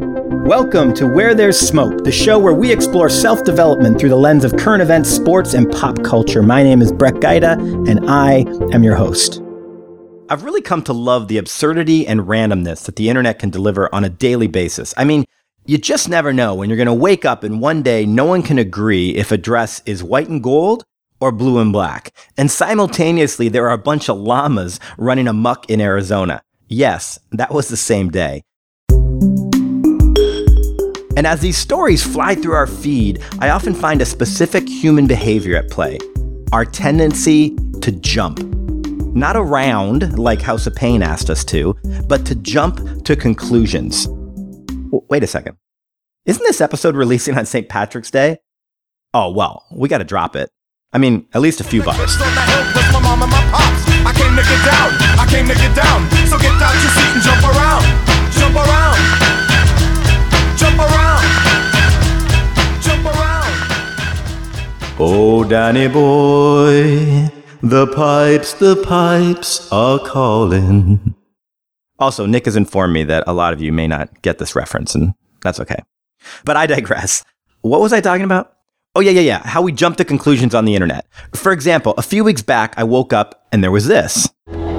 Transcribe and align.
Welcome 0.00 0.94
to 0.94 1.06
Where 1.06 1.34
There's 1.34 1.60
Smoke, 1.60 2.04
the 2.04 2.10
show 2.10 2.38
where 2.38 2.54
we 2.54 2.72
explore 2.72 3.10
self 3.10 3.44
development 3.44 4.00
through 4.00 4.08
the 4.08 4.16
lens 4.16 4.46
of 4.46 4.56
current 4.56 4.80
events, 4.80 5.10
sports, 5.10 5.52
and 5.52 5.70
pop 5.70 6.02
culture. 6.02 6.42
My 6.42 6.62
name 6.62 6.80
is 6.80 6.90
Brett 6.90 7.16
Gajda, 7.16 7.86
and 7.86 8.08
I 8.08 8.46
am 8.74 8.82
your 8.82 8.94
host. 8.94 9.42
I've 10.30 10.42
really 10.42 10.62
come 10.62 10.82
to 10.84 10.94
love 10.94 11.28
the 11.28 11.36
absurdity 11.36 12.06
and 12.06 12.20
randomness 12.20 12.86
that 12.86 12.96
the 12.96 13.10
internet 13.10 13.38
can 13.38 13.50
deliver 13.50 13.94
on 13.94 14.02
a 14.02 14.08
daily 14.08 14.46
basis. 14.46 14.94
I 14.96 15.04
mean, 15.04 15.26
you 15.66 15.76
just 15.76 16.08
never 16.08 16.32
know 16.32 16.54
when 16.54 16.70
you're 16.70 16.78
going 16.78 16.86
to 16.86 16.94
wake 16.94 17.26
up 17.26 17.44
and 17.44 17.60
one 17.60 17.82
day 17.82 18.06
no 18.06 18.24
one 18.24 18.42
can 18.42 18.58
agree 18.58 19.10
if 19.10 19.30
a 19.30 19.36
dress 19.36 19.82
is 19.84 20.02
white 20.02 20.30
and 20.30 20.42
gold 20.42 20.82
or 21.20 21.30
blue 21.30 21.58
and 21.58 21.74
black. 21.74 22.14
And 22.38 22.50
simultaneously, 22.50 23.50
there 23.50 23.68
are 23.68 23.74
a 23.74 23.78
bunch 23.78 24.08
of 24.08 24.16
llamas 24.16 24.80
running 24.96 25.28
amuck 25.28 25.68
in 25.68 25.78
Arizona. 25.78 26.42
Yes, 26.68 27.18
that 27.32 27.52
was 27.52 27.68
the 27.68 27.76
same 27.76 28.08
day. 28.08 28.44
And 31.20 31.26
as 31.26 31.40
these 31.40 31.58
stories 31.58 32.02
fly 32.02 32.34
through 32.34 32.54
our 32.54 32.66
feed, 32.66 33.22
I 33.40 33.50
often 33.50 33.74
find 33.74 34.00
a 34.00 34.06
specific 34.06 34.66
human 34.66 35.06
behavior 35.06 35.54
at 35.54 35.68
play 35.68 35.98
our 36.50 36.64
tendency 36.64 37.54
to 37.82 37.92
jump. 37.92 38.38
Not 39.14 39.36
around, 39.36 40.18
like 40.18 40.40
House 40.40 40.66
of 40.66 40.74
Pain 40.74 41.02
asked 41.02 41.28
us 41.28 41.44
to, 41.44 41.76
but 42.08 42.24
to 42.24 42.34
jump 42.36 43.04
to 43.04 43.16
conclusions. 43.16 44.08
Wait 45.10 45.22
a 45.22 45.26
second. 45.26 45.58
Isn't 46.24 46.42
this 46.42 46.62
episode 46.62 46.96
releasing 46.96 47.36
on 47.36 47.44
St. 47.44 47.68
Patrick's 47.68 48.10
Day? 48.10 48.38
Oh, 49.12 49.30
well, 49.30 49.66
we 49.70 49.90
gotta 49.90 50.04
drop 50.04 50.34
it. 50.36 50.48
I 50.90 50.96
mean, 50.96 51.26
at 51.34 51.42
least 51.42 51.60
a 51.60 51.64
few 51.64 51.82
bucks. 51.82 52.16
Jump 52.16 52.34
around, 57.44 57.84
jump 58.32 58.56
around, 58.56 58.96
jump 60.56 60.78
around, 60.78 61.09
Oh, 65.02 65.44
Danny 65.44 65.88
boy, 65.88 67.30
the 67.62 67.86
pipes, 67.86 68.52
the 68.52 68.76
pipes 68.84 69.66
are 69.72 69.98
calling. 69.98 71.14
Also, 71.98 72.26
Nick 72.26 72.44
has 72.44 72.54
informed 72.54 72.92
me 72.92 73.04
that 73.04 73.24
a 73.26 73.32
lot 73.32 73.54
of 73.54 73.62
you 73.62 73.72
may 73.72 73.88
not 73.88 74.20
get 74.20 74.36
this 74.36 74.54
reference, 74.54 74.94
and 74.94 75.14
that's 75.42 75.58
okay. 75.58 75.82
But 76.44 76.58
I 76.58 76.66
digress. 76.66 77.24
What 77.62 77.80
was 77.80 77.94
I 77.94 78.02
talking 78.02 78.24
about? 78.24 78.52
Oh, 78.94 79.00
yeah, 79.00 79.12
yeah, 79.12 79.22
yeah. 79.22 79.38
How 79.42 79.62
we 79.62 79.72
jump 79.72 79.96
to 79.96 80.04
conclusions 80.04 80.54
on 80.54 80.66
the 80.66 80.74
internet. 80.74 81.06
For 81.34 81.50
example, 81.52 81.94
a 81.96 82.02
few 82.02 82.22
weeks 82.22 82.42
back, 82.42 82.74
I 82.76 82.84
woke 82.84 83.14
up 83.14 83.46
and 83.52 83.64
there 83.64 83.70
was 83.70 83.86
this. 83.86 84.28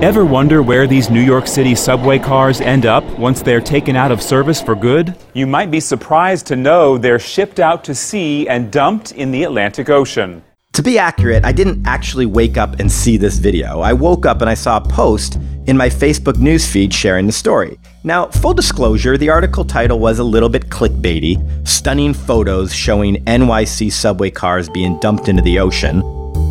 Ever 0.01 0.25
wonder 0.25 0.63
where 0.63 0.87
these 0.87 1.11
New 1.11 1.21
York 1.21 1.45
City 1.45 1.75
subway 1.75 2.17
cars 2.17 2.59
end 2.59 2.87
up 2.87 3.03
once 3.19 3.43
they're 3.43 3.61
taken 3.61 3.95
out 3.95 4.11
of 4.11 4.19
service 4.19 4.59
for 4.59 4.73
good? 4.73 5.15
You 5.35 5.45
might 5.45 5.69
be 5.69 5.79
surprised 5.79 6.47
to 6.47 6.55
know 6.55 6.97
they're 6.97 7.19
shipped 7.19 7.59
out 7.59 7.83
to 7.83 7.93
sea 7.93 8.49
and 8.49 8.71
dumped 8.71 9.11
in 9.11 9.29
the 9.29 9.43
Atlantic 9.43 9.91
Ocean. 9.91 10.43
To 10.73 10.81
be 10.81 10.97
accurate, 10.97 11.45
I 11.45 11.51
didn't 11.51 11.85
actually 11.85 12.25
wake 12.25 12.57
up 12.57 12.79
and 12.79 12.91
see 12.91 13.15
this 13.15 13.37
video. 13.37 13.81
I 13.81 13.93
woke 13.93 14.25
up 14.25 14.41
and 14.41 14.49
I 14.49 14.55
saw 14.55 14.77
a 14.77 14.81
post 14.81 15.37
in 15.67 15.77
my 15.77 15.87
Facebook 15.87 16.33
newsfeed 16.33 16.91
sharing 16.91 17.27
the 17.27 17.31
story. 17.31 17.77
Now, 18.03 18.25
full 18.25 18.55
disclosure, 18.55 19.19
the 19.19 19.29
article 19.29 19.63
title 19.63 19.99
was 19.99 20.17
a 20.17 20.23
little 20.23 20.49
bit 20.49 20.69
clickbaity 20.69 21.67
stunning 21.67 22.15
photos 22.15 22.73
showing 22.73 23.23
NYC 23.25 23.91
subway 23.91 24.31
cars 24.31 24.67
being 24.67 24.99
dumped 24.99 25.27
into 25.27 25.43
the 25.43 25.59
ocean. 25.59 26.01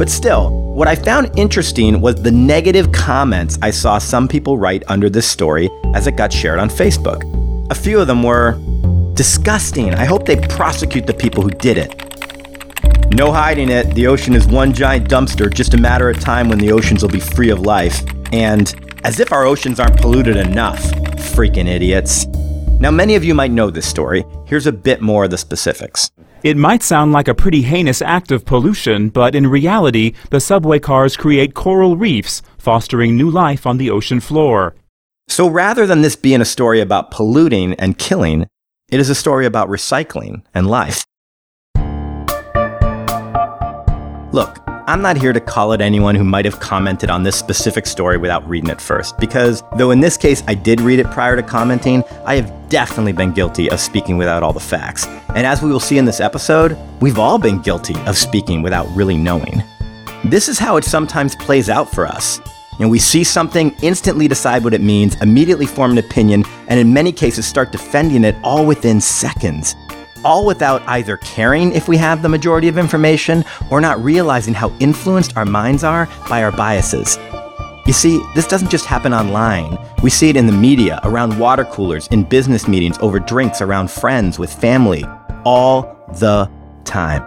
But 0.01 0.09
still, 0.09 0.49
what 0.73 0.89
I 0.89 0.97
found 0.97 1.31
interesting 1.39 2.01
was 2.01 2.15
the 2.15 2.31
negative 2.31 2.91
comments 2.91 3.59
I 3.61 3.71
saw 3.71 3.99
some 3.99 4.29
people 4.29 4.57
write 4.57 4.83
under 4.89 5.11
this 5.11 5.29
story 5.29 5.69
as 5.93 6.07
it 6.07 6.17
got 6.17 6.33
shared 6.33 6.59
on 6.59 6.71
Facebook. 6.71 7.21
A 7.71 7.75
few 7.75 8.01
of 8.01 8.07
them 8.07 8.23
were 8.23 8.59
disgusting. 9.13 9.93
I 9.93 10.07
hope 10.07 10.25
they 10.25 10.37
prosecute 10.37 11.07
the 11.07 11.13
people 11.13 11.43
who 11.43 11.51
did 11.51 11.77
it. 11.77 11.95
No 13.13 13.31
hiding 13.31 13.69
it, 13.69 13.95
the 13.95 14.07
ocean 14.07 14.35
is 14.35 14.47
one 14.47 14.73
giant 14.73 15.07
dumpster, 15.07 15.53
just 15.53 15.75
a 15.75 15.77
matter 15.77 16.09
of 16.09 16.19
time 16.19 16.49
when 16.49 16.61
the 16.61 16.73
oceans 16.73 17.03
will 17.03 17.11
be 17.11 17.21
free 17.21 17.51
of 17.51 17.61
life. 17.61 18.01
And 18.33 18.75
as 19.05 19.21
if 19.21 19.33
our 19.33 19.45
oceans 19.45 19.79
aren't 19.79 20.01
polluted 20.01 20.39
enough, 20.39 20.81
freaking 21.35 21.67
idiots. 21.67 22.25
Now, 22.81 22.91
many 22.91 23.17
of 23.17 23.23
you 23.23 23.35
might 23.35 23.51
know 23.51 23.69
this 23.69 23.87
story. 23.87 24.25
Here's 24.47 24.67
a 24.67 24.73
bit 24.73 25.03
more 25.03 25.25
of 25.25 25.31
the 25.31 25.37
specifics. 25.37 26.11
It 26.43 26.57
might 26.57 26.83
sound 26.83 27.13
like 27.13 27.29
a 27.29 27.35
pretty 27.35 27.61
heinous 27.63 28.01
act 28.01 28.33
of 28.33 28.47
pollution, 28.47 29.11
but 29.11 29.35
in 29.35 29.47
reality, 29.47 30.15
the 30.31 30.41
subway 30.41 30.79
cars 30.79 31.15
create 31.15 31.53
coral 31.53 31.99
reefs, 31.99 32.41
fostering 32.57 33.15
new 33.15 33.31
life 33.31 33.67
on 33.67 33.77
the 33.77 33.91
ocean 33.91 34.21
floor. 34.21 34.75
So 35.29 35.47
rather 35.47 35.87
than 35.87 36.01
this 36.01 36.17
being 36.17 36.41
a 36.41 36.47
story 36.47 36.81
about 36.81 37.11
polluting 37.11 37.75
and 37.75 37.99
killing, 37.99 38.47
it 38.91 39.01
is 39.01 39.11
a 39.11 39.15
story 39.15 39.45
about 39.45 39.69
recycling 39.69 40.43
and 40.55 40.67
life. 40.67 41.05
Look, 44.33 44.70
I'm 44.91 45.03
not 45.03 45.17
here 45.17 45.33
to 45.33 45.39
call 45.39 45.73
out 45.73 45.81
anyone 45.81 46.17
who 46.17 46.25
might 46.25 46.45
have 46.45 46.59
commented 46.59 47.11
on 47.11 47.23
this 47.23 47.37
specific 47.37 47.87
story 47.87 48.19
without 48.19 48.49
reading 48.49 48.71
it 48.71 48.81
first, 48.81 49.17
because 49.19 49.63
though 49.77 49.93
in 49.93 50.01
this 50.01 50.17
case 50.17 50.43
I 50.49 50.55
did 50.55 50.81
read 50.81 50.99
it 50.99 51.09
prior 51.13 51.37
to 51.37 51.45
commenting, 51.45 52.03
I 52.25 52.35
have 52.35 52.69
definitely 52.69 53.13
been 53.13 53.31
guilty 53.31 53.71
of 53.71 53.79
speaking 53.79 54.19
without 54.19 54.43
all 54.43 54.53
the 54.53 54.59
facts. 54.59 55.07
And 55.29 55.47
as 55.47 55.63
we 55.63 55.71
will 55.71 55.79
see 55.79 55.97
in 55.97 56.07
this 56.07 56.19
episode, 56.19 56.77
we've 57.01 57.21
all 57.21 57.39
been 57.39 57.63
guilty 57.63 57.95
of 58.07 58.19
speaking 58.19 58.63
without 58.63 58.89
really 58.97 59.17
knowing. 59.17 59.63
This 60.25 60.49
is 60.49 60.59
how 60.59 60.77
it 60.77 60.83
sometimes 60.83 61.37
plays 61.37 61.71
out 61.71 61.89
for 61.89 62.05
us. 62.05 62.41
And 62.81 62.91
we 62.91 62.99
see 62.99 63.23
something, 63.23 63.73
instantly 63.83 64.27
decide 64.27 64.65
what 64.65 64.75
it 64.75 64.81
means, 64.81 65.15
immediately 65.23 65.67
form 65.67 65.93
an 65.93 65.99
opinion, 65.99 66.43
and 66.67 66.81
in 66.81 66.93
many 66.93 67.13
cases 67.13 67.47
start 67.47 67.71
defending 67.71 68.25
it 68.25 68.35
all 68.43 68.67
within 68.67 69.01
seconds 69.01 69.77
all 70.25 70.45
without 70.47 70.83
either 70.89 71.17
caring 71.19 71.73
if 71.73 71.89
we 71.89 71.97
have 71.97 72.23
the 72.23 72.29
majority 72.29 72.69
of 72.69 72.79
information 72.79 73.45
or 73.71 73.81
not 73.81 74.03
realizing 74.03 74.55
how 74.55 74.73
influenced 74.81 75.37
our 75.37 75.45
minds 75.45 75.85
are 75.85 76.09
by 76.29 76.43
our 76.43 76.53
biases. 76.53 77.19
You 77.87 77.93
see, 77.93 78.23
this 78.35 78.47
doesn't 78.47 78.71
just 78.71 78.85
happen 78.85 79.13
online. 79.13 79.79
We 80.03 80.11
see 80.11 80.29
it 80.29 80.37
in 80.37 80.47
the 80.47 80.53
media, 80.53 81.01
around 81.03 81.39
water 81.39 81.65
coolers, 81.65 82.07
in 82.09 82.25
business 82.25 82.69
meetings, 82.69 82.99
over 83.01 83.19
drinks, 83.19 83.61
around 83.61 83.91
friends, 83.91 84.39
with 84.39 84.53
family, 84.53 85.05
all 85.45 85.97
the 86.19 86.51
time. 86.85 87.23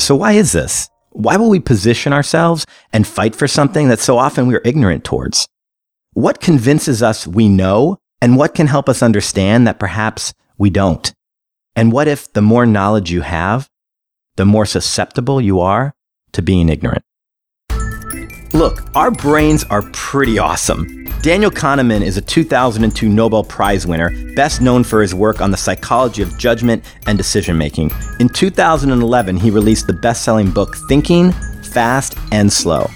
So, 0.00 0.16
why 0.16 0.32
is 0.32 0.52
this? 0.52 0.88
Why 1.10 1.36
will 1.36 1.50
we 1.50 1.60
position 1.60 2.12
ourselves 2.12 2.64
and 2.92 3.06
fight 3.06 3.36
for 3.36 3.46
something 3.46 3.88
that 3.88 4.00
so 4.00 4.16
often 4.16 4.46
we're 4.46 4.62
ignorant 4.64 5.04
towards? 5.04 5.48
What 6.18 6.40
convinces 6.40 7.00
us 7.00 7.28
we 7.28 7.48
know, 7.48 7.98
and 8.20 8.36
what 8.36 8.52
can 8.52 8.66
help 8.66 8.88
us 8.88 9.04
understand 9.04 9.68
that 9.68 9.78
perhaps 9.78 10.34
we 10.58 10.68
don't? 10.68 11.14
And 11.76 11.92
what 11.92 12.08
if 12.08 12.32
the 12.32 12.42
more 12.42 12.66
knowledge 12.66 13.12
you 13.12 13.20
have, 13.20 13.70
the 14.34 14.44
more 14.44 14.66
susceptible 14.66 15.40
you 15.40 15.60
are 15.60 15.94
to 16.32 16.42
being 16.42 16.70
ignorant? 16.70 17.04
Look, 18.52 18.82
our 18.96 19.12
brains 19.12 19.62
are 19.70 19.82
pretty 19.92 20.40
awesome. 20.40 21.04
Daniel 21.22 21.52
Kahneman 21.52 22.02
is 22.02 22.16
a 22.16 22.20
2002 22.20 23.08
Nobel 23.08 23.44
Prize 23.44 23.86
winner, 23.86 24.10
best 24.34 24.60
known 24.60 24.82
for 24.82 25.00
his 25.00 25.14
work 25.14 25.40
on 25.40 25.52
the 25.52 25.56
psychology 25.56 26.22
of 26.22 26.36
judgment 26.36 26.82
and 27.06 27.16
decision 27.16 27.56
making. 27.56 27.92
In 28.18 28.28
2011, 28.28 29.36
he 29.36 29.52
released 29.52 29.86
the 29.86 29.92
best 29.92 30.24
selling 30.24 30.50
book 30.50 30.74
Thinking, 30.88 31.30
Fast, 31.62 32.18
and 32.32 32.52
Slow. 32.52 32.90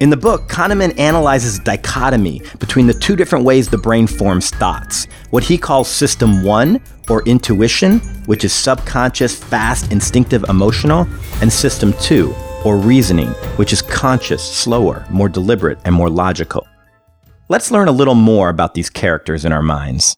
In 0.00 0.10
the 0.10 0.16
book, 0.16 0.48
Kahneman 0.48 0.96
analyzes 0.96 1.58
dichotomy 1.58 2.40
between 2.60 2.86
the 2.86 2.94
two 2.94 3.16
different 3.16 3.44
ways 3.44 3.68
the 3.68 3.78
brain 3.78 4.06
forms 4.06 4.50
thoughts. 4.50 5.08
What 5.30 5.42
he 5.42 5.58
calls 5.58 5.88
system 5.88 6.44
one, 6.44 6.80
or 7.08 7.24
intuition, 7.24 7.98
which 8.26 8.44
is 8.44 8.52
subconscious, 8.52 9.42
fast, 9.42 9.90
instinctive, 9.90 10.44
emotional, 10.48 11.08
and 11.40 11.52
system 11.52 11.92
two, 11.94 12.32
or 12.64 12.76
reasoning, 12.76 13.30
which 13.56 13.72
is 13.72 13.82
conscious, 13.82 14.40
slower, 14.40 15.04
more 15.10 15.28
deliberate, 15.28 15.80
and 15.84 15.96
more 15.96 16.10
logical. 16.10 16.64
Let's 17.48 17.72
learn 17.72 17.88
a 17.88 17.92
little 17.92 18.14
more 18.14 18.50
about 18.50 18.74
these 18.74 18.90
characters 18.90 19.44
in 19.44 19.50
our 19.50 19.62
minds. 19.62 20.16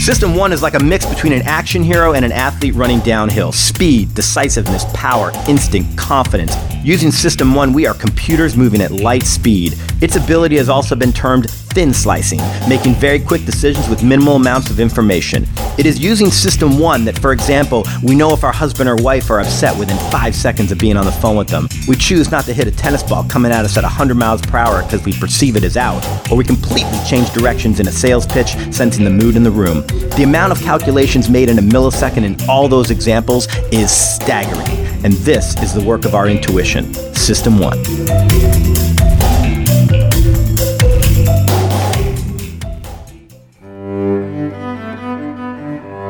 System 0.00 0.34
1 0.34 0.52
is 0.52 0.62
like 0.62 0.74
a 0.74 0.82
mix 0.82 1.06
between 1.06 1.32
an 1.32 1.42
action 1.42 1.82
hero 1.82 2.14
and 2.14 2.24
an 2.24 2.32
athlete 2.32 2.74
running 2.74 3.00
downhill. 3.00 3.52
Speed, 3.52 4.14
decisiveness, 4.14 4.84
power, 4.94 5.30
instinct, 5.46 5.96
confidence. 5.96 6.54
Using 6.82 7.10
System 7.12 7.54
1, 7.54 7.74
we 7.74 7.86
are 7.86 7.92
computers 7.92 8.56
moving 8.56 8.80
at 8.80 8.90
light 8.90 9.24
speed. 9.24 9.74
Its 10.00 10.16
ability 10.16 10.56
has 10.56 10.70
also 10.70 10.96
been 10.96 11.12
termed 11.12 11.50
thin 11.50 11.92
slicing, 11.92 12.40
making 12.70 12.94
very 12.94 13.20
quick 13.20 13.44
decisions 13.44 13.86
with 13.86 14.02
minimal 14.02 14.36
amounts 14.36 14.70
of 14.70 14.80
information. 14.80 15.46
It 15.76 15.84
is 15.84 16.02
using 16.02 16.30
System 16.30 16.78
1 16.78 17.04
that, 17.04 17.18
for 17.18 17.32
example, 17.32 17.84
we 18.02 18.14
know 18.14 18.32
if 18.32 18.44
our 18.44 18.52
husband 18.52 18.88
or 18.88 18.96
wife 18.96 19.30
are 19.30 19.40
upset 19.40 19.78
within 19.78 19.98
five 20.10 20.34
seconds 20.34 20.72
of 20.72 20.78
being 20.78 20.96
on 20.96 21.04
the 21.04 21.12
phone 21.12 21.36
with 21.36 21.48
them. 21.48 21.68
We 21.86 21.96
choose 21.96 22.30
not 22.30 22.46
to 22.46 22.54
hit 22.54 22.66
a 22.66 22.70
tennis 22.72 23.02
ball 23.02 23.24
coming 23.24 23.52
at 23.52 23.64
us 23.64 23.76
at 23.76 23.84
100 23.84 24.14
miles 24.14 24.40
per 24.40 24.56
hour 24.56 24.82
because 24.82 25.04
we 25.04 25.12
perceive 25.12 25.56
it 25.56 25.64
as 25.64 25.76
out, 25.76 26.02
or 26.30 26.36
we 26.38 26.44
completely 26.44 26.98
change 27.06 27.30
directions 27.34 27.78
in 27.78 27.88
a 27.88 27.92
sales 27.92 28.26
pitch, 28.26 28.56
sensing 28.72 29.04
the 29.04 29.10
mood 29.10 29.36
in 29.36 29.42
the 29.42 29.50
room. 29.50 29.86
The 30.16 30.22
amount 30.24 30.52
of 30.52 30.60
calculations 30.62 31.28
made 31.28 31.50
in 31.50 31.58
a 31.58 31.62
millisecond 31.62 32.24
in 32.24 32.36
all 32.48 32.68
those 32.68 32.90
examples 32.90 33.48
is 33.70 33.90
staggering, 33.90 34.86
and 35.04 35.12
this 35.24 35.60
is 35.62 35.72
the 35.72 35.84
work 35.84 36.04
of 36.04 36.14
our 36.14 36.26
intuition, 36.26 36.69
System 36.70 37.58
1. 37.58 37.82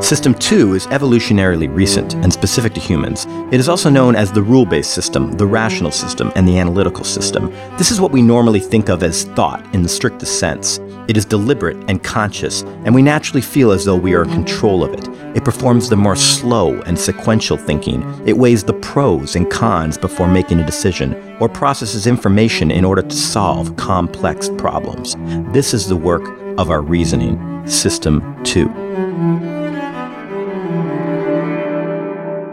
System 0.03 0.35
2 0.35 0.75
is 0.75 0.87
evolutionarily 0.89 1.75
recent 1.75 2.13
and 2.17 2.31
specific 2.31 2.75
to 2.75 2.81
humans. 2.81 3.25
It 3.51 3.55
is 3.55 3.71
also 3.71 3.89
known 3.89 4.15
as 4.15 4.31
the 4.31 4.43
rule 4.43 4.67
based 4.67 4.93
system, 4.93 5.33
the 5.33 5.47
rational 5.47 5.91
system, 5.91 6.31
and 6.37 6.47
the 6.47 6.59
analytical 6.59 7.05
system. 7.05 7.51
This 7.79 7.91
is 7.91 7.99
what 7.99 8.13
we 8.13 8.21
normally 8.21 8.61
think 8.61 8.91
of 8.91 9.03
as 9.03 9.25
thought 9.25 9.65
in 9.75 9.83
the 9.83 9.89
strictest 9.89 10.39
sense. 10.39 10.79
It 11.11 11.17
is 11.17 11.25
deliberate 11.25 11.77
and 11.91 12.01
conscious, 12.01 12.63
and 12.85 12.95
we 12.95 13.03
naturally 13.03 13.41
feel 13.41 13.73
as 13.73 13.85
though 13.85 13.97
we 13.97 14.15
are 14.15 14.23
in 14.23 14.31
control 14.31 14.85
of 14.85 14.95
it. 14.95 15.09
It 15.37 15.45
performs 15.45 15.89
the 15.89 15.97
more 15.97 16.15
slow 16.15 16.81
and 16.83 16.97
sequential 16.97 17.57
thinking. 17.57 18.05
It 18.29 18.39
weighs 18.39 18.63
the 18.63 18.75
pros 18.75 19.35
and 19.35 19.51
cons 19.51 19.99
before 19.99 20.29
making 20.29 20.61
a 20.61 20.65
decision, 20.65 21.17
or 21.41 21.49
processes 21.49 22.07
information 22.07 22.71
in 22.71 22.85
order 22.85 23.03
to 23.03 23.17
solve 23.17 23.75
complex 23.75 24.51
problems. 24.51 25.17
This 25.53 25.75
is 25.75 25.89
the 25.89 25.97
work 25.97 26.23
of 26.61 26.71
our 26.71 26.81
reasoning, 26.81 27.67
System 27.67 28.23
2. 28.45 28.69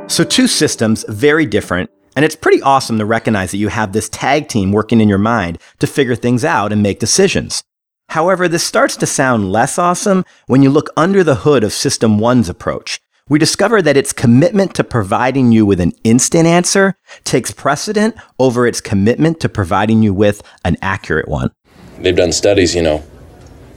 So, 0.08 0.24
two 0.24 0.48
systems, 0.48 1.06
very 1.08 1.46
different. 1.46 1.92
And 2.16 2.26
it's 2.26 2.36
pretty 2.36 2.64
awesome 2.64 2.98
to 2.98 3.06
recognize 3.06 3.52
that 3.52 3.58
you 3.58 3.68
have 3.68 3.94
this 3.94 4.10
tag 4.10 4.48
team 4.48 4.72
working 4.72 5.00
in 5.00 5.08
your 5.08 5.20
mind 5.20 5.60
to 5.78 5.86
figure 5.86 6.16
things 6.16 6.44
out 6.44 6.72
and 6.72 6.82
make 6.82 6.98
decisions. 6.98 7.64
However, 8.10 8.48
this 8.48 8.64
starts 8.64 8.96
to 8.98 9.06
sound 9.06 9.52
less 9.52 9.78
awesome 9.78 10.26
when 10.48 10.64
you 10.64 10.70
look 10.70 10.90
under 10.96 11.24
the 11.24 11.36
hood 11.36 11.64
of 11.64 11.74
System 11.74 12.20
1's 12.20 12.50
approach. 12.50 13.00
We 13.30 13.40
discover 13.40 13.82
that 13.82 13.98
its 13.98 14.14
commitment 14.14 14.74
to 14.76 14.84
providing 14.86 15.52
you 15.52 15.66
with 15.66 15.82
an 15.82 15.92
instant 16.06 16.48
answer 16.48 16.96
takes 17.26 17.52
precedent 17.52 18.16
over 18.40 18.66
its 18.66 18.80
commitment 18.80 19.42
to 19.42 19.50
providing 19.50 20.02
you 20.02 20.14
with 20.14 20.42
an 20.64 20.78
accurate 20.82 21.28
one. 21.28 21.52
They've 22.00 22.16
done 22.16 22.32
studies, 22.32 22.74
you 22.74 22.82
know. 22.82 23.04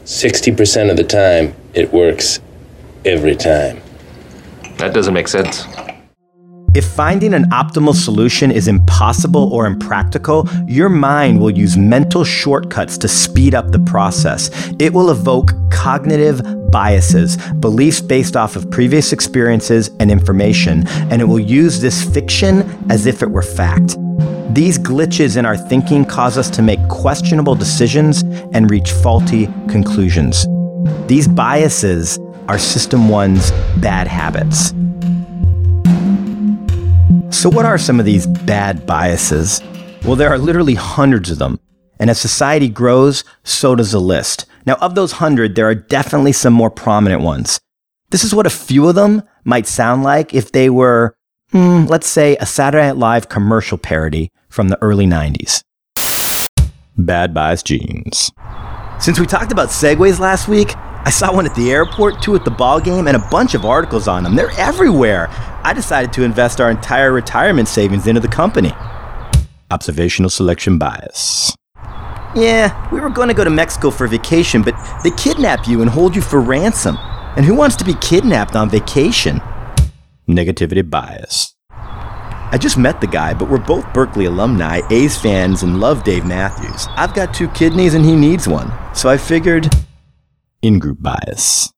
60% 0.04 0.90
of 0.90 0.96
the 0.96 1.04
time, 1.04 1.54
it 1.74 1.92
works 1.92 2.38
every 3.04 3.34
time. 3.34 3.80
That 4.76 4.94
doesn't 4.94 5.14
make 5.14 5.28
sense. 5.28 5.64
If 6.72 6.86
finding 6.86 7.34
an 7.34 7.50
optimal 7.50 7.96
solution 7.96 8.52
is 8.52 8.68
impossible 8.68 9.52
or 9.52 9.66
impractical, 9.66 10.48
your 10.68 10.88
mind 10.88 11.40
will 11.40 11.50
use 11.50 11.76
mental 11.76 12.22
shortcuts 12.22 12.96
to 12.98 13.08
speed 13.08 13.56
up 13.56 13.72
the 13.72 13.80
process. 13.80 14.50
It 14.78 14.92
will 14.92 15.10
evoke 15.10 15.52
cognitive 15.72 16.40
biases, 16.70 17.38
beliefs 17.54 18.00
based 18.00 18.36
off 18.36 18.54
of 18.54 18.70
previous 18.70 19.12
experiences 19.12 19.90
and 19.98 20.12
information, 20.12 20.86
and 21.10 21.20
it 21.20 21.24
will 21.24 21.40
use 21.40 21.80
this 21.80 22.04
fiction 22.04 22.62
as 22.88 23.04
if 23.04 23.20
it 23.20 23.30
were 23.32 23.42
fact. 23.42 23.96
These 24.54 24.78
glitches 24.78 25.36
in 25.36 25.44
our 25.44 25.56
thinking 25.56 26.04
cause 26.04 26.38
us 26.38 26.48
to 26.50 26.62
make 26.62 26.86
questionable 26.88 27.56
decisions 27.56 28.22
and 28.52 28.70
reach 28.70 28.92
faulty 28.92 29.46
conclusions. 29.68 30.46
These 31.08 31.26
biases 31.26 32.16
are 32.46 32.60
System 32.60 33.08
1's 33.08 33.50
bad 33.80 34.06
habits. 34.06 34.72
So, 37.30 37.48
what 37.48 37.64
are 37.64 37.78
some 37.78 38.00
of 38.00 38.06
these 38.06 38.26
bad 38.26 38.86
biases? 38.86 39.62
Well, 40.04 40.16
there 40.16 40.30
are 40.30 40.38
literally 40.38 40.74
hundreds 40.74 41.30
of 41.30 41.38
them. 41.38 41.60
And 42.00 42.10
as 42.10 42.20
society 42.20 42.68
grows, 42.68 43.22
so 43.44 43.76
does 43.76 43.92
the 43.92 44.00
list. 44.00 44.46
Now, 44.66 44.74
of 44.80 44.94
those 44.94 45.12
hundred, 45.12 45.54
there 45.54 45.68
are 45.68 45.74
definitely 45.74 46.32
some 46.32 46.52
more 46.52 46.70
prominent 46.70 47.22
ones. 47.22 47.60
This 48.10 48.24
is 48.24 48.34
what 48.34 48.46
a 48.46 48.50
few 48.50 48.88
of 48.88 48.96
them 48.96 49.22
might 49.44 49.68
sound 49.68 50.02
like 50.02 50.34
if 50.34 50.50
they 50.50 50.70
were, 50.70 51.14
hmm, 51.52 51.84
let's 51.86 52.08
say, 52.08 52.36
a 52.38 52.46
Saturday 52.46 52.86
Night 52.88 52.96
Live 52.96 53.28
commercial 53.28 53.78
parody 53.78 54.32
from 54.48 54.68
the 54.68 54.78
early 54.82 55.06
90s. 55.06 55.62
Bad 56.96 57.32
bias 57.32 57.62
jeans. 57.62 58.32
Since 58.98 59.20
we 59.20 59.26
talked 59.26 59.52
about 59.52 59.68
Segways 59.68 60.18
last 60.18 60.48
week, 60.48 60.74
I 61.02 61.10
saw 61.10 61.34
one 61.34 61.46
at 61.46 61.54
the 61.54 61.70
airport, 61.70 62.20
two 62.20 62.34
at 62.34 62.44
the 62.44 62.50
ball 62.50 62.78
game, 62.78 63.08
and 63.08 63.16
a 63.16 63.28
bunch 63.30 63.54
of 63.54 63.64
articles 63.64 64.06
on 64.06 64.22
them. 64.22 64.36
They're 64.36 64.50
everywhere. 64.58 65.28
I 65.64 65.72
decided 65.72 66.12
to 66.12 66.24
invest 66.24 66.60
our 66.60 66.70
entire 66.70 67.10
retirement 67.12 67.68
savings 67.68 68.06
into 68.06 68.20
the 68.20 68.28
company. 68.28 68.72
Observational 69.70 70.28
selection 70.28 70.78
bias. 70.78 71.54
Yeah, 72.34 72.88
we 72.92 73.00
were 73.00 73.08
going 73.08 73.28
to 73.28 73.34
go 73.34 73.44
to 73.44 73.50
Mexico 73.50 73.90
for 73.90 74.06
vacation, 74.06 74.62
but 74.62 74.74
they 75.02 75.10
kidnap 75.12 75.66
you 75.66 75.80
and 75.80 75.90
hold 75.90 76.14
you 76.14 76.22
for 76.22 76.40
ransom. 76.40 76.96
And 77.36 77.44
who 77.44 77.54
wants 77.54 77.76
to 77.76 77.84
be 77.84 77.94
kidnapped 77.94 78.54
on 78.54 78.68
vacation? 78.68 79.40
Negativity 80.28 80.88
bias. 80.88 81.54
I 81.70 82.58
just 82.60 82.76
met 82.76 83.00
the 83.00 83.06
guy, 83.06 83.32
but 83.32 83.48
we're 83.48 83.58
both 83.58 83.90
Berkeley 83.94 84.26
alumni, 84.26 84.82
A's 84.90 85.16
fans, 85.16 85.62
and 85.62 85.80
love 85.80 86.04
Dave 86.04 86.26
Matthews. 86.26 86.88
I've 86.90 87.14
got 87.14 87.32
two 87.32 87.48
kidneys 87.48 87.94
and 87.94 88.04
he 88.04 88.14
needs 88.14 88.46
one. 88.48 88.70
So 88.94 89.08
I 89.08 89.16
figured 89.16 89.72
in 90.62 90.78
group 90.78 90.98
bias. 91.00 91.72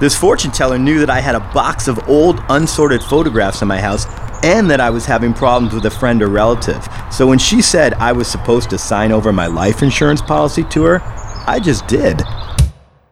This 0.00 0.16
fortune 0.16 0.52
teller 0.52 0.78
knew 0.78 1.00
that 1.00 1.10
I 1.10 1.20
had 1.20 1.34
a 1.34 1.40
box 1.40 1.88
of 1.88 2.08
old, 2.08 2.40
unsorted 2.48 3.02
photographs 3.02 3.62
in 3.62 3.68
my 3.68 3.80
house 3.80 4.06
and 4.44 4.70
that 4.70 4.80
I 4.80 4.90
was 4.90 5.04
having 5.06 5.34
problems 5.34 5.74
with 5.74 5.84
a 5.86 5.90
friend 5.90 6.22
or 6.22 6.28
relative. 6.28 6.88
So 7.10 7.26
when 7.26 7.38
she 7.38 7.60
said 7.60 7.94
I 7.94 8.12
was 8.12 8.28
supposed 8.28 8.70
to 8.70 8.78
sign 8.78 9.10
over 9.10 9.32
my 9.32 9.46
life 9.46 9.82
insurance 9.82 10.22
policy 10.22 10.62
to 10.64 10.84
her, 10.84 11.00
I 11.46 11.58
just 11.60 11.86
did. 11.88 12.22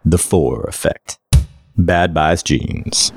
The 0.05 0.19
Forer 0.19 0.69
Effect 0.69 1.19
Bad 1.76 2.14
Bias 2.14 2.43
Jeans. 2.44 3.11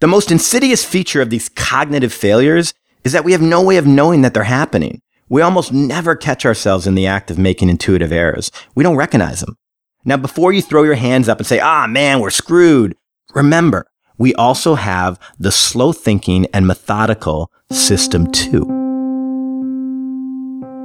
The 0.00 0.06
most 0.06 0.30
insidious 0.30 0.84
feature 0.84 1.20
of 1.20 1.30
these 1.30 1.48
cognitive 1.48 2.12
failures 2.12 2.74
is 3.04 3.12
that 3.12 3.24
we 3.24 3.32
have 3.32 3.42
no 3.42 3.62
way 3.62 3.76
of 3.78 3.86
knowing 3.86 4.22
that 4.22 4.34
they're 4.34 4.44
happening. 4.44 5.02
We 5.28 5.42
almost 5.42 5.72
never 5.72 6.16
catch 6.16 6.46
ourselves 6.46 6.86
in 6.86 6.94
the 6.94 7.06
act 7.06 7.30
of 7.30 7.38
making 7.38 7.68
intuitive 7.68 8.12
errors. 8.12 8.50
We 8.74 8.82
don't 8.82 8.96
recognize 8.96 9.40
them. 9.40 9.56
Now, 10.04 10.16
before 10.16 10.52
you 10.52 10.62
throw 10.62 10.84
your 10.84 10.94
hands 10.94 11.28
up 11.28 11.38
and 11.38 11.46
say, 11.46 11.60
ah, 11.60 11.86
man, 11.86 12.20
we're 12.20 12.30
screwed, 12.30 12.96
remember, 13.34 13.86
we 14.16 14.34
also 14.34 14.74
have 14.74 15.18
the 15.38 15.52
slow 15.52 15.92
thinking 15.92 16.46
and 16.54 16.66
methodical 16.66 17.52
system 17.70 18.30
two. 18.32 18.78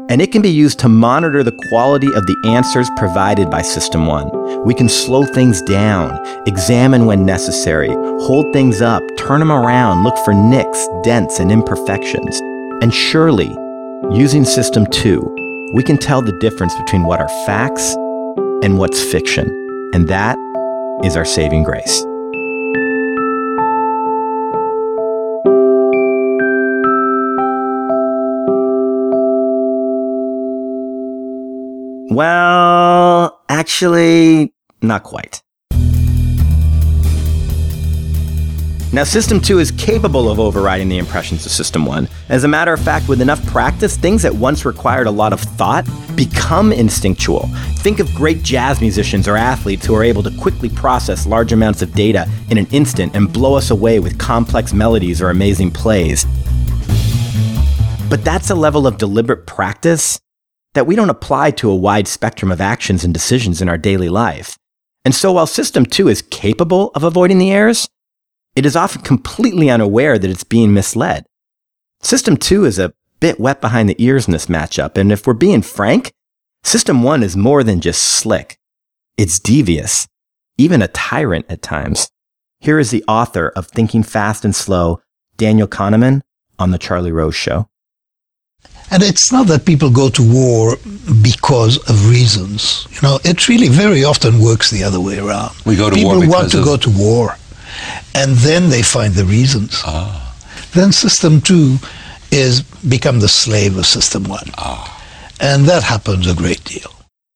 And 0.10 0.22
it 0.22 0.34
can 0.34 0.42
be 0.42 0.50
used 0.50 0.80
to 0.80 0.89
monitor 0.89 1.42
the 1.42 1.57
quality 1.69 2.13
of 2.13 2.25
the 2.28 2.36
answers 2.46 2.89
provided 2.98 3.50
by 3.50 3.62
System 3.62 4.06
1. 4.06 4.66
We 4.66 4.74
can 4.74 4.89
slow 4.89 5.24
things 5.24 5.62
down, 5.62 6.19
examine 6.46 7.06
when 7.06 7.25
necessary, 7.25 7.89
hold 8.25 8.51
things 8.51 8.81
up, 8.81 9.01
turn 9.18 9.39
them 9.39 9.51
around, 9.51 10.04
look 10.04 10.18
for 10.25 10.34
nicks, 10.34 10.88
dents, 11.04 11.39
and 11.39 11.51
imperfections. 11.51 12.42
And 12.81 12.94
surely, 12.94 13.48
Using 14.11 14.43
System 14.43 14.88
2, 14.88 15.72
we 15.74 15.83
can 15.83 15.98
tell 15.98 16.22
the 16.22 16.31
difference 16.39 16.75
between 16.75 17.03
what 17.03 17.19
are 17.22 17.29
facts 17.45 17.93
and 18.63 18.79
what's 18.79 19.01
fiction, 19.01 19.48
and 19.93 20.07
that 20.07 20.38
is 21.03 21.15
our 21.15 21.25
saving 21.25 21.63
grace. 21.63 22.03
Well, 32.12 33.41
actually, 33.50 34.53
not 34.81 35.03
quite. 35.03 35.42
Now, 38.93 39.03
System 39.03 39.41
2 39.41 39.57
is 39.57 39.71
capable 39.71 40.29
of 40.29 40.39
overriding 40.39 40.88
the 40.88 41.00
impressions 41.00 41.47
of 41.47 41.51
System 41.51 41.83
1. 41.83 42.07
As 42.29 42.43
a 42.43 42.47
matter 42.47 42.71
of 42.73 42.79
fact, 42.79 43.09
with 43.09 43.21
enough 43.21 43.43
practice, 43.47 43.97
things 43.97 44.21
that 44.21 44.35
once 44.35 44.65
required 44.65 45.07
a 45.07 45.12
lot 45.12 45.33
of 45.33 45.39
thought 45.39 45.88
become 46.15 46.71
instinctual. 46.71 47.47
Think 47.77 47.97
of 47.97 48.13
great 48.13 48.43
jazz 48.43 48.81
musicians 48.81 49.27
or 49.27 49.35
athletes 49.35 49.83
who 49.83 49.95
are 49.95 50.03
able 50.03 50.21
to 50.21 50.38
quickly 50.38 50.69
process 50.69 51.25
large 51.25 51.51
amounts 51.51 51.81
of 51.81 51.91
data 51.93 52.29
in 52.51 52.59
an 52.59 52.67
instant 52.67 53.15
and 53.15 53.33
blow 53.33 53.55
us 53.55 53.71
away 53.71 54.00
with 54.00 54.19
complex 54.19 54.73
melodies 54.73 55.23
or 55.23 55.31
amazing 55.31 55.71
plays. 55.71 56.25
But 58.12 58.23
that's 58.23 58.51
a 58.51 58.55
level 58.55 58.85
of 58.85 59.00
deliberate 59.00 59.47
practice 59.47 60.19
that 60.75 60.85
we 60.85 60.95
don't 60.95 61.09
apply 61.09 61.50
to 61.50 61.71
a 61.71 61.75
wide 61.75 62.07
spectrum 62.07 62.51
of 62.51 62.62
actions 62.62 63.03
and 63.03 63.12
decisions 63.12 63.59
in 63.59 63.69
our 63.69 63.77
daily 63.79 64.09
life. 64.09 64.55
And 65.03 65.15
so 65.15 65.31
while 65.31 65.47
System 65.47 65.83
2 65.83 66.09
is 66.09 66.21
capable 66.21 66.91
of 66.93 67.03
avoiding 67.03 67.39
the 67.39 67.51
errors, 67.51 67.89
it 68.55 68.65
is 68.65 68.75
often 68.75 69.01
completely 69.01 69.69
unaware 69.69 70.17
that 70.19 70.29
it's 70.29 70.43
being 70.43 70.74
misled. 70.74 71.25
System 72.01 72.38
2 72.38 72.65
is 72.65 72.79
a 72.79 72.93
bit 73.19 73.39
wet 73.39 73.62
behind 73.62 73.89
the 73.89 73.95
ears 74.03 74.27
in 74.27 74.33
this 74.33 74.48
matchup, 74.48 74.98
and 74.98 75.12
if 75.12 75.25
we're 75.25 75.33
being 75.33 75.62
frank, 75.62 76.12
System 76.63 77.03
1 77.03 77.24
is 77.24 77.36
more 77.36 77.63
than 77.63 77.81
just 77.81 78.01
slick. 78.03 78.57
It's 79.17 79.39
devious, 79.39 80.07
even 80.57 80.81
a 80.81 80.88
tyrant 80.88 81.45
at 81.50 81.62
times. 81.62 82.10
Here 82.60 82.79
is 82.79 82.91
the 82.91 83.03
author 83.07 83.50
of 83.55 83.67
Thinking 83.67 84.03
Fast 84.03 84.45
and 84.45 84.55
Slow, 84.55 85.01
Daniel 85.36 85.67
Kahneman, 85.67 86.22
on 86.57 86.72
The 86.72 86.77
Charlie 86.77 87.12
Rose 87.12 87.36
Show. 87.36 87.67
And 88.91 89.01
it's 89.03 89.31
not 89.31 89.48
that 89.48 89.65
people 89.65 89.89
go 89.89 90.10
to 90.10 90.33
war 90.33 90.77
because 91.22 91.77
of 91.89 92.10
reasons. 92.10 92.88
You 92.91 93.01
know, 93.01 93.19
it 93.24 93.50
really 93.50 93.67
very 93.67 94.03
often 94.03 94.39
works 94.39 94.69
the 94.69 94.83
other 94.83 95.00
way 95.00 95.19
around. 95.19 95.53
We 95.65 95.75
go 95.75 95.89
to 95.89 95.95
people 95.95 96.12
war 96.12 96.19
because 96.22 96.33
want 96.33 96.51
to 96.51 96.60
of- 96.60 96.65
go 96.65 96.77
to 96.77 96.89
war, 96.91 97.36
and 98.15 98.36
then 98.38 98.70
they 98.70 98.82
find 98.82 99.13
the 99.13 99.25
reasons. 99.25 99.82
Ah. 99.86 100.36
Then 100.74 100.92
system 100.92 101.42
two 101.42 101.77
is 102.32 102.62
become 102.88 103.20
the 103.20 103.27
slave 103.27 103.77
of 103.77 103.86
system 103.86 104.24
one, 104.25 104.50
Ah. 104.58 105.01
and 105.39 105.65
that 105.65 105.84
happens 105.84 106.27
a 106.27 106.34
great 106.36 106.63
deal. 106.63 106.92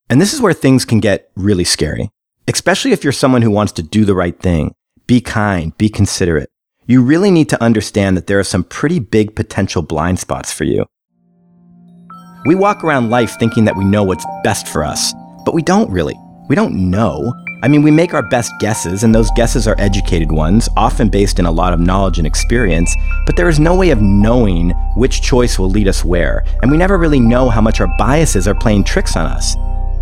And 0.10 0.20
this 0.22 0.34
is 0.34 0.42
where 0.42 0.54
things 0.54 0.86
can 0.86 1.00
get 1.00 1.30
really 1.36 1.64
scary, 1.66 2.10
especially 2.48 2.92
if 2.94 3.04
you're 3.04 3.14
someone 3.14 3.42
who 3.42 3.52
wants 3.52 3.74
to 3.74 3.84
do 3.84 4.06
the 4.06 4.16
right 4.16 4.40
thing, 4.40 4.74
be 5.06 5.22
kind, 5.22 5.78
be 5.78 5.90
considerate. 5.90 6.50
You 6.86 7.02
really 7.02 7.32
need 7.32 7.50
to 7.50 7.62
understand 7.62 8.16
that 8.16 8.28
there 8.28 8.40
are 8.40 8.44
some 8.46 8.64
pretty 8.64 9.00
big 9.00 9.36
potential 9.36 9.82
blind 9.82 10.20
spots 10.20 10.54
for 10.54 10.64
you. 10.64 10.86
We 12.46 12.56
walk 12.56 12.84
around 12.84 13.10
life 13.10 13.38
thinking 13.38 13.66
that 13.66 13.76
we 13.76 13.84
know 13.84 14.04
what's 14.04 14.26
best 14.44 14.68
for 14.70 14.84
us, 14.86 15.14
but 15.46 15.54
we 15.54 15.62
don't 15.62 15.92
really. 15.92 16.16
We 16.48 16.56
don't 16.56 16.90
know. 16.90 17.34
I 17.68 17.70
mean, 17.70 17.82
we 17.82 17.92
make 17.92 18.14
our 18.14 18.24
best 18.24 18.58
guesses, 18.60 19.04
and 19.04 19.14
those 19.14 19.30
guesses 19.32 19.68
are 19.68 19.76
educated 19.78 20.32
ones, 20.32 20.70
often 20.78 21.10
based 21.10 21.38
in 21.38 21.46
a 21.46 21.52
lot 21.52 21.74
of 21.74 21.82
knowledge 21.82 22.18
and 22.18 22.26
experience, 22.26 22.96
but 23.26 23.36
there 23.36 23.50
is 23.50 23.60
no 23.60 23.76
way 23.76 23.90
of 23.90 24.02
knowing 24.02 24.70
which 24.96 25.22
choice 25.22 25.60
will 25.60 25.70
lead 25.70 25.90
us 25.90 26.06
where, 26.06 26.46
and 26.62 26.72
we 26.72 26.78
never 26.78 26.98
really 26.98 27.20
know 27.20 27.50
how 27.50 27.60
much 27.60 27.82
our 27.82 27.94
biases 27.98 28.48
are 28.48 28.56
playing 28.56 28.86
tricks 28.86 29.18
on 29.18 29.26
us. 29.26 29.58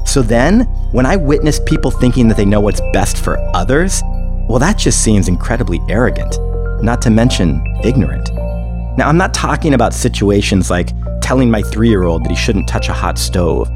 So 0.05 0.21
then, 0.21 0.65
when 0.91 1.07
I 1.07 1.15
witness 1.15 1.59
people 1.59 1.89
thinking 1.89 2.27
that 2.27 2.37
they 2.37 2.45
know 2.45 2.61
what's 2.61 2.81
best 2.93 3.17
for 3.17 3.39
others, 3.55 4.03
well, 4.47 4.59
that 4.59 4.77
just 4.77 5.03
seems 5.03 5.27
incredibly 5.27 5.81
arrogant, 5.89 6.37
not 6.83 7.01
to 7.01 7.09
mention 7.09 7.65
ignorant. 7.83 8.29
Now, 8.95 9.09
I'm 9.09 9.17
not 9.17 9.33
talking 9.33 9.73
about 9.73 9.95
situations 9.95 10.69
like 10.69 10.91
telling 11.19 11.49
my 11.49 11.63
three 11.63 11.89
year 11.89 12.03
old 12.03 12.25
that 12.25 12.29
he 12.29 12.35
shouldn't 12.35 12.67
touch 12.67 12.89
a 12.89 12.93
hot 12.93 13.17
stove. 13.17 13.71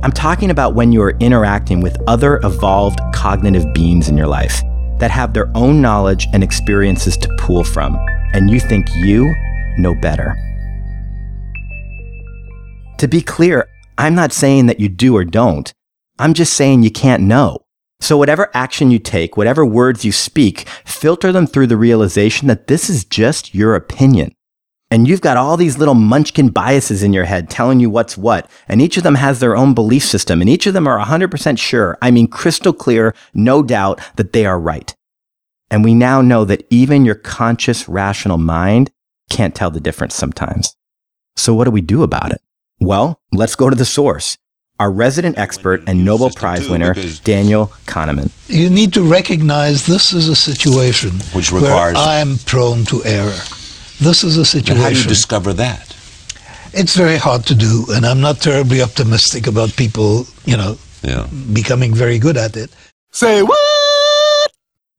I'm 0.00 0.12
talking 0.12 0.50
about 0.50 0.76
when 0.76 0.92
you 0.92 1.02
are 1.02 1.16
interacting 1.18 1.80
with 1.80 2.00
other 2.06 2.38
evolved 2.44 3.00
cognitive 3.12 3.74
beings 3.74 4.08
in 4.08 4.16
your 4.16 4.28
life 4.28 4.62
that 5.00 5.10
have 5.10 5.34
their 5.34 5.50
own 5.56 5.82
knowledge 5.82 6.28
and 6.32 6.44
experiences 6.44 7.16
to 7.16 7.36
pull 7.36 7.64
from, 7.64 7.98
and 8.32 8.48
you 8.48 8.60
think 8.60 8.86
you 8.94 9.34
know 9.76 9.96
better. 9.96 10.36
To 12.98 13.08
be 13.08 13.20
clear, 13.20 13.68
I'm 13.96 14.14
not 14.14 14.32
saying 14.32 14.66
that 14.66 14.78
you 14.78 14.88
do 14.88 15.16
or 15.16 15.24
don't. 15.24 15.72
I'm 16.20 16.32
just 16.32 16.54
saying 16.54 16.84
you 16.84 16.92
can't 16.92 17.24
know. 17.24 17.64
So, 18.00 18.16
whatever 18.16 18.52
action 18.54 18.92
you 18.92 19.00
take, 19.00 19.36
whatever 19.36 19.66
words 19.66 20.04
you 20.04 20.12
speak, 20.12 20.68
filter 20.84 21.32
them 21.32 21.48
through 21.48 21.66
the 21.66 21.76
realization 21.76 22.46
that 22.46 22.68
this 22.68 22.88
is 22.88 23.04
just 23.04 23.52
your 23.52 23.74
opinion. 23.74 24.32
And 24.90 25.06
you've 25.06 25.20
got 25.20 25.36
all 25.36 25.56
these 25.56 25.76
little 25.76 25.94
munchkin 25.94 26.48
biases 26.48 27.02
in 27.02 27.12
your 27.12 27.24
head 27.24 27.50
telling 27.50 27.78
you 27.78 27.90
what's 27.90 28.16
what. 28.16 28.50
And 28.68 28.80
each 28.80 28.96
of 28.96 29.02
them 29.02 29.16
has 29.16 29.38
their 29.38 29.56
own 29.56 29.74
belief 29.74 30.02
system. 30.02 30.40
And 30.40 30.48
each 30.48 30.66
of 30.66 30.72
them 30.72 30.86
are 30.86 31.04
100% 31.04 31.58
sure, 31.58 31.98
I 32.00 32.10
mean, 32.10 32.26
crystal 32.26 32.72
clear, 32.72 33.14
no 33.34 33.62
doubt 33.62 34.00
that 34.16 34.32
they 34.32 34.46
are 34.46 34.58
right. 34.58 34.94
And 35.70 35.84
we 35.84 35.94
now 35.94 36.22
know 36.22 36.46
that 36.46 36.66
even 36.70 37.04
your 37.04 37.14
conscious, 37.14 37.88
rational 37.88 38.38
mind 38.38 38.90
can't 39.28 39.54
tell 39.54 39.70
the 39.70 39.80
difference 39.80 40.14
sometimes. 40.14 40.74
So, 41.36 41.52
what 41.52 41.64
do 41.64 41.70
we 41.70 41.82
do 41.82 42.02
about 42.02 42.32
it? 42.32 42.40
Well, 42.80 43.20
let's 43.32 43.54
go 43.54 43.68
to 43.68 43.76
the 43.76 43.84
source. 43.84 44.38
Our 44.80 44.90
resident 44.90 45.36
expert 45.36 45.82
and 45.86 46.04
Nobel 46.04 46.30
Prize 46.30 46.68
winner, 46.68 46.94
Daniel 47.24 47.66
Kahneman. 47.86 48.30
You 48.48 48.70
need 48.70 48.94
to 48.94 49.02
recognize 49.02 49.84
this 49.86 50.12
is 50.14 50.28
a 50.28 50.36
situation 50.36 51.10
Which 51.34 51.52
where 51.52 51.62
requires- 51.62 51.96
I'm 51.98 52.38
prone 52.38 52.84
to 52.86 53.04
error. 53.04 53.34
This 54.00 54.22
is 54.24 54.36
a 54.36 54.40
And 54.40 54.46
situation. 54.46 54.82
how 54.82 54.90
do 54.90 54.96
you 55.00 55.04
discover 55.08 55.52
that? 55.54 55.94
it's 56.74 56.94
very 56.94 57.16
hard 57.16 57.46
to 57.46 57.54
do, 57.54 57.86
and 57.94 58.04
I'm 58.04 58.20
not 58.20 58.40
terribly 58.40 58.82
optimistic 58.82 59.46
about 59.46 59.74
people, 59.76 60.26
you 60.44 60.56
know, 60.56 60.76
Yeah. 61.02 61.26
becoming 61.52 61.94
very 61.94 62.18
good 62.18 62.36
at 62.36 62.56
it. 62.56 62.70
Say 63.10 63.42
what? 63.42 63.58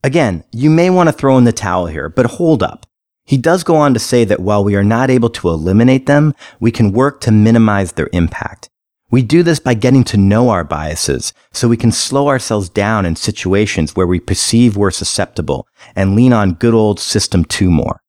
Again, 0.03 0.43
you 0.51 0.69
may 0.69 0.89
want 0.89 1.07
to 1.09 1.13
throw 1.13 1.37
in 1.37 1.43
the 1.43 1.51
towel 1.51 1.85
here, 1.85 2.09
but 2.09 2.25
hold 2.25 2.63
up. 2.63 2.85
He 3.25 3.37
does 3.37 3.63
go 3.63 3.75
on 3.75 3.93
to 3.93 3.99
say 3.99 4.25
that 4.25 4.39
while 4.39 4.63
we 4.63 4.75
are 4.75 4.83
not 4.83 5.09
able 5.11 5.29
to 5.29 5.49
eliminate 5.49 6.05
them, 6.07 6.33
we 6.59 6.71
can 6.71 6.91
work 6.91 7.21
to 7.21 7.31
minimize 7.31 7.91
their 7.93 8.09
impact. 8.13 8.69
We 9.11 9.21
do 9.21 9.43
this 9.43 9.59
by 9.59 9.75
getting 9.75 10.03
to 10.05 10.17
know 10.17 10.49
our 10.49 10.63
biases 10.63 11.33
so 11.53 11.67
we 11.67 11.77
can 11.77 11.91
slow 11.91 12.27
ourselves 12.27 12.69
down 12.69 13.05
in 13.05 13.15
situations 13.15 13.95
where 13.95 14.07
we 14.07 14.19
perceive 14.19 14.75
we're 14.75 14.91
susceptible 14.91 15.67
and 15.95 16.15
lean 16.15 16.33
on 16.33 16.53
good 16.53 16.73
old 16.73 16.99
system 16.99 17.45
two 17.45 17.69
more. 17.69 18.01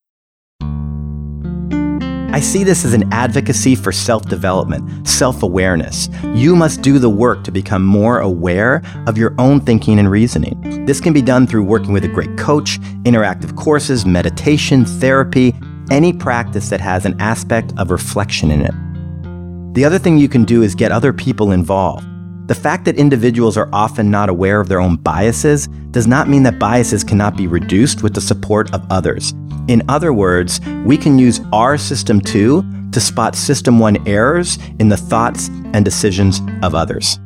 I 2.33 2.38
see 2.38 2.62
this 2.62 2.85
as 2.85 2.95
an 2.95 3.12
advocacy 3.12 3.75
for 3.75 3.90
self 3.90 4.26
development, 4.26 5.07
self 5.07 5.43
awareness. 5.43 6.09
You 6.33 6.55
must 6.55 6.81
do 6.81 7.00
the 7.00 7.11
work 7.11 7.43
to 7.43 7.50
become 7.50 7.85
more 7.85 8.21
aware 8.21 8.83
of 9.09 9.19
your 9.19 9.35
own 9.38 9.61
thinking 9.61 9.99
and 9.99 10.09
reasoning. 10.09 10.87
This 10.87 11.00
can 11.00 11.12
be 11.12 11.23
done 11.23 11.49
through 11.49 11.64
working 11.64 11.93
with 11.93 12.05
a 12.05 12.09
great 12.09 12.38
coach, 12.38 12.79
interactive 13.02 13.57
courses, 13.57 14.07
meditation, 14.07 14.85
therapy, 14.85 15.57
any 15.90 16.12
practice 16.12 16.69
that 16.69 16.81
has 16.81 17.05
an 17.05 17.21
aspect 17.21 17.73
of 17.76 17.90
reflection 17.90 18.52
in 18.52 18.61
it. 18.61 19.75
The 19.75 19.85
other 19.85 19.99
thing 19.99 20.17
you 20.17 20.29
can 20.29 20.45
do 20.45 20.62
is 20.62 20.76
get 20.76 20.93
other 20.93 21.12
people 21.12 21.50
involved. 21.50 22.07
The 22.47 22.55
fact 22.55 22.85
that 22.85 22.97
individuals 22.97 23.57
are 23.57 23.69
often 23.73 24.09
not 24.09 24.29
aware 24.29 24.61
of 24.61 24.69
their 24.69 24.81
own 24.81 24.97
biases 24.97 25.67
does 25.90 26.07
not 26.07 26.29
mean 26.29 26.45
that 26.45 26.61
biases 26.61 27.02
cannot 27.02 27.37
be 27.37 27.49
reduced 27.49 28.05
with 28.05 28.14
the 28.14 28.21
support 28.21 28.73
of 28.73 28.87
others. 28.88 29.35
In 29.69 29.83
other 29.88 30.12
words, 30.12 30.61
we 30.85 30.97
can 30.97 31.19
use 31.19 31.40
our 31.52 31.79
system 31.79 32.21
two 32.21 32.64
to 32.93 33.00
spot 33.00 33.35
system 33.37 33.79
one 33.79 34.07
errors 34.09 34.59
in 34.79 34.88
the 34.88 34.97
thoughts 34.97 35.49
and 35.73 35.85
decisions 35.85 36.40
of 36.62 36.75
others. 36.75 37.19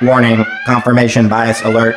Warning, 0.00 0.44
confirmation 0.66 1.28
bias 1.28 1.62
alert. 1.62 1.94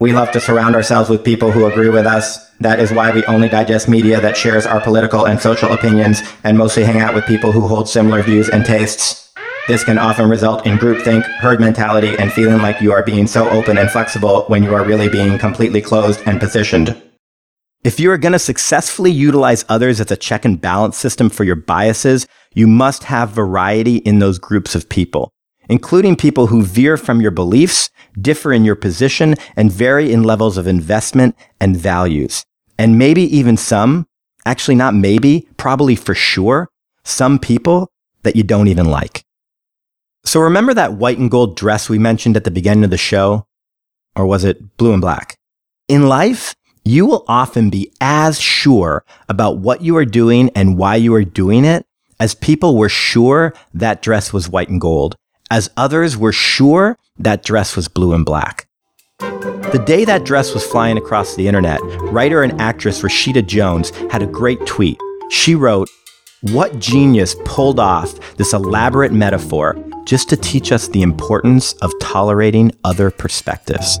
We 0.00 0.12
love 0.12 0.32
to 0.32 0.40
surround 0.40 0.74
ourselves 0.74 1.08
with 1.08 1.24
people 1.24 1.52
who 1.52 1.66
agree 1.66 1.88
with 1.88 2.04
us. 2.04 2.50
That 2.58 2.80
is 2.80 2.90
why 2.90 3.12
we 3.12 3.24
only 3.26 3.48
digest 3.48 3.88
media 3.88 4.20
that 4.20 4.36
shares 4.36 4.66
our 4.66 4.80
political 4.80 5.26
and 5.26 5.40
social 5.40 5.72
opinions 5.72 6.22
and 6.42 6.58
mostly 6.58 6.84
hang 6.84 7.00
out 7.00 7.14
with 7.14 7.24
people 7.24 7.52
who 7.52 7.68
hold 7.68 7.88
similar 7.88 8.22
views 8.22 8.48
and 8.48 8.64
tastes. 8.64 9.25
This 9.68 9.82
can 9.82 9.98
often 9.98 10.30
result 10.30 10.64
in 10.64 10.78
groupthink, 10.78 11.24
herd 11.24 11.58
mentality, 11.58 12.16
and 12.20 12.32
feeling 12.32 12.62
like 12.62 12.80
you 12.80 12.92
are 12.92 13.02
being 13.02 13.26
so 13.26 13.48
open 13.50 13.78
and 13.78 13.90
flexible 13.90 14.44
when 14.46 14.62
you 14.62 14.72
are 14.76 14.84
really 14.84 15.08
being 15.08 15.38
completely 15.38 15.80
closed 15.80 16.20
and 16.24 16.38
positioned. 16.38 16.96
If 17.82 17.98
you 17.98 18.12
are 18.12 18.18
going 18.18 18.32
to 18.32 18.38
successfully 18.38 19.10
utilize 19.10 19.64
others 19.68 20.00
as 20.00 20.12
a 20.12 20.16
check 20.16 20.44
and 20.44 20.60
balance 20.60 20.96
system 20.96 21.28
for 21.28 21.42
your 21.42 21.56
biases, 21.56 22.28
you 22.54 22.68
must 22.68 23.04
have 23.04 23.30
variety 23.30 23.96
in 23.96 24.20
those 24.20 24.38
groups 24.38 24.76
of 24.76 24.88
people, 24.88 25.32
including 25.68 26.14
people 26.14 26.46
who 26.46 26.62
veer 26.62 26.96
from 26.96 27.20
your 27.20 27.32
beliefs, 27.32 27.90
differ 28.20 28.52
in 28.52 28.64
your 28.64 28.76
position, 28.76 29.34
and 29.56 29.72
vary 29.72 30.12
in 30.12 30.22
levels 30.22 30.56
of 30.56 30.68
investment 30.68 31.34
and 31.60 31.76
values. 31.76 32.44
And 32.78 32.98
maybe 32.98 33.22
even 33.36 33.56
some, 33.56 34.06
actually 34.44 34.76
not 34.76 34.94
maybe, 34.94 35.48
probably 35.56 35.96
for 35.96 36.14
sure, 36.14 36.68
some 37.02 37.40
people 37.40 37.90
that 38.22 38.36
you 38.36 38.44
don't 38.44 38.68
even 38.68 38.86
like. 38.86 39.25
So 40.26 40.40
remember 40.40 40.74
that 40.74 40.94
white 40.94 41.18
and 41.18 41.30
gold 41.30 41.56
dress 41.56 41.88
we 41.88 42.00
mentioned 42.00 42.36
at 42.36 42.42
the 42.42 42.50
beginning 42.50 42.82
of 42.82 42.90
the 42.90 42.98
show? 42.98 43.46
Or 44.16 44.26
was 44.26 44.42
it 44.42 44.76
blue 44.76 44.92
and 44.92 45.00
black? 45.00 45.38
In 45.86 46.08
life, 46.08 46.56
you 46.84 47.06
will 47.06 47.24
often 47.28 47.70
be 47.70 47.92
as 48.00 48.40
sure 48.40 49.04
about 49.28 49.58
what 49.58 49.82
you 49.82 49.96
are 49.96 50.04
doing 50.04 50.50
and 50.56 50.76
why 50.76 50.96
you 50.96 51.14
are 51.14 51.22
doing 51.22 51.64
it 51.64 51.86
as 52.18 52.34
people 52.34 52.76
were 52.76 52.88
sure 52.88 53.54
that 53.72 54.02
dress 54.02 54.32
was 54.32 54.48
white 54.48 54.68
and 54.68 54.80
gold, 54.80 55.14
as 55.48 55.70
others 55.76 56.16
were 56.16 56.32
sure 56.32 56.98
that 57.16 57.44
dress 57.44 57.76
was 57.76 57.86
blue 57.86 58.12
and 58.12 58.24
black. 58.24 58.66
The 59.20 59.82
day 59.86 60.04
that 60.06 60.24
dress 60.24 60.52
was 60.54 60.66
flying 60.66 60.98
across 60.98 61.36
the 61.36 61.46
internet, 61.46 61.80
writer 62.10 62.42
and 62.42 62.60
actress 62.60 63.02
Rashida 63.02 63.46
Jones 63.46 63.90
had 64.10 64.22
a 64.22 64.26
great 64.26 64.64
tweet. 64.66 64.98
She 65.30 65.54
wrote, 65.54 65.88
What 66.40 66.80
genius 66.80 67.36
pulled 67.44 67.78
off 67.78 68.36
this 68.38 68.52
elaborate 68.52 69.12
metaphor 69.12 69.76
just 70.06 70.30
to 70.30 70.36
teach 70.36 70.72
us 70.72 70.88
the 70.88 71.02
importance 71.02 71.74
of 71.82 71.92
tolerating 72.00 72.72
other 72.84 73.10
perspectives? 73.10 73.98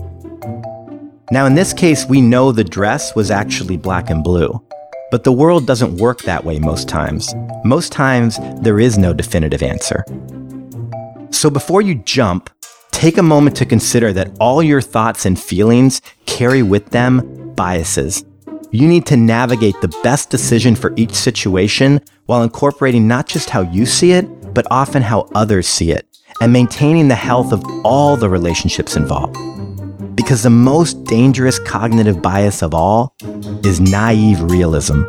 Now, 1.30 1.44
in 1.46 1.54
this 1.54 1.74
case, 1.74 2.06
we 2.06 2.20
know 2.20 2.52
the 2.52 2.64
dress 2.64 3.14
was 3.16 3.30
actually 3.30 3.76
black 3.76 4.08
and 4.10 4.24
blue. 4.24 4.62
But 5.10 5.22
the 5.22 5.32
world 5.32 5.66
doesn't 5.66 5.98
work 5.98 6.22
that 6.22 6.44
way 6.44 6.58
most 6.58 6.88
times. 6.88 7.32
Most 7.64 7.92
times, 7.92 8.38
there 8.60 8.80
is 8.80 8.98
no 8.98 9.12
definitive 9.12 9.62
answer. 9.62 10.04
So 11.30 11.48
before 11.48 11.82
you 11.82 11.96
jump, 11.96 12.50
take 12.90 13.18
a 13.18 13.22
moment 13.22 13.56
to 13.56 13.66
consider 13.66 14.12
that 14.14 14.36
all 14.40 14.62
your 14.62 14.80
thoughts 14.80 15.26
and 15.26 15.38
feelings 15.38 16.00
carry 16.26 16.62
with 16.62 16.90
them 16.90 17.52
biases. 17.54 18.24
You 18.72 18.88
need 18.88 19.06
to 19.06 19.16
navigate 19.16 19.80
the 19.80 19.96
best 20.02 20.28
decision 20.30 20.74
for 20.74 20.92
each 20.96 21.12
situation 21.12 22.00
while 22.26 22.42
incorporating 22.42 23.06
not 23.06 23.26
just 23.26 23.50
how 23.50 23.60
you 23.60 23.86
see 23.86 24.12
it, 24.12 24.26
but 24.56 24.66
often 24.70 25.02
how 25.02 25.28
others 25.34 25.68
see 25.68 25.92
it, 25.92 26.08
and 26.40 26.50
maintaining 26.50 27.08
the 27.08 27.14
health 27.14 27.52
of 27.52 27.62
all 27.84 28.16
the 28.16 28.28
relationships 28.28 28.96
involved. 28.96 29.36
Because 30.16 30.42
the 30.42 30.50
most 30.50 31.04
dangerous 31.04 31.58
cognitive 31.58 32.22
bias 32.22 32.62
of 32.62 32.72
all 32.72 33.14
is 33.62 33.80
naive 33.80 34.40
realism, 34.40 35.02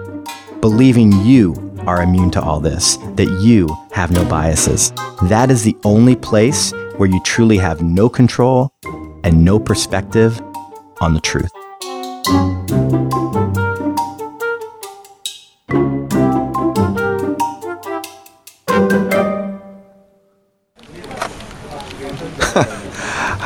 believing 0.59 1.13
you 1.25 1.55
are 1.87 2.03
immune 2.03 2.29
to 2.31 2.41
all 2.41 2.59
this, 2.59 2.97
that 3.15 3.29
you 3.41 3.69
have 3.93 4.11
no 4.11 4.25
biases. 4.25 4.91
That 5.23 5.49
is 5.49 5.63
the 5.63 5.77
only 5.85 6.17
place 6.17 6.73
where 6.97 7.09
you 7.09 7.21
truly 7.23 7.57
have 7.57 7.81
no 7.81 8.09
control 8.09 8.73
and 9.23 9.45
no 9.45 9.59
perspective 9.59 10.41
on 10.99 11.13
the 11.13 11.21
truth. 11.21 11.51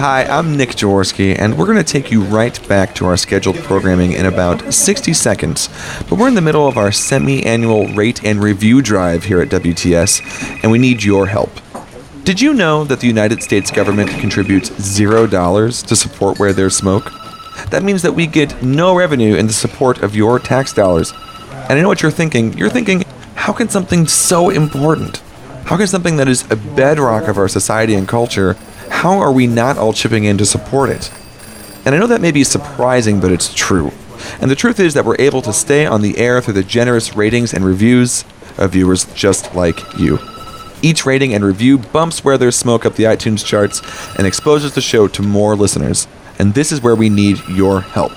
Hi, 0.02 0.24
I'm 0.24 0.58
Nick 0.58 0.70
Jaworski, 0.70 1.38
and 1.38 1.56
we're 1.56 1.68
going 1.68 1.78
to 1.78 1.84
take 1.84 2.10
you 2.10 2.24
right 2.24 2.68
back 2.68 2.96
to 2.96 3.06
our 3.06 3.16
scheduled 3.16 3.58
programming 3.58 4.14
in 4.14 4.26
about 4.26 4.74
60 4.74 5.14
seconds. 5.14 5.70
But 6.10 6.18
we're 6.18 6.28
in 6.28 6.34
the 6.34 6.42
middle 6.42 6.68
of 6.68 6.76
our 6.76 6.92
semi 6.92 7.44
annual 7.46 7.86
rate 7.90 8.26
and 8.26 8.42
review 8.42 8.82
drive 8.82 9.26
here 9.26 9.42
at 9.42 9.50
WTS, 9.50 10.64
and 10.64 10.72
we 10.72 10.80
need 10.80 11.04
your 11.04 11.28
help. 11.28 11.52
Did 12.24 12.42
you 12.42 12.52
know 12.52 12.84
that 12.86 13.00
the 13.00 13.06
United 13.06 13.44
States 13.44 13.70
government 13.70 14.10
contributes 14.10 14.72
$0 14.72 15.86
to 15.86 15.96
support 15.96 16.40
Where 16.40 16.52
There's 16.52 16.76
Smoke? 16.76 17.12
That 17.70 17.84
means 17.84 18.02
that 18.02 18.16
we 18.16 18.26
get 18.26 18.64
no 18.64 18.96
revenue 18.96 19.36
in 19.36 19.46
the 19.46 19.54
support 19.54 20.02
of 20.02 20.16
your 20.16 20.40
tax 20.40 20.74
dollars. 20.74 21.14
And 21.52 21.74
I 21.74 21.82
know 21.82 21.88
what 21.88 22.02
you're 22.02 22.10
thinking. 22.10 22.58
You're 22.58 22.72
thinking, 22.72 23.04
how 23.36 23.54
can 23.54 23.70
something 23.70 24.08
so 24.08 24.50
important, 24.50 25.18
how 25.66 25.78
can 25.78 25.86
something 25.86 26.18
that 26.18 26.28
is 26.28 26.50
a 26.50 26.56
bedrock 26.56 27.28
of 27.28 27.38
our 27.38 27.48
society 27.48 27.94
and 27.94 28.08
culture, 28.08 28.58
how 29.02 29.18
are 29.18 29.32
we 29.32 29.48
not 29.48 29.80
all 29.80 29.94
chipping 29.94 30.26
in 30.26 30.38
to 30.38 30.46
support 30.46 30.88
it? 30.88 31.12
And 31.86 31.96
I 31.96 31.98
know 31.98 32.06
that 32.06 32.22
may 32.22 32.32
be 32.32 32.44
surprising, 32.44 33.20
but 33.20 33.32
it's 33.32 33.52
true. 33.52 33.92
And 34.40 34.52
the 34.52 34.56
truth 34.56 34.80
is 34.80 34.94
that 34.94 35.06
we're 35.06 35.16
able 35.18 35.42
to 35.42 35.52
stay 35.52 35.88
on 35.88 36.04
the 36.04 36.20
air 36.20 36.40
through 36.40 36.54
the 36.54 36.64
generous 36.64 37.16
ratings 37.16 37.52
and 37.52 37.66
reviews 37.66 38.24
of 38.60 38.74
viewers 38.74 39.12
just 39.16 39.56
like 39.56 39.98
you. 39.98 40.20
Each 40.84 41.04
rating 41.04 41.34
and 41.34 41.44
review 41.44 41.80
bumps 41.80 42.24
where 42.24 42.38
there's 42.38 42.56
smoke 42.56 42.86
up 42.86 42.94
the 42.94 43.06
iTunes 43.06 43.44
charts 43.44 43.82
and 44.20 44.28
exposes 44.28 44.76
the 44.76 44.82
show 44.82 45.08
to 45.08 45.24
more 45.24 45.56
listeners. 45.56 46.08
And 46.38 46.54
this 46.54 46.72
is 46.72 46.84
where 46.84 46.96
we 46.96 47.10
need 47.10 47.40
your 47.50 47.82
help. 47.82 48.12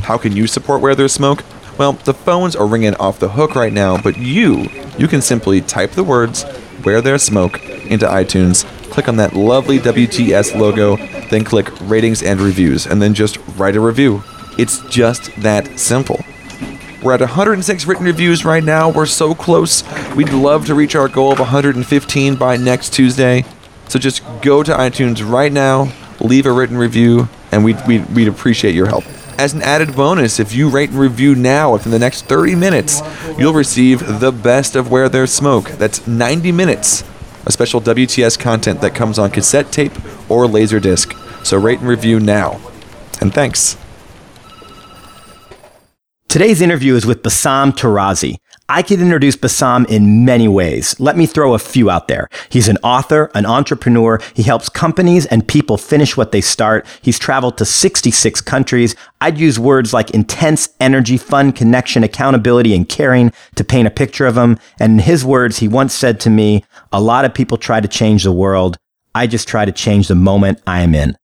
How 0.00 0.16
can 0.16 0.34
you 0.34 0.46
support 0.46 0.80
Where 0.80 0.94
There's 0.94 1.12
Smoke? 1.12 1.44
Well, 1.76 1.92
the 1.92 2.14
phones 2.14 2.56
are 2.56 2.66
ringing 2.66 2.94
off 2.94 3.18
the 3.18 3.28
hook 3.28 3.54
right 3.54 3.72
now, 3.72 4.00
but 4.00 4.16
you, 4.16 4.66
you 4.96 5.08
can 5.08 5.20
simply 5.20 5.60
type 5.60 5.90
the 5.90 6.04
words 6.04 6.44
Where 6.84 7.02
There's 7.02 7.22
Smoke 7.22 7.62
into 7.84 8.06
iTunes, 8.06 8.64
click 8.92 9.08
on 9.08 9.16
that 9.16 9.34
lovely 9.34 9.78
WTS 9.78 10.54
logo, 10.54 10.96
then 11.30 11.44
click 11.44 11.68
ratings 11.88 12.22
and 12.22 12.40
reviews, 12.40 12.86
and 12.86 13.00
then 13.00 13.14
just 13.14 13.38
write 13.56 13.74
a 13.74 13.80
review. 13.80 14.22
It's 14.58 14.80
just 14.90 15.34
that 15.36 15.78
simple. 15.80 16.20
We're 17.02 17.14
at 17.14 17.20
106 17.20 17.86
written 17.86 18.04
reviews 18.04 18.44
right 18.44 18.62
now. 18.62 18.90
We're 18.90 19.06
so 19.06 19.34
close. 19.34 19.82
We'd 20.14 20.32
love 20.32 20.66
to 20.66 20.74
reach 20.74 20.94
our 20.94 21.08
goal 21.08 21.32
of 21.32 21.38
115 21.38 22.36
by 22.36 22.56
next 22.58 22.92
Tuesday. 22.92 23.44
So 23.88 23.98
just 23.98 24.22
go 24.42 24.62
to 24.62 24.72
iTunes 24.72 25.28
right 25.28 25.50
now, 25.50 25.90
leave 26.20 26.44
a 26.44 26.52
written 26.52 26.76
review, 26.76 27.28
and 27.50 27.64
we'd, 27.64 27.78
we'd, 27.86 28.08
we'd 28.14 28.28
appreciate 28.28 28.74
your 28.74 28.86
help. 28.86 29.04
As 29.38 29.54
an 29.54 29.62
added 29.62 29.96
bonus, 29.96 30.38
if 30.38 30.54
you 30.54 30.68
rate 30.68 30.90
and 30.90 30.98
review 30.98 31.34
now 31.34 31.72
within 31.72 31.92
the 31.92 31.98
next 31.98 32.26
30 32.26 32.54
minutes, 32.54 33.00
you'll 33.38 33.54
receive 33.54 34.20
the 34.20 34.30
best 34.30 34.76
of 34.76 34.90
Where 34.90 35.08
There's 35.08 35.32
Smoke. 35.32 35.70
That's 35.70 36.06
90 36.06 36.52
minutes 36.52 37.02
of 37.46 37.52
special 37.52 37.80
WTS 37.80 38.38
content 38.38 38.80
that 38.80 38.94
comes 38.94 39.18
on 39.18 39.30
cassette 39.30 39.72
tape 39.72 39.94
or 40.30 40.46
Laserdisc. 40.46 41.44
So 41.44 41.58
rate 41.58 41.80
and 41.80 41.88
review 41.88 42.20
now. 42.20 42.60
And 43.20 43.32
thanks. 43.32 43.76
Today's 46.28 46.62
interview 46.62 46.94
is 46.94 47.04
with 47.04 47.22
Bassam 47.22 47.72
Tarazi. 47.72 48.36
I 48.68 48.80
could 48.80 49.02
introduce 49.02 49.36
Bassam 49.36 49.84
in 49.90 50.24
many 50.24 50.48
ways. 50.48 50.98
Let 50.98 51.14
me 51.14 51.26
throw 51.26 51.52
a 51.52 51.58
few 51.58 51.90
out 51.90 52.08
there. 52.08 52.30
He's 52.48 52.68
an 52.68 52.78
author, 52.82 53.30
an 53.34 53.44
entrepreneur. 53.44 54.18
He 54.32 54.44
helps 54.44 54.70
companies 54.70 55.26
and 55.26 55.46
people 55.46 55.76
finish 55.76 56.16
what 56.16 56.32
they 56.32 56.40
start. 56.40 56.86
He's 57.02 57.18
traveled 57.18 57.58
to 57.58 57.66
66 57.66 58.40
countries. 58.40 58.96
I'd 59.20 59.36
use 59.36 59.58
words 59.58 59.92
like 59.92 60.12
intense 60.12 60.70
energy, 60.80 61.18
fun, 61.18 61.52
connection, 61.52 62.02
accountability, 62.02 62.74
and 62.74 62.88
caring 62.88 63.30
to 63.56 63.62
paint 63.62 63.88
a 63.88 63.90
picture 63.90 64.26
of 64.26 64.38
him. 64.38 64.58
And 64.80 64.94
in 64.94 64.98
his 65.00 65.22
words, 65.22 65.58
he 65.58 65.68
once 65.68 65.92
said 65.92 66.18
to 66.20 66.30
me, 66.30 66.64
a 66.92 67.00
lot 67.00 67.24
of 67.24 67.34
people 67.34 67.56
try 67.56 67.80
to 67.80 67.88
change 67.88 68.24
the 68.24 68.32
world. 68.32 68.76
I 69.14 69.26
just 69.26 69.48
try 69.48 69.64
to 69.64 69.72
change 69.72 70.08
the 70.08 70.14
moment 70.14 70.60
I 70.66 70.82
am 70.82 70.94
in. 70.94 71.16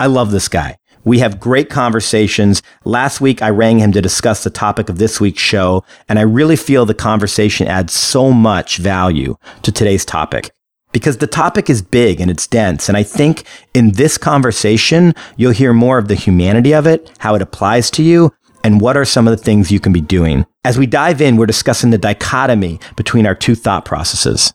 I 0.00 0.06
love 0.06 0.32
this 0.32 0.48
guy. 0.48 0.76
We 1.04 1.18
have 1.18 1.38
great 1.38 1.70
conversations. 1.70 2.62
Last 2.84 3.20
week, 3.20 3.42
I 3.42 3.50
rang 3.50 3.78
him 3.78 3.92
to 3.92 4.02
discuss 4.02 4.42
the 4.42 4.50
topic 4.50 4.88
of 4.88 4.98
this 4.98 5.20
week's 5.20 5.42
show, 5.42 5.84
and 6.08 6.18
I 6.18 6.22
really 6.22 6.56
feel 6.56 6.86
the 6.86 6.94
conversation 6.94 7.68
adds 7.68 7.92
so 7.92 8.32
much 8.32 8.78
value 8.78 9.36
to 9.62 9.70
today's 9.70 10.04
topic 10.04 10.50
because 10.92 11.18
the 11.18 11.26
topic 11.26 11.68
is 11.68 11.82
big 11.82 12.20
and 12.20 12.30
it's 12.30 12.46
dense. 12.46 12.88
And 12.88 12.96
I 12.96 13.02
think 13.02 13.44
in 13.74 13.92
this 13.92 14.16
conversation, 14.16 15.12
you'll 15.36 15.52
hear 15.52 15.72
more 15.72 15.98
of 15.98 16.08
the 16.08 16.14
humanity 16.14 16.72
of 16.72 16.86
it, 16.86 17.12
how 17.18 17.34
it 17.34 17.42
applies 17.42 17.90
to 17.92 18.02
you, 18.02 18.32
and 18.62 18.80
what 18.80 18.96
are 18.96 19.04
some 19.04 19.28
of 19.28 19.36
the 19.36 19.42
things 19.42 19.70
you 19.70 19.80
can 19.80 19.92
be 19.92 20.00
doing. 20.00 20.46
As 20.64 20.78
we 20.78 20.86
dive 20.86 21.20
in, 21.20 21.36
we're 21.36 21.46
discussing 21.46 21.90
the 21.90 21.98
dichotomy 21.98 22.80
between 22.96 23.26
our 23.26 23.34
two 23.34 23.54
thought 23.54 23.84
processes 23.84 24.54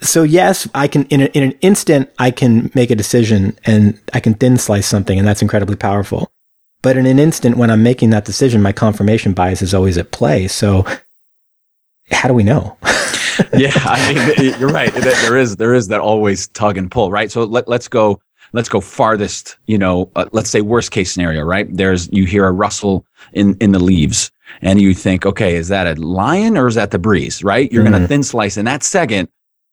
so 0.00 0.22
yes, 0.22 0.68
I 0.74 0.88
can 0.88 1.04
in, 1.06 1.22
a, 1.22 1.24
in 1.26 1.42
an 1.42 1.52
instant 1.60 2.10
I 2.18 2.30
can 2.30 2.70
make 2.74 2.90
a 2.90 2.94
decision 2.94 3.56
and 3.64 3.98
I 4.12 4.20
can 4.20 4.34
thin 4.34 4.58
slice 4.58 4.86
something, 4.86 5.18
and 5.18 5.26
that's 5.26 5.42
incredibly 5.42 5.76
powerful. 5.76 6.30
But 6.82 6.96
in 6.96 7.06
an 7.06 7.18
instant, 7.18 7.56
when 7.56 7.70
I'm 7.70 7.82
making 7.82 8.10
that 8.10 8.24
decision, 8.24 8.62
my 8.62 8.72
confirmation 8.72 9.32
bias 9.32 9.62
is 9.62 9.74
always 9.74 9.98
at 9.98 10.12
play. 10.12 10.48
So 10.48 10.84
how 12.10 12.28
do 12.28 12.34
we 12.34 12.44
know? 12.44 12.76
yeah, 13.56 13.72
I 13.74 14.36
mean, 14.38 14.54
you're 14.60 14.68
right. 14.68 14.92
There 14.92 15.36
is 15.36 15.56
there 15.56 15.74
is 15.74 15.88
that 15.88 16.00
always 16.00 16.48
tug 16.48 16.76
and 16.76 16.90
pull, 16.90 17.10
right? 17.10 17.30
So 17.30 17.44
let, 17.44 17.66
let's 17.66 17.88
go 17.88 18.20
let's 18.52 18.68
go 18.68 18.80
farthest. 18.80 19.56
You 19.66 19.78
know, 19.78 20.10
uh, 20.14 20.26
let's 20.32 20.50
say 20.50 20.60
worst 20.60 20.90
case 20.90 21.10
scenario, 21.10 21.42
right? 21.42 21.66
There's 21.74 22.08
you 22.12 22.26
hear 22.26 22.46
a 22.46 22.52
rustle 22.52 23.06
in 23.32 23.56
in 23.60 23.72
the 23.72 23.78
leaves, 23.78 24.30
and 24.60 24.80
you 24.80 24.94
think, 24.94 25.24
okay, 25.24 25.56
is 25.56 25.68
that 25.68 25.86
a 25.86 26.00
lion 26.00 26.56
or 26.56 26.68
is 26.68 26.74
that 26.74 26.90
the 26.90 26.98
breeze? 26.98 27.42
Right? 27.42 27.72
You're 27.72 27.84
mm. 27.84 27.90
going 27.90 28.02
to 28.02 28.08
thin 28.08 28.22
slice 28.22 28.56
in 28.56 28.66
that 28.66 28.82
second 28.82 29.28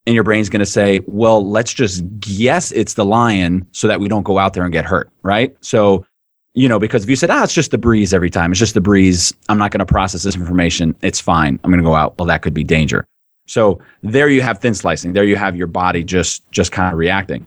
and 0.06 0.14
your 0.16 0.24
brain's 0.24 0.50
going 0.50 0.60
to 0.60 0.66
say, 0.66 1.02
well, 1.08 1.48
let's 1.48 1.74
just 1.74 2.04
guess 2.20 2.72
it's 2.72 2.96
the 2.96 3.06
lion 3.06 3.68
so 3.72 3.88
that 3.88 4.00
we 4.00 4.08
don't 4.08 4.24
go 4.24 4.38
out 4.38 4.54
there 4.54 4.64
and 4.64 4.74
get 4.74 4.86
hurt, 4.86 5.10
right? 5.24 5.56
So, 5.62 6.06
you 6.54 6.68
know, 6.68 6.78
because 6.80 7.04
if 7.04 7.10
you 7.10 7.16
said, 7.16 7.30
ah, 7.30 7.44
it's 7.44 7.54
just 7.54 7.72
the 7.72 7.78
breeze 7.78 8.14
every 8.14 8.30
time, 8.30 8.52
it's 8.52 8.60
just 8.60 8.74
the 8.74 8.82
breeze, 8.82 9.34
I'm 9.50 9.58
not 9.58 9.72
going 9.72 9.80
to 9.80 9.86
process 9.86 10.24
this 10.24 10.36
information, 10.36 10.96
it's 11.02 11.20
fine, 11.20 11.60
I'm 11.64 11.72
going 11.72 11.82
to 11.82 11.88
go 11.88 11.96
out. 11.96 12.18
Well, 12.18 12.26
that 12.28 12.42
could 12.42 12.54
be 12.54 12.64
danger. 12.64 13.06
So 13.48 13.80
there 14.02 14.30
you 14.30 14.42
have 14.42 14.60
thin 14.60 14.74
slicing. 14.74 15.14
There 15.14 15.24
you 15.24 15.36
have 15.36 15.56
your 15.56 15.68
body 15.68 16.04
just 16.04 16.50
just 16.52 16.72
kind 16.72 16.92
of 16.92 16.98
reacting. 16.98 17.46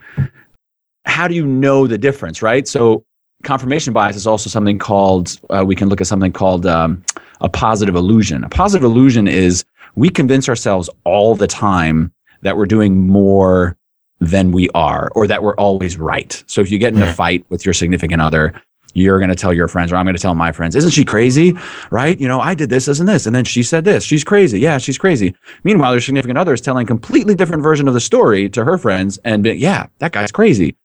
How 1.07 1.29
do 1.29 1.35
you 1.35 1.47
know 1.47 1.87
the 1.87 1.99
difference, 1.99 2.43
right? 2.43 2.69
So 2.69 3.05
confirmation 3.45 3.93
bias 3.93 4.17
is 4.17 4.27
also 4.27 4.51
something 4.51 4.79
called. 4.79 5.39
Uh, 5.49 5.65
we 5.67 5.75
can 5.75 5.89
look 5.89 6.01
at 6.01 6.07
something 6.07 6.33
called 6.33 6.67
um, 6.67 7.03
a 7.41 7.49
positive 7.49 7.95
illusion. 7.95 8.45
A 8.45 8.49
positive 8.49 8.85
illusion 8.85 9.27
is 9.27 9.65
we 9.95 10.11
convince 10.11 10.49
ourselves 10.49 10.91
all 11.05 11.35
the 11.35 11.47
time 11.47 12.13
that 12.47 12.57
we're 12.57 12.67
doing 12.67 13.07
more 13.07 13.77
than 14.21 14.53
we 14.53 14.69
are 14.71 15.11
or 15.15 15.27
that 15.27 15.43
we're 15.43 15.57
always 15.57 15.99
right. 15.99 16.43
So 16.47 16.61
if 16.61 16.71
you 16.71 16.79
get 16.79 16.95
in 16.95 17.03
a 17.03 17.13
fight 17.13 17.45
with 17.51 17.67
your 17.67 17.75
significant 17.75 18.23
other, 18.23 18.55
you're 18.95 19.19
going 19.19 19.29
to 19.29 19.37
tell 19.37 19.53
your 19.53 19.69
friends 19.69 19.93
or 19.93 19.97
I'm 19.97 20.07
going 20.07 20.17
to 20.17 20.23
tell 20.23 20.35
my 20.35 20.53
friends, 20.53 20.75
isn't 20.75 20.93
she 20.93 21.05
crazy? 21.05 21.55
Right? 21.91 22.19
You 22.19 22.29
know, 22.29 22.41
I 22.41 22.55
did 22.55 22.71
this, 22.71 22.89
isn't 22.89 23.07
this? 23.07 23.27
And 23.27 23.37
then 23.37 23.45
she 23.45 23.63
said 23.63 23.85
this. 23.85 24.05
She's 24.05 24.25
crazy. 24.25 24.59
Yeah, 24.59 24.79
she's 24.79 24.97
crazy. 24.97 25.35
Meanwhile, 25.65 25.93
your 25.93 26.01
significant 26.01 26.39
other 26.39 26.55
is 26.55 26.63
telling 26.63 26.85
a 26.85 26.87
completely 26.87 27.35
different 27.35 27.63
version 27.63 27.89
of 27.89 27.95
the 27.95 28.01
story 28.01 28.49
to 28.51 28.65
her 28.65 28.79
friends 28.79 29.19
and 29.25 29.43
be, 29.43 29.53
yeah, 29.53 29.87
that 29.99 30.13
guy's 30.13 30.33
crazy. 30.33 30.77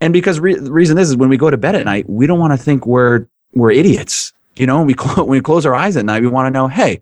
And 0.00 0.12
because 0.12 0.40
re- 0.40 0.58
the 0.58 0.72
reason 0.72 0.98
is, 0.98 1.10
is 1.10 1.16
when 1.16 1.30
we 1.30 1.38
go 1.38 1.48
to 1.48 1.56
bed 1.56 1.74
at 1.74 1.86
night, 1.86 2.08
we 2.08 2.26
don't 2.26 2.38
want 2.38 2.52
to 2.52 2.58
think 2.58 2.86
we're, 2.86 3.26
we're 3.54 3.70
idiots. 3.70 4.32
You 4.56 4.66
know, 4.66 4.82
we, 4.82 4.94
cl- 4.94 5.24
when 5.24 5.28
we 5.28 5.40
close 5.40 5.64
our 5.64 5.74
eyes 5.74 5.96
at 5.96 6.04
night, 6.04 6.20
we 6.20 6.28
want 6.28 6.48
to 6.48 6.50
know, 6.50 6.68
hey, 6.68 7.00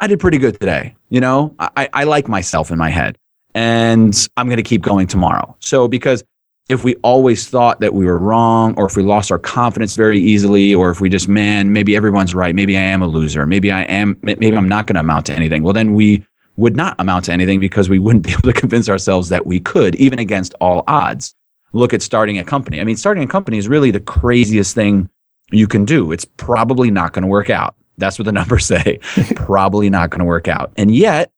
I 0.00 0.06
did 0.06 0.18
pretty 0.18 0.38
good 0.38 0.58
today. 0.58 0.96
You 1.10 1.20
know, 1.20 1.54
I, 1.60 1.88
I 1.92 2.04
like 2.04 2.26
myself 2.26 2.70
in 2.70 2.78
my 2.78 2.88
head 2.88 3.16
and 3.54 4.28
I'm 4.36 4.46
going 4.46 4.56
to 4.56 4.62
keep 4.62 4.82
going 4.82 5.06
tomorrow. 5.06 5.56
So, 5.60 5.88
because 5.88 6.24
if 6.68 6.84
we 6.84 6.94
always 6.96 7.48
thought 7.48 7.80
that 7.80 7.94
we 7.94 8.06
were 8.06 8.18
wrong, 8.18 8.74
or 8.76 8.86
if 8.86 8.96
we 8.96 9.02
lost 9.02 9.32
our 9.32 9.38
confidence 9.38 9.96
very 9.96 10.20
easily, 10.20 10.72
or 10.72 10.90
if 10.90 11.00
we 11.00 11.08
just, 11.08 11.28
man, 11.28 11.72
maybe 11.72 11.96
everyone's 11.96 12.32
right, 12.32 12.54
maybe 12.54 12.76
I 12.76 12.82
am 12.82 13.02
a 13.02 13.08
loser, 13.08 13.44
maybe 13.44 13.72
I 13.72 13.82
am, 13.82 14.16
maybe 14.22 14.54
I'm 14.54 14.68
not 14.68 14.86
going 14.86 14.94
to 14.94 15.00
amount 15.00 15.26
to 15.26 15.34
anything, 15.34 15.64
well, 15.64 15.72
then 15.72 15.94
we 15.94 16.24
would 16.56 16.76
not 16.76 16.94
amount 17.00 17.24
to 17.24 17.32
anything 17.32 17.58
because 17.58 17.88
we 17.88 17.98
wouldn't 17.98 18.24
be 18.26 18.32
able 18.32 18.42
to 18.42 18.52
convince 18.52 18.88
ourselves 18.88 19.30
that 19.30 19.46
we 19.46 19.58
could, 19.58 19.96
even 19.96 20.18
against 20.18 20.54
all 20.60 20.84
odds. 20.86 21.34
Look 21.72 21.92
at 21.92 22.02
starting 22.02 22.38
a 22.38 22.44
company. 22.44 22.80
I 22.80 22.84
mean, 22.84 22.96
starting 22.96 23.22
a 23.22 23.28
company 23.28 23.58
is 23.58 23.68
really 23.68 23.90
the 23.90 24.00
craziest 24.00 24.74
thing 24.74 25.08
you 25.50 25.66
can 25.66 25.84
do. 25.84 26.12
It's 26.12 26.24
probably 26.24 26.90
not 26.90 27.12
going 27.12 27.22
to 27.22 27.28
work 27.28 27.50
out 27.50 27.74
That's 27.98 28.18
what 28.18 28.26
the 28.26 28.32
numbers 28.40 28.66
say. 28.66 28.98
Probably 29.34 29.90
not 29.90 30.10
going 30.10 30.20
to 30.20 30.24
work 30.24 30.48
out. 30.48 30.72
And 30.76 30.94
yet, 30.94 31.32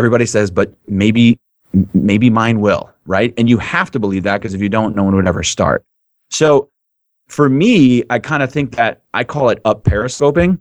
everybody 0.00 0.24
says, 0.24 0.50
but 0.50 0.72
maybe, 0.88 1.38
maybe 1.92 2.30
mine 2.30 2.62
will, 2.62 2.90
right? 3.04 3.34
And 3.36 3.50
you 3.50 3.58
have 3.58 3.90
to 3.90 3.98
believe 3.98 4.22
that 4.22 4.38
because 4.38 4.54
if 4.54 4.62
you 4.62 4.70
don't, 4.70 4.96
no 4.96 5.04
one 5.04 5.14
would 5.14 5.28
ever 5.28 5.42
start. 5.42 5.84
So 6.30 6.70
for 7.28 7.50
me, 7.50 8.02
I 8.08 8.18
kind 8.18 8.42
of 8.42 8.50
think 8.50 8.76
that 8.76 9.02
I 9.12 9.24
call 9.24 9.50
it 9.50 9.60
up 9.66 9.84
periscoping. 9.84 10.58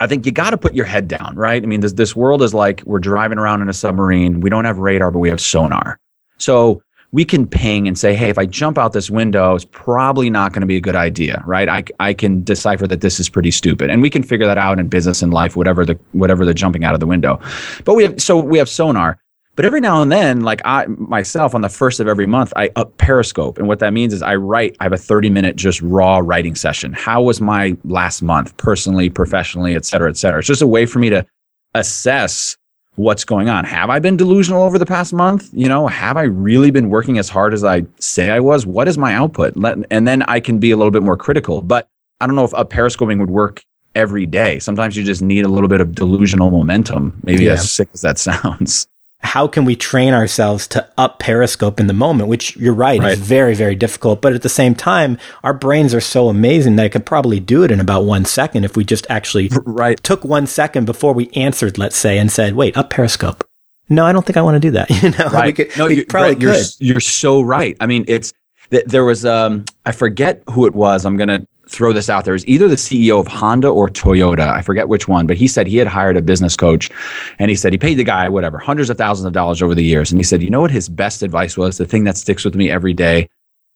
I 0.00 0.06
think 0.06 0.26
you 0.26 0.32
got 0.32 0.50
to 0.50 0.58
put 0.58 0.74
your 0.74 0.84
head 0.84 1.08
down, 1.08 1.34
right? 1.34 1.62
I 1.62 1.66
mean, 1.66 1.80
this 1.80 1.94
this 1.94 2.14
world 2.14 2.42
is 2.42 2.52
like 2.52 2.82
we're 2.84 2.98
driving 2.98 3.38
around 3.38 3.62
in 3.62 3.70
a 3.70 3.72
submarine. 3.72 4.40
We 4.40 4.50
don't 4.50 4.66
have 4.66 4.78
radar, 4.78 5.10
but 5.10 5.20
we 5.20 5.30
have 5.30 5.40
sonar. 5.40 5.98
So 6.36 6.82
we 7.12 7.26
can 7.26 7.46
ping 7.46 7.86
and 7.86 7.98
say, 7.98 8.14
hey, 8.14 8.30
if 8.30 8.38
I 8.38 8.46
jump 8.46 8.78
out 8.78 8.94
this 8.94 9.10
window, 9.10 9.54
it's 9.54 9.66
probably 9.70 10.30
not 10.30 10.52
going 10.52 10.62
to 10.62 10.66
be 10.66 10.76
a 10.76 10.80
good 10.80 10.96
idea, 10.96 11.42
right? 11.46 11.68
I, 11.68 11.84
I 12.00 12.14
can 12.14 12.42
decipher 12.42 12.86
that 12.86 13.02
this 13.02 13.20
is 13.20 13.28
pretty 13.28 13.50
stupid, 13.50 13.90
and 13.90 14.00
we 14.00 14.08
can 14.08 14.22
figure 14.22 14.46
that 14.46 14.58
out 14.58 14.78
in 14.78 14.88
business 14.88 15.20
and 15.22 15.32
life, 15.32 15.54
whatever 15.54 15.84
the 15.84 15.98
whatever 16.12 16.44
the 16.44 16.54
jumping 16.54 16.84
out 16.84 16.94
of 16.94 17.00
the 17.00 17.06
window. 17.06 17.38
But 17.84 17.94
we 17.94 18.02
have 18.04 18.20
so 18.20 18.38
we 18.38 18.58
have 18.58 18.68
sonar. 18.68 19.18
But 19.54 19.66
every 19.66 19.80
now 19.80 20.00
and 20.00 20.10
then, 20.10 20.40
like 20.40 20.62
I 20.64 20.86
myself 20.86 21.54
on 21.54 21.60
the 21.60 21.68
first 21.68 22.00
of 22.00 22.08
every 22.08 22.26
month, 22.26 22.54
I 22.56 22.70
up 22.74 22.96
Periscope. 22.96 23.58
And 23.58 23.68
what 23.68 23.80
that 23.80 23.92
means 23.92 24.14
is 24.14 24.22
I 24.22 24.34
write, 24.36 24.78
I 24.80 24.84
have 24.84 24.94
a 24.94 24.98
30 24.98 25.28
minute 25.28 25.56
just 25.56 25.82
raw 25.82 26.20
writing 26.24 26.54
session. 26.54 26.94
How 26.94 27.22
was 27.22 27.38
my 27.38 27.76
last 27.84 28.22
month 28.22 28.56
personally, 28.56 29.10
professionally, 29.10 29.76
et 29.76 29.84
cetera, 29.84 30.08
et 30.08 30.16
cetera? 30.16 30.38
It's 30.38 30.48
just 30.48 30.62
a 30.62 30.66
way 30.66 30.86
for 30.86 31.00
me 31.00 31.10
to 31.10 31.26
assess 31.74 32.56
what's 32.96 33.24
going 33.24 33.48
on. 33.48 33.64
Have 33.64 33.90
I 33.90 33.98
been 33.98 34.16
delusional 34.16 34.62
over 34.62 34.78
the 34.78 34.86
past 34.86 35.12
month? 35.12 35.48
You 35.52 35.68
know, 35.68 35.86
have 35.86 36.16
I 36.16 36.22
really 36.22 36.70
been 36.70 36.90
working 36.90 37.18
as 37.18 37.28
hard 37.28 37.54
as 37.54 37.64
I 37.64 37.84
say 37.98 38.30
I 38.30 38.40
was? 38.40 38.66
What 38.66 38.88
is 38.88 38.98
my 38.98 39.14
output? 39.14 39.54
And 39.90 40.06
then 40.06 40.22
I 40.22 40.40
can 40.40 40.58
be 40.58 40.70
a 40.70 40.76
little 40.76 40.90
bit 40.90 41.02
more 41.02 41.16
critical. 41.16 41.62
But 41.62 41.88
I 42.20 42.26
don't 42.26 42.36
know 42.36 42.44
if 42.44 42.54
up 42.54 42.70
periscoping 42.70 43.18
would 43.18 43.30
work 43.30 43.64
every 43.94 44.26
day. 44.26 44.58
Sometimes 44.58 44.96
you 44.96 45.04
just 45.04 45.22
need 45.22 45.44
a 45.44 45.48
little 45.48 45.68
bit 45.68 45.80
of 45.80 45.94
delusional 45.94 46.50
momentum, 46.50 47.18
maybe 47.24 47.44
yeah. 47.44 47.52
as 47.52 47.70
sick 47.70 47.88
as 47.92 48.02
that 48.02 48.18
sounds 48.18 48.88
how 49.22 49.46
can 49.46 49.64
we 49.64 49.76
train 49.76 50.12
ourselves 50.12 50.66
to 50.66 50.88
up 50.98 51.18
periscope 51.18 51.78
in 51.78 51.86
the 51.86 51.92
moment 51.92 52.28
which 52.28 52.56
you're 52.56 52.74
right, 52.74 53.00
right. 53.00 53.12
is 53.12 53.18
very 53.18 53.54
very 53.54 53.74
difficult 53.74 54.20
but 54.20 54.32
at 54.32 54.42
the 54.42 54.48
same 54.48 54.74
time 54.74 55.16
our 55.42 55.54
brains 55.54 55.94
are 55.94 56.00
so 56.00 56.28
amazing 56.28 56.76
that 56.76 56.86
it 56.86 56.90
could 56.90 57.06
probably 57.06 57.40
do 57.40 57.62
it 57.62 57.70
in 57.70 57.80
about 57.80 58.04
one 58.04 58.24
second 58.24 58.64
if 58.64 58.76
we 58.76 58.84
just 58.84 59.06
actually 59.08 59.48
right. 59.64 60.02
took 60.02 60.24
one 60.24 60.46
second 60.46 60.84
before 60.84 61.12
we 61.12 61.30
answered 61.30 61.78
let's 61.78 61.96
say 61.96 62.18
and 62.18 62.30
said 62.30 62.54
wait 62.54 62.76
up 62.76 62.90
periscope 62.90 63.46
no 63.88 64.04
i 64.04 64.12
don't 64.12 64.26
think 64.26 64.36
i 64.36 64.42
want 64.42 64.54
to 64.54 64.60
do 64.60 64.70
that 64.70 64.90
you 65.02 65.10
know 65.10 65.30
right. 65.30 65.46
we 65.46 65.52
could, 65.52 65.78
no 65.78 65.86
you, 65.86 66.04
probably 66.06 66.34
could. 66.34 66.42
You're, 66.42 66.56
you're 66.78 67.00
so 67.00 67.40
right 67.40 67.76
i 67.80 67.86
mean 67.86 68.04
it's 68.08 68.32
that 68.70 68.88
there 68.88 69.04
was 69.04 69.24
um 69.24 69.64
i 69.86 69.92
forget 69.92 70.42
who 70.50 70.66
it 70.66 70.74
was 70.74 71.04
i'm 71.04 71.16
gonna 71.16 71.46
throw 71.72 71.92
this 71.92 72.10
out 72.10 72.24
there 72.24 72.34
is 72.34 72.46
either 72.46 72.68
the 72.68 72.76
CEO 72.76 73.18
of 73.18 73.26
Honda 73.26 73.68
or 73.68 73.88
Toyota. 73.88 74.48
I 74.52 74.62
forget 74.62 74.88
which 74.88 75.08
one, 75.08 75.26
but 75.26 75.36
he 75.36 75.48
said 75.48 75.66
he 75.66 75.78
had 75.78 75.88
hired 75.88 76.16
a 76.16 76.22
business 76.22 76.54
coach 76.54 76.90
and 77.38 77.50
he 77.50 77.56
said 77.56 77.72
he 77.72 77.78
paid 77.78 77.94
the 77.94 78.04
guy 78.04 78.28
whatever, 78.28 78.58
hundreds 78.58 78.90
of 78.90 78.98
thousands 78.98 79.26
of 79.26 79.32
dollars 79.32 79.62
over 79.62 79.74
the 79.74 79.84
years. 79.84 80.12
And 80.12 80.18
he 80.18 80.24
said, 80.24 80.42
you 80.42 80.50
know 80.50 80.60
what 80.60 80.70
his 80.70 80.88
best 80.88 81.22
advice 81.22 81.56
was? 81.56 81.78
The 81.78 81.86
thing 81.86 82.04
that 82.04 82.16
sticks 82.16 82.44
with 82.44 82.54
me 82.54 82.70
every 82.70 82.94
day 82.94 83.28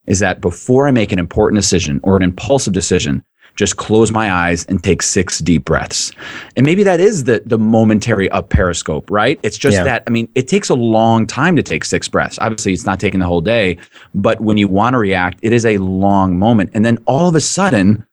is 0.06 0.20
that 0.20 0.40
before 0.40 0.86
I 0.86 0.90
make 0.90 1.10
an 1.10 1.18
important 1.18 1.58
decision 1.58 2.00
or 2.02 2.16
an 2.16 2.22
impulsive 2.22 2.72
decision, 2.72 3.24
just 3.56 3.76
close 3.76 4.12
my 4.12 4.30
eyes 4.30 4.64
and 4.66 4.82
take 4.84 5.02
six 5.02 5.40
deep 5.40 5.64
breaths. 5.64 6.12
And 6.56 6.64
maybe 6.64 6.82
that 6.84 7.00
is 7.00 7.24
the 7.24 7.42
the 7.44 7.58
momentary 7.58 8.30
up 8.30 8.50
periscope, 8.50 9.10
right? 9.10 9.40
It's 9.42 9.58
just 9.58 9.76
yeah. 9.76 9.84
that 9.84 10.02
I 10.06 10.10
mean, 10.10 10.28
it 10.34 10.46
takes 10.46 10.68
a 10.68 10.74
long 10.74 11.26
time 11.26 11.56
to 11.56 11.62
take 11.62 11.84
six 11.84 12.08
breaths. 12.08 12.38
Obviously, 12.40 12.72
it's 12.72 12.86
not 12.86 13.00
taking 13.00 13.20
the 13.20 13.26
whole 13.26 13.40
day, 13.40 13.78
but 14.14 14.40
when 14.40 14.56
you 14.56 14.68
want 14.68 14.94
to 14.94 14.98
react, 14.98 15.38
it 15.42 15.52
is 15.52 15.66
a 15.66 15.78
long 15.78 16.38
moment. 16.38 16.70
And 16.74 16.84
then 16.84 16.98
all 17.06 17.28
of 17.28 17.34
a 17.34 17.40
sudden, 17.40 18.06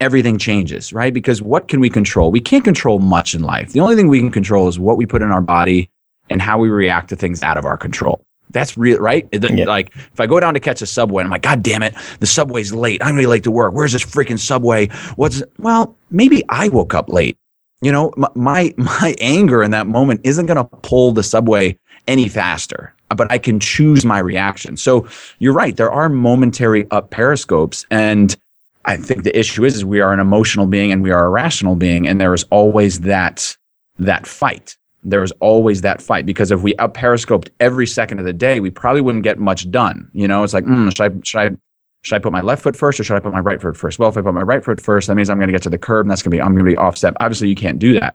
everything 0.00 0.38
changes, 0.38 0.92
right? 0.92 1.12
Because 1.12 1.42
what 1.42 1.68
can 1.68 1.80
we 1.80 1.90
control? 1.90 2.30
We 2.30 2.40
can't 2.40 2.64
control 2.64 2.98
much 2.98 3.34
in 3.34 3.42
life. 3.42 3.72
The 3.72 3.80
only 3.80 3.96
thing 3.96 4.08
we 4.08 4.18
can 4.18 4.30
control 4.30 4.68
is 4.68 4.78
what 4.78 4.96
we 4.96 5.06
put 5.06 5.22
in 5.22 5.30
our 5.30 5.42
body 5.42 5.90
and 6.30 6.40
how 6.40 6.58
we 6.58 6.68
react 6.68 7.08
to 7.10 7.16
things 7.16 7.42
out 7.42 7.56
of 7.56 7.64
our 7.64 7.76
control. 7.76 8.24
That's 8.50 8.76
real, 8.76 8.98
right? 8.98 9.28
Yeah. 9.32 9.64
Like 9.64 9.94
if 9.94 10.20
I 10.20 10.26
go 10.26 10.40
down 10.40 10.54
to 10.54 10.60
catch 10.60 10.82
a 10.82 10.86
subway 10.86 11.22
and 11.22 11.28
I'm 11.28 11.30
like, 11.30 11.42
God 11.42 11.62
damn 11.62 11.82
it, 11.82 11.94
the 12.20 12.26
subway's 12.26 12.72
late. 12.72 13.02
I'm 13.02 13.14
really 13.14 13.26
late 13.26 13.44
to 13.44 13.50
work. 13.50 13.74
Where's 13.74 13.92
this 13.92 14.04
freaking 14.04 14.38
subway? 14.38 14.88
What's 15.16 15.42
well, 15.58 15.96
maybe 16.10 16.42
I 16.48 16.68
woke 16.68 16.94
up 16.94 17.08
late. 17.08 17.38
You 17.82 17.92
know, 17.92 18.12
my 18.34 18.74
my, 18.76 19.14
anger 19.20 19.62
in 19.62 19.70
that 19.70 19.86
moment 19.86 20.20
isn't 20.24 20.46
going 20.46 20.56
to 20.56 20.64
pull 20.64 21.12
the 21.12 21.22
subway 21.22 21.78
any 22.06 22.28
faster, 22.28 22.94
but 23.16 23.30
I 23.30 23.38
can 23.38 23.60
choose 23.60 24.04
my 24.04 24.18
reaction. 24.18 24.76
So 24.76 25.06
you're 25.38 25.54
right. 25.54 25.76
There 25.76 25.90
are 25.90 26.08
momentary 26.08 26.86
up 26.90 27.10
periscopes, 27.10 27.86
and 27.90 28.36
I 28.84 28.96
think 28.96 29.24
the 29.24 29.38
issue 29.38 29.64
is, 29.64 29.76
is 29.76 29.84
we 29.84 30.00
are 30.00 30.12
an 30.12 30.20
emotional 30.20 30.66
being 30.66 30.92
and 30.92 31.02
we 31.02 31.10
are 31.10 31.24
a 31.24 31.30
rational 31.30 31.76
being, 31.76 32.06
and 32.06 32.20
there 32.20 32.34
is 32.34 32.44
always 32.50 33.00
that 33.00 33.56
that 33.98 34.26
fight 34.26 34.76
there 35.02 35.20
was 35.20 35.32
always 35.40 35.80
that 35.80 36.02
fight 36.02 36.26
because 36.26 36.50
if 36.50 36.62
we 36.62 36.74
up 36.76 36.94
periscoped 36.94 37.50
every 37.60 37.86
second 37.86 38.18
of 38.18 38.24
the 38.24 38.32
day, 38.32 38.60
we 38.60 38.70
probably 38.70 39.00
wouldn't 39.00 39.24
get 39.24 39.38
much 39.38 39.70
done. 39.70 40.10
You 40.12 40.28
know, 40.28 40.42
it's 40.42 40.54
like, 40.54 40.64
mm, 40.64 40.94
should 40.94 41.12
I 41.12 41.20
should 41.24 41.38
I 41.38 41.56
should 42.02 42.16
I 42.16 42.18
put 42.18 42.32
my 42.32 42.40
left 42.40 42.62
foot 42.62 42.76
first 42.76 43.00
or 43.00 43.04
should 43.04 43.16
I 43.16 43.20
put 43.20 43.32
my 43.32 43.40
right 43.40 43.60
foot 43.60 43.76
first? 43.76 43.98
Well, 43.98 44.08
if 44.08 44.16
I 44.16 44.22
put 44.22 44.34
my 44.34 44.42
right 44.42 44.64
foot 44.64 44.80
first, 44.80 45.08
that 45.08 45.14
means 45.14 45.30
I'm 45.30 45.38
going 45.38 45.48
to 45.48 45.52
get 45.52 45.62
to 45.62 45.70
the 45.70 45.78
curb 45.78 46.04
and 46.04 46.10
that's 46.10 46.22
going 46.22 46.30
to 46.30 46.36
be 46.36 46.40
I'm 46.40 46.52
going 46.52 46.64
to 46.64 46.70
be 46.70 46.76
offset. 46.76 47.14
Obviously, 47.20 47.48
you 47.48 47.54
can't 47.54 47.78
do 47.78 47.98
that. 47.98 48.14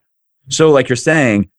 So, 0.49 0.69
like 0.69 0.89
you're 0.89 0.95
saying, 0.95 1.49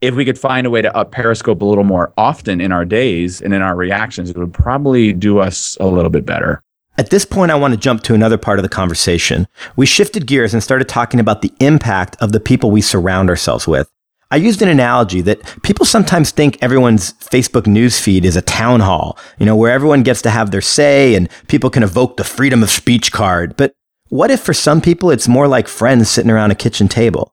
if 0.00 0.14
we 0.14 0.24
could 0.24 0.38
find 0.38 0.66
a 0.66 0.70
way 0.70 0.82
to 0.82 0.94
up 0.96 1.12
periscope 1.12 1.62
a 1.62 1.64
little 1.64 1.84
more 1.84 2.12
often 2.16 2.60
in 2.60 2.72
our 2.72 2.84
days 2.84 3.40
and 3.40 3.54
in 3.54 3.62
our 3.62 3.76
reactions, 3.76 4.30
it 4.30 4.36
would 4.36 4.52
probably 4.52 5.12
do 5.12 5.38
us 5.38 5.76
a 5.80 5.86
little 5.86 6.10
bit 6.10 6.26
better. 6.26 6.62
At 6.96 7.10
this 7.10 7.24
point, 7.24 7.50
I 7.50 7.56
want 7.56 7.74
to 7.74 7.80
jump 7.80 8.02
to 8.04 8.14
another 8.14 8.38
part 8.38 8.58
of 8.58 8.62
the 8.62 8.68
conversation. 8.68 9.48
We 9.74 9.86
shifted 9.86 10.26
gears 10.26 10.54
and 10.54 10.62
started 10.62 10.88
talking 10.88 11.18
about 11.18 11.42
the 11.42 11.52
impact 11.58 12.16
of 12.20 12.30
the 12.30 12.38
people 12.38 12.70
we 12.70 12.82
surround 12.82 13.30
ourselves 13.30 13.66
with. 13.66 13.90
I 14.34 14.38
used 14.38 14.62
an 14.62 14.68
analogy 14.68 15.20
that 15.20 15.62
people 15.62 15.86
sometimes 15.86 16.32
think 16.32 16.58
everyone's 16.60 17.12
Facebook 17.12 17.68
newsfeed 17.68 18.24
is 18.24 18.34
a 18.34 18.42
town 18.42 18.80
hall, 18.80 19.16
you 19.38 19.46
know, 19.46 19.54
where 19.54 19.70
everyone 19.70 20.02
gets 20.02 20.22
to 20.22 20.30
have 20.30 20.50
their 20.50 20.60
say 20.60 21.14
and 21.14 21.28
people 21.46 21.70
can 21.70 21.84
evoke 21.84 22.16
the 22.16 22.24
freedom 22.24 22.60
of 22.60 22.68
speech 22.68 23.12
card. 23.12 23.56
But 23.56 23.74
what 24.08 24.32
if 24.32 24.40
for 24.40 24.52
some 24.52 24.80
people 24.80 25.12
it's 25.12 25.28
more 25.28 25.46
like 25.46 25.68
friends 25.68 26.10
sitting 26.10 26.32
around 26.32 26.50
a 26.50 26.56
kitchen 26.56 26.88
table? 26.88 27.32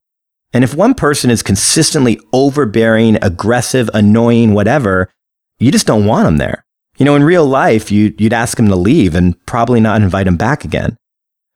And 0.54 0.64
if 0.64 0.76
one 0.76 0.94
person 0.94 1.32
is 1.32 1.42
consistently 1.42 2.20
overbearing, 2.34 3.18
aggressive, 3.24 3.90
annoying, 3.96 4.54
whatever, 4.54 5.10
you 5.58 5.72
just 5.72 5.88
don't 5.88 6.06
want 6.06 6.26
them 6.26 6.38
there. 6.38 6.64
You 7.00 7.06
know, 7.06 7.16
in 7.16 7.24
real 7.24 7.48
life, 7.48 7.92
you, 7.92 8.14
you'd 8.20 8.32
ask 8.32 8.58
them 8.58 8.68
to 8.68 8.76
leave 8.76 9.16
and 9.16 9.44
probably 9.48 9.80
not 9.80 10.04
invite 10.04 10.26
them 10.26 10.38
back 10.38 10.64
again. 10.64 10.98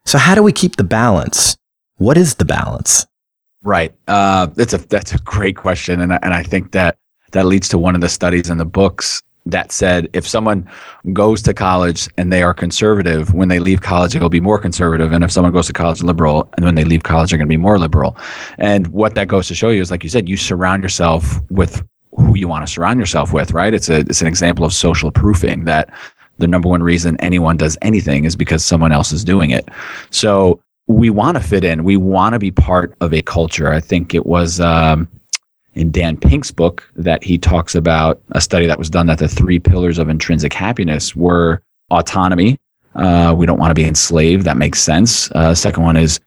So 0.07 0.17
how 0.17 0.33
do 0.33 0.41
we 0.41 0.51
keep 0.51 0.77
the 0.77 0.83
balance? 0.83 1.55
What 1.97 2.17
is 2.17 2.33
the 2.33 2.45
balance? 2.45 3.05
Right. 3.65 3.95
Uh, 4.07 4.45
that's 4.45 4.73
a 4.73 4.77
that's 4.77 5.11
a 5.13 5.17
great 5.17 5.57
question, 5.57 5.99
and 5.99 6.13
I, 6.13 6.19
and 6.21 6.35
I 6.35 6.43
think 6.43 6.71
that 6.73 6.97
that 7.31 7.47
leads 7.47 7.67
to 7.69 7.79
one 7.79 7.95
of 7.95 8.01
the 8.01 8.09
studies 8.09 8.47
in 8.47 8.59
the 8.59 8.65
books 8.65 9.23
that 9.47 9.71
said 9.71 10.07
if 10.13 10.27
someone 10.27 10.69
goes 11.13 11.41
to 11.41 11.53
college 11.53 12.07
and 12.17 12.31
they 12.31 12.43
are 12.43 12.53
conservative, 12.53 13.33
when 13.33 13.47
they 13.47 13.57
leave 13.57 13.81
college, 13.81 14.13
they'll 14.13 14.29
be 14.29 14.39
more 14.39 14.59
conservative. 14.59 15.11
And 15.11 15.23
if 15.23 15.31
someone 15.31 15.51
goes 15.51 15.65
to 15.67 15.73
college 15.73 16.03
liberal 16.03 16.47
and 16.55 16.65
when 16.65 16.75
they 16.75 16.83
leave 16.83 17.03
college, 17.03 17.31
they're 17.31 17.37
going 17.39 17.47
to 17.47 17.53
be 17.53 17.57
more 17.57 17.79
liberal. 17.79 18.15
And 18.59 18.87
what 18.87 19.15
that 19.15 19.27
goes 19.27 19.47
to 19.47 19.55
show 19.55 19.69
you 19.69 19.81
is, 19.81 19.89
like 19.89 20.03
you 20.03 20.09
said, 20.09 20.29
you 20.29 20.37
surround 20.37 20.83
yourself 20.83 21.41
with 21.49 21.83
who 22.11 22.35
you 22.35 22.47
want 22.47 22.65
to 22.67 22.71
surround 22.71 22.99
yourself 22.99 23.33
with, 23.33 23.51
right? 23.51 23.73
It's 23.73 23.89
a 23.89 24.01
it's 24.01 24.21
an 24.21 24.27
example 24.27 24.63
of 24.63 24.73
social 24.73 25.09
proofing 25.09 25.65
that 25.65 25.89
the 26.37 26.47
number 26.47 26.69
one 26.69 26.83
reason 26.83 27.17
anyone 27.19 27.57
does 27.57 27.79
anything 27.81 28.25
is 28.25 28.35
because 28.35 28.63
someone 28.63 28.91
else 28.91 29.11
is 29.11 29.23
doing 29.23 29.49
it. 29.49 29.69
So 30.11 30.61
we 30.87 31.09
want 31.09 31.37
to 31.37 31.43
fit 31.43 31.63
in. 31.63 31.83
We 31.83 31.97
want 31.97 32.33
to 32.33 32.39
be 32.39 32.51
part 32.51 32.95
of 33.01 33.13
a 33.13 33.21
culture. 33.21 33.71
I 33.71 33.79
think 33.79 34.13
it 34.13 34.25
was 34.25 34.59
um, 34.59 35.09
in 35.73 35.91
Dan 35.91 36.17
Pink's 36.17 36.51
book 36.51 36.87
that 36.95 37.23
he 37.23 37.37
talks 37.37 37.75
about 37.75 38.21
a 38.31 38.41
study 38.41 38.65
that 38.67 38.77
was 38.77 38.89
done 38.89 39.07
that 39.07 39.19
the 39.19 39.27
three 39.27 39.59
pillars 39.59 39.97
of 39.97 40.09
intrinsic 40.09 40.53
happiness 40.53 41.15
were 41.15 41.61
autonomy. 41.89 42.57
Uh, 42.93 43.33
we 43.35 43.45
don't 43.45 43.59
want 43.59 43.71
to 43.71 43.75
be 43.75 43.85
enslaved. 43.85 44.45
That 44.45 44.57
makes 44.57 44.81
sense. 44.81 45.29
Uh, 45.31 45.53
second 45.53 45.83
one 45.83 45.97
is 45.97 46.19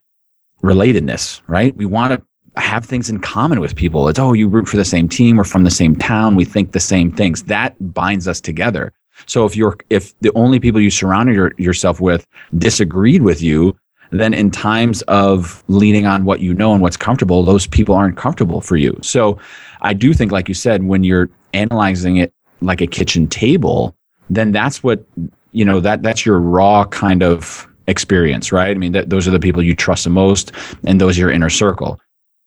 relatedness, 0.62 1.40
right? 1.46 1.74
We 1.76 1.86
want 1.86 2.12
to 2.12 2.60
have 2.60 2.84
things 2.84 3.08
in 3.08 3.20
common 3.20 3.60
with 3.60 3.76
people. 3.76 4.08
It's, 4.08 4.18
oh, 4.18 4.32
you 4.32 4.48
root 4.48 4.68
for 4.68 4.76
the 4.76 4.84
same 4.84 5.08
team. 5.08 5.36
We're 5.36 5.44
from 5.44 5.64
the 5.64 5.70
same 5.70 5.94
town. 5.94 6.34
We 6.34 6.44
think 6.44 6.72
the 6.72 6.80
same 6.80 7.12
things. 7.12 7.44
That 7.44 7.76
binds 7.94 8.26
us 8.26 8.40
together. 8.40 8.92
So 9.26 9.46
if 9.46 9.56
you're, 9.56 9.76
if 9.88 10.18
the 10.20 10.32
only 10.34 10.60
people 10.60 10.80
you 10.80 10.90
surrounded 10.90 11.34
your, 11.34 11.52
yourself 11.58 12.00
with 12.00 12.26
disagreed 12.56 13.22
with 13.22 13.40
you, 13.40 13.76
then 14.10 14.34
in 14.34 14.50
times 14.50 15.02
of 15.02 15.62
leaning 15.68 16.06
on 16.06 16.24
what 16.24 16.40
you 16.40 16.54
know 16.54 16.72
and 16.72 16.82
what's 16.82 16.96
comfortable, 16.96 17.42
those 17.42 17.66
people 17.66 17.94
aren't 17.94 18.16
comfortable 18.16 18.60
for 18.60 18.76
you. 18.76 18.98
So 19.02 19.38
I 19.82 19.94
do 19.94 20.14
think, 20.14 20.32
like 20.32 20.48
you 20.48 20.54
said, 20.54 20.84
when 20.84 21.04
you're 21.04 21.28
analyzing 21.52 22.16
it 22.16 22.32
like 22.60 22.80
a 22.80 22.86
kitchen 22.86 23.26
table, 23.26 23.94
then 24.30 24.52
that's 24.52 24.82
what, 24.82 25.04
you 25.52 25.64
know, 25.64 25.80
that 25.80 26.02
that's 26.02 26.26
your 26.26 26.38
raw 26.38 26.84
kind 26.84 27.22
of 27.22 27.66
experience, 27.86 28.52
right? 28.52 28.70
I 28.70 28.74
mean, 28.74 28.92
that, 28.92 29.10
those 29.10 29.26
are 29.26 29.30
the 29.30 29.40
people 29.40 29.62
you 29.62 29.74
trust 29.74 30.04
the 30.04 30.10
most 30.10 30.52
and 30.84 31.00
those 31.00 31.18
are 31.18 31.22
your 31.22 31.30
inner 31.30 31.50
circle. 31.50 31.98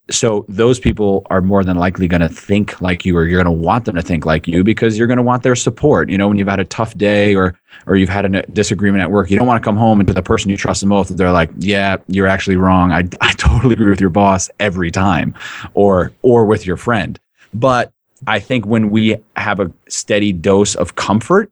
So 0.09 0.45
those 0.49 0.79
people 0.79 1.25
are 1.29 1.41
more 1.41 1.63
than 1.63 1.77
likely 1.77 2.07
going 2.07 2.21
to 2.21 2.29
think 2.29 2.81
like 2.81 3.05
you 3.05 3.15
or 3.15 3.25
you're 3.25 3.41
going 3.41 3.57
to 3.57 3.63
want 3.63 3.85
them 3.85 3.95
to 3.95 4.01
think 4.01 4.25
like 4.25 4.47
you 4.47 4.63
because 4.63 4.97
you're 4.97 5.07
going 5.07 5.17
to 5.17 5.23
want 5.23 5.43
their 5.43 5.55
support. 5.55 6.09
You 6.09 6.17
know 6.17 6.27
when 6.27 6.37
you've 6.37 6.47
had 6.47 6.59
a 6.59 6.65
tough 6.65 6.97
day 6.97 7.35
or 7.35 7.57
or 7.85 7.95
you've 7.95 8.09
had 8.09 8.33
a 8.33 8.41
disagreement 8.47 9.01
at 9.01 9.11
work 9.11 9.29
you 9.29 9.37
don't 9.37 9.47
want 9.47 9.61
to 9.61 9.65
come 9.65 9.77
home 9.77 9.99
and 9.99 10.07
to 10.07 10.13
the 10.13 10.21
person 10.21 10.51
you 10.51 10.57
trust 10.57 10.81
the 10.81 10.87
most 10.87 11.15
they're 11.17 11.31
like 11.31 11.49
yeah 11.57 11.97
you're 12.07 12.27
actually 12.27 12.57
wrong. 12.57 12.91
I, 12.91 13.07
I 13.21 13.33
totally 13.33 13.73
agree 13.73 13.89
with 13.89 14.01
your 14.01 14.09
boss 14.09 14.49
every 14.59 14.91
time 14.91 15.35
or 15.73 16.11
or 16.21 16.45
with 16.45 16.65
your 16.65 16.77
friend. 16.77 17.19
But 17.53 17.91
i 18.27 18.39
think 18.39 18.65
when 18.67 18.91
we 18.91 19.17
have 19.35 19.59
a 19.59 19.71
steady 19.87 20.31
dose 20.31 20.75
of 20.75 20.95
comfort 20.95 21.51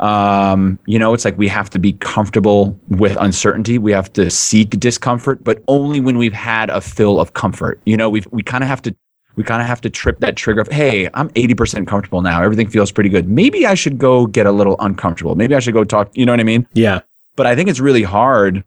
um, 0.00 0.78
you 0.86 0.98
know, 0.98 1.12
it's 1.12 1.24
like 1.24 1.36
we 1.36 1.46
have 1.48 1.70
to 1.70 1.78
be 1.78 1.92
comfortable 1.94 2.78
with 2.88 3.16
uncertainty. 3.20 3.78
We 3.78 3.92
have 3.92 4.12
to 4.14 4.30
seek 4.30 4.70
discomfort, 4.80 5.44
but 5.44 5.62
only 5.68 6.00
when 6.00 6.16
we've 6.16 6.32
had 6.32 6.70
a 6.70 6.80
fill 6.80 7.20
of 7.20 7.34
comfort. 7.34 7.80
You 7.84 7.96
know, 7.96 8.08
we've 8.08 8.26
we 8.30 8.42
kind 8.42 8.64
of 8.64 8.68
have 8.68 8.80
to 8.82 8.96
we 9.36 9.44
kind 9.44 9.60
of 9.60 9.68
have 9.68 9.80
to 9.82 9.90
trip 9.90 10.20
that 10.20 10.36
trigger 10.36 10.62
of, 10.62 10.68
hey, 10.68 11.08
I'm 11.14 11.28
80% 11.30 11.86
comfortable 11.86 12.20
now. 12.20 12.42
Everything 12.42 12.68
feels 12.68 12.90
pretty 12.90 13.10
good. 13.10 13.28
Maybe 13.28 13.64
I 13.64 13.74
should 13.74 13.96
go 13.96 14.26
get 14.26 14.46
a 14.46 14.52
little 14.52 14.76
uncomfortable. 14.80 15.34
Maybe 15.34 15.54
I 15.54 15.60
should 15.60 15.74
go 15.74 15.84
talk. 15.84 16.10
You 16.14 16.26
know 16.26 16.32
what 16.32 16.40
I 16.40 16.44
mean? 16.44 16.66
Yeah. 16.72 17.00
But 17.36 17.46
I 17.46 17.54
think 17.54 17.68
it's 17.68 17.80
really 17.80 18.02
hard. 18.02 18.64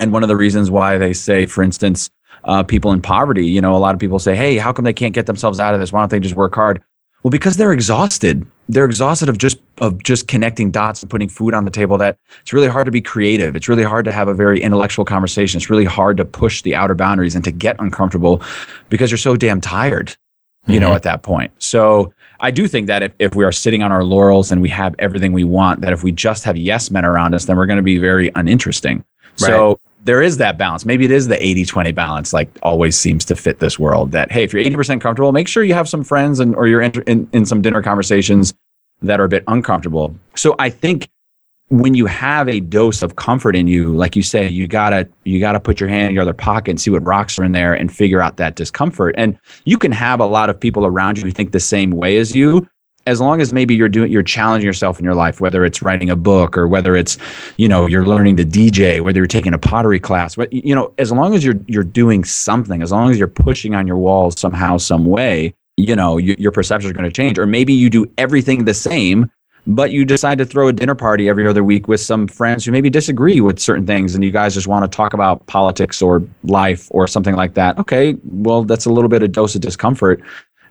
And 0.00 0.12
one 0.12 0.22
of 0.22 0.28
the 0.28 0.36
reasons 0.36 0.70
why 0.70 0.96
they 0.96 1.12
say, 1.12 1.46
for 1.46 1.62
instance, 1.62 2.10
uh, 2.44 2.62
people 2.62 2.92
in 2.92 3.02
poverty, 3.02 3.46
you 3.46 3.60
know, 3.60 3.76
a 3.76 3.78
lot 3.78 3.94
of 3.94 4.00
people 4.00 4.18
say, 4.18 4.34
hey, 4.34 4.56
how 4.56 4.72
come 4.72 4.84
they 4.84 4.94
can't 4.94 5.14
get 5.14 5.26
themselves 5.26 5.60
out 5.60 5.74
of 5.74 5.80
this? 5.80 5.92
Why 5.92 6.00
don't 6.00 6.10
they 6.10 6.20
just 6.20 6.34
work 6.34 6.54
hard? 6.54 6.82
Well, 7.22 7.30
because 7.30 7.56
they're 7.56 7.72
exhausted. 7.72 8.46
They're 8.68 8.84
exhausted 8.84 9.28
of 9.28 9.38
just 9.38 9.58
of 9.78 10.02
just 10.02 10.28
connecting 10.28 10.70
dots 10.70 11.02
and 11.02 11.10
putting 11.10 11.28
food 11.28 11.54
on 11.54 11.64
the 11.64 11.70
table. 11.70 11.98
That 11.98 12.18
it's 12.40 12.52
really 12.52 12.68
hard 12.68 12.86
to 12.86 12.90
be 12.90 13.00
creative. 13.00 13.54
It's 13.54 13.68
really 13.68 13.84
hard 13.84 14.04
to 14.06 14.12
have 14.12 14.28
a 14.28 14.34
very 14.34 14.60
intellectual 14.60 15.04
conversation. 15.04 15.58
It's 15.58 15.70
really 15.70 15.84
hard 15.84 16.16
to 16.16 16.24
push 16.24 16.62
the 16.62 16.74
outer 16.74 16.94
boundaries 16.94 17.34
and 17.34 17.44
to 17.44 17.52
get 17.52 17.76
uncomfortable 17.78 18.42
because 18.88 19.10
you're 19.10 19.18
so 19.18 19.36
damn 19.36 19.60
tired. 19.60 20.16
You 20.66 20.74
mm-hmm. 20.74 20.82
know, 20.82 20.94
at 20.94 21.02
that 21.02 21.22
point. 21.22 21.50
So 21.58 22.14
I 22.38 22.52
do 22.52 22.68
think 22.68 22.86
that 22.86 23.02
if, 23.02 23.12
if 23.18 23.34
we 23.34 23.44
are 23.44 23.50
sitting 23.50 23.82
on 23.82 23.90
our 23.90 24.04
laurels 24.04 24.52
and 24.52 24.62
we 24.62 24.68
have 24.68 24.94
everything 25.00 25.32
we 25.32 25.42
want, 25.42 25.80
that 25.80 25.92
if 25.92 26.04
we 26.04 26.12
just 26.12 26.44
have 26.44 26.56
yes 26.56 26.88
men 26.88 27.04
around 27.04 27.34
us, 27.34 27.46
then 27.46 27.56
we're 27.56 27.66
going 27.66 27.78
to 27.78 27.82
be 27.82 27.98
very 27.98 28.30
uninteresting. 28.36 29.04
Right. 29.40 29.48
So 29.48 29.80
there 30.04 30.22
is 30.22 30.36
that 30.38 30.58
balance. 30.58 30.84
Maybe 30.84 31.04
it 31.04 31.10
is 31.10 31.28
the 31.28 31.44
80 31.44 31.64
20 31.64 31.92
balance, 31.92 32.32
like 32.32 32.48
always 32.62 32.96
seems 32.96 33.24
to 33.26 33.36
fit 33.36 33.60
this 33.60 33.78
world. 33.78 34.12
That, 34.12 34.32
hey, 34.32 34.42
if 34.42 34.52
you're 34.52 34.62
80% 34.62 35.00
comfortable, 35.00 35.32
make 35.32 35.48
sure 35.48 35.62
you 35.62 35.74
have 35.74 35.88
some 35.88 36.02
friends 36.02 36.40
and 36.40 36.54
or 36.56 36.66
you're 36.66 36.82
in, 36.82 37.02
in, 37.06 37.28
in 37.32 37.46
some 37.46 37.62
dinner 37.62 37.82
conversations 37.82 38.52
that 39.02 39.20
are 39.20 39.24
a 39.24 39.28
bit 39.28 39.44
uncomfortable. 39.46 40.14
So 40.34 40.54
I 40.58 40.70
think 40.70 41.08
when 41.68 41.94
you 41.94 42.04
have 42.06 42.48
a 42.48 42.60
dose 42.60 43.02
of 43.02 43.16
comfort 43.16 43.56
in 43.56 43.66
you, 43.66 43.94
like 43.96 44.14
you 44.14 44.22
say, 44.22 44.48
you 44.48 44.66
gotta 44.66 45.08
you 45.24 45.40
gotta 45.40 45.60
put 45.60 45.80
your 45.80 45.88
hand 45.88 46.08
in 46.08 46.14
your 46.14 46.22
other 46.22 46.34
pocket 46.34 46.70
and 46.72 46.80
see 46.80 46.90
what 46.90 47.04
rocks 47.06 47.38
are 47.38 47.44
in 47.44 47.52
there 47.52 47.72
and 47.72 47.90
figure 47.90 48.20
out 48.20 48.36
that 48.36 48.56
discomfort. 48.56 49.14
And 49.16 49.38
you 49.64 49.78
can 49.78 49.92
have 49.92 50.20
a 50.20 50.26
lot 50.26 50.50
of 50.50 50.58
people 50.58 50.84
around 50.84 51.18
you 51.18 51.24
who 51.24 51.30
think 51.30 51.52
the 51.52 51.60
same 51.60 51.92
way 51.92 52.18
as 52.18 52.36
you, 52.36 52.68
as 53.06 53.20
long 53.20 53.40
as 53.40 53.52
maybe 53.52 53.74
you're 53.74 53.88
doing 53.88 54.10
you're 54.10 54.22
challenging 54.22 54.66
yourself 54.66 54.98
in 54.98 55.04
your 55.04 55.14
life 55.14 55.40
whether 55.40 55.64
it's 55.64 55.82
writing 55.82 56.10
a 56.10 56.16
book 56.16 56.56
or 56.56 56.68
whether 56.68 56.94
it's 56.96 57.18
you 57.56 57.68
know 57.68 57.86
you're 57.86 58.06
learning 58.06 58.36
to 58.36 58.44
dj 58.44 59.00
whether 59.00 59.18
you're 59.18 59.26
taking 59.26 59.54
a 59.54 59.58
pottery 59.58 60.00
class 60.00 60.34
but 60.36 60.52
you 60.52 60.74
know 60.74 60.92
as 60.98 61.10
long 61.10 61.34
as 61.34 61.44
you're 61.44 61.60
you're 61.66 61.82
doing 61.82 62.24
something 62.24 62.82
as 62.82 62.92
long 62.92 63.10
as 63.10 63.18
you're 63.18 63.28
pushing 63.28 63.74
on 63.74 63.86
your 63.86 63.96
walls 63.96 64.38
somehow 64.38 64.76
some 64.76 65.06
way 65.06 65.54
you 65.76 65.96
know 65.96 66.18
you, 66.18 66.36
your 66.38 66.52
perception 66.52 66.90
is 66.90 66.96
going 66.96 67.08
to 67.08 67.14
change. 67.14 67.38
Or 67.38 67.46
maybe 67.46 67.72
you 67.72 67.90
do 67.90 68.10
everything 68.18 68.64
the 68.64 68.74
same 68.74 69.30
but 69.64 69.92
you 69.92 70.04
decide 70.04 70.38
to 70.38 70.44
throw 70.44 70.66
a 70.66 70.72
dinner 70.72 70.96
party 70.96 71.28
every 71.28 71.46
other 71.46 71.62
week 71.62 71.86
with 71.86 72.00
some 72.00 72.26
friends 72.26 72.64
who 72.64 72.72
maybe 72.72 72.90
disagree 72.90 73.40
with 73.40 73.60
certain 73.60 73.86
things 73.86 74.12
and 74.12 74.24
you 74.24 74.32
guys 74.32 74.54
just 74.54 74.66
want 74.66 74.82
to 74.82 74.96
talk 74.96 75.12
about 75.12 75.46
politics 75.46 76.02
or 76.02 76.20
life 76.42 76.88
or 76.90 77.06
something 77.06 77.36
like 77.36 77.54
that. 77.54 77.78
Okay 77.78 78.16
well 78.24 78.64
that's 78.64 78.86
a 78.86 78.90
little 78.90 79.08
bit 79.08 79.22
of 79.22 79.32
dose 79.32 79.54
of 79.54 79.60
discomfort 79.60 80.20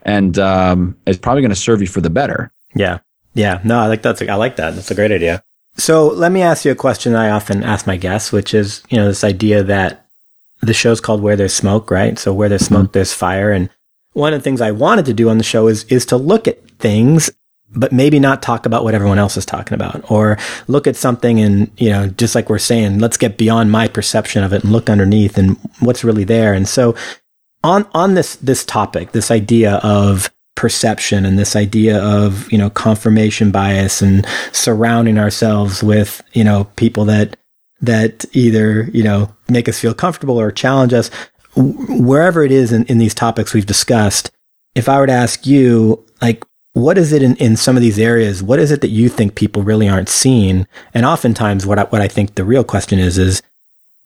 and 0.03 0.37
um, 0.39 0.97
it's 1.05 1.19
probably 1.19 1.41
going 1.41 1.49
to 1.49 1.55
serve 1.55 1.81
you 1.81 1.87
for 1.87 2.01
the 2.01 2.09
better. 2.09 2.51
Yeah, 2.75 2.99
yeah. 3.33 3.61
No, 3.63 3.79
I 3.79 3.87
like 3.87 4.01
that's. 4.01 4.21
I 4.21 4.35
like 4.35 4.55
that. 4.57 4.75
That's 4.75 4.91
a 4.91 4.95
great 4.95 5.11
idea. 5.11 5.43
So 5.77 6.07
let 6.07 6.31
me 6.31 6.41
ask 6.41 6.65
you 6.65 6.71
a 6.71 6.75
question 6.75 7.15
I 7.15 7.29
often 7.29 7.63
ask 7.63 7.87
my 7.87 7.97
guests, 7.97 8.31
which 8.31 8.53
is, 8.53 8.83
you 8.89 8.97
know, 8.97 9.07
this 9.07 9.23
idea 9.23 9.63
that 9.63 10.05
the 10.61 10.73
show's 10.73 10.99
called 10.99 11.21
Where 11.21 11.35
There's 11.35 11.53
Smoke, 11.53 11.89
right? 11.89 12.19
So 12.19 12.33
where 12.33 12.49
there's 12.49 12.65
smoke, 12.65 12.87
mm-hmm. 12.87 12.91
there's 12.91 13.13
fire. 13.13 13.51
And 13.51 13.69
one 14.13 14.33
of 14.33 14.39
the 14.39 14.43
things 14.43 14.61
I 14.61 14.71
wanted 14.71 15.05
to 15.05 15.13
do 15.13 15.29
on 15.29 15.37
the 15.37 15.43
show 15.43 15.67
is 15.67 15.85
is 15.85 16.05
to 16.07 16.17
look 16.17 16.47
at 16.47 16.69
things 16.79 17.29
but 17.73 17.91
maybe 17.91 18.19
not 18.19 18.41
talk 18.41 18.65
about 18.65 18.83
what 18.83 18.93
everyone 18.93 19.17
else 19.17 19.37
is 19.37 19.45
talking 19.45 19.73
about 19.73 20.09
or 20.11 20.37
look 20.67 20.87
at 20.87 20.95
something 20.95 21.39
and 21.39 21.71
you 21.77 21.89
know 21.89 22.07
just 22.07 22.35
like 22.35 22.49
we're 22.49 22.59
saying 22.59 22.99
let's 22.99 23.17
get 23.17 23.37
beyond 23.37 23.71
my 23.71 23.87
perception 23.87 24.43
of 24.43 24.51
it 24.51 24.63
and 24.63 24.73
look 24.73 24.89
underneath 24.89 25.37
and 25.37 25.57
what's 25.79 26.03
really 26.03 26.23
there 26.23 26.53
and 26.53 26.67
so 26.67 26.95
on 27.63 27.87
on 27.93 28.13
this 28.13 28.35
this 28.37 28.65
topic, 28.65 29.11
this 29.11 29.31
idea 29.31 29.75
of 29.83 30.31
perception 30.55 31.25
and 31.25 31.39
this 31.39 31.55
idea 31.55 32.01
of 32.03 32.51
you 32.51 32.57
know 32.57 32.69
confirmation 32.69 33.51
bias 33.51 34.01
and 34.01 34.25
surrounding 34.51 35.17
ourselves 35.17 35.81
with 35.81 36.21
you 36.33 36.43
know 36.43 36.65
people 36.75 37.05
that 37.05 37.35
that 37.81 38.25
either 38.33 38.83
you 38.93 39.03
know 39.03 39.33
make 39.49 39.67
us 39.67 39.79
feel 39.79 39.93
comfortable 39.93 40.39
or 40.39 40.51
challenge 40.51 40.93
us 40.93 41.09
wherever 41.55 42.43
it 42.43 42.51
is 42.51 42.71
in, 42.71 42.85
in 42.85 42.99
these 42.99 43.15
topics 43.15 43.53
we've 43.53 43.65
discussed 43.65 44.29
if 44.75 44.87
i 44.87 44.99
were 44.99 45.07
to 45.07 45.11
ask 45.11 45.47
you 45.47 46.05
like 46.21 46.45
what 46.73 46.97
is 46.97 47.11
it 47.11 47.21
in, 47.21 47.35
in 47.37 47.57
some 47.57 47.75
of 47.75 47.81
these 47.81 47.99
areas 47.99 48.43
what 48.43 48.59
is 48.59 48.71
it 48.71 48.81
that 48.81 48.89
you 48.89 49.09
think 49.09 49.35
people 49.35 49.63
really 49.63 49.89
aren't 49.89 50.09
seeing? 50.09 50.67
And 50.93 51.05
oftentimes 51.05 51.65
what 51.65 51.79
I, 51.79 51.83
what 51.85 52.01
I 52.01 52.07
think 52.07 52.35
the 52.35 52.45
real 52.45 52.63
question 52.63 52.99
is 52.99 53.17
is 53.17 53.41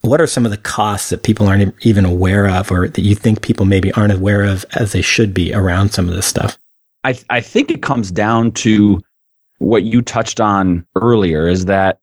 what 0.06 0.22
are 0.22 0.28
some 0.28 0.46
of 0.46 0.52
the 0.52 0.58
costs 0.58 1.10
that 1.10 1.24
people 1.24 1.48
aren't 1.48 1.74
even 1.86 2.06
aware 2.06 2.48
of 2.48 2.72
or 2.72 2.88
that 2.88 3.02
you 3.02 3.16
think 3.16 3.42
people 3.42 3.66
maybe 3.66 3.92
aren't 3.94 4.14
aware 4.14 4.44
of 4.44 4.66
as 4.76 4.92
they 4.92 5.02
should 5.02 5.34
be 5.34 5.54
around 5.54 5.90
some 5.90 6.08
of 6.08 6.16
this 6.16 6.26
stuff? 6.26 6.58
I, 7.04 7.14
th- 7.14 7.26
I 7.30 7.42
think 7.42 7.70
it 7.70 7.82
comes 7.82 8.12
down 8.12 8.52
to 8.54 9.00
what 9.60 9.84
you 9.84 10.02
touched 10.02 10.40
on 10.40 10.86
earlier 10.96 11.48
is 11.48 11.66
that 11.66 12.00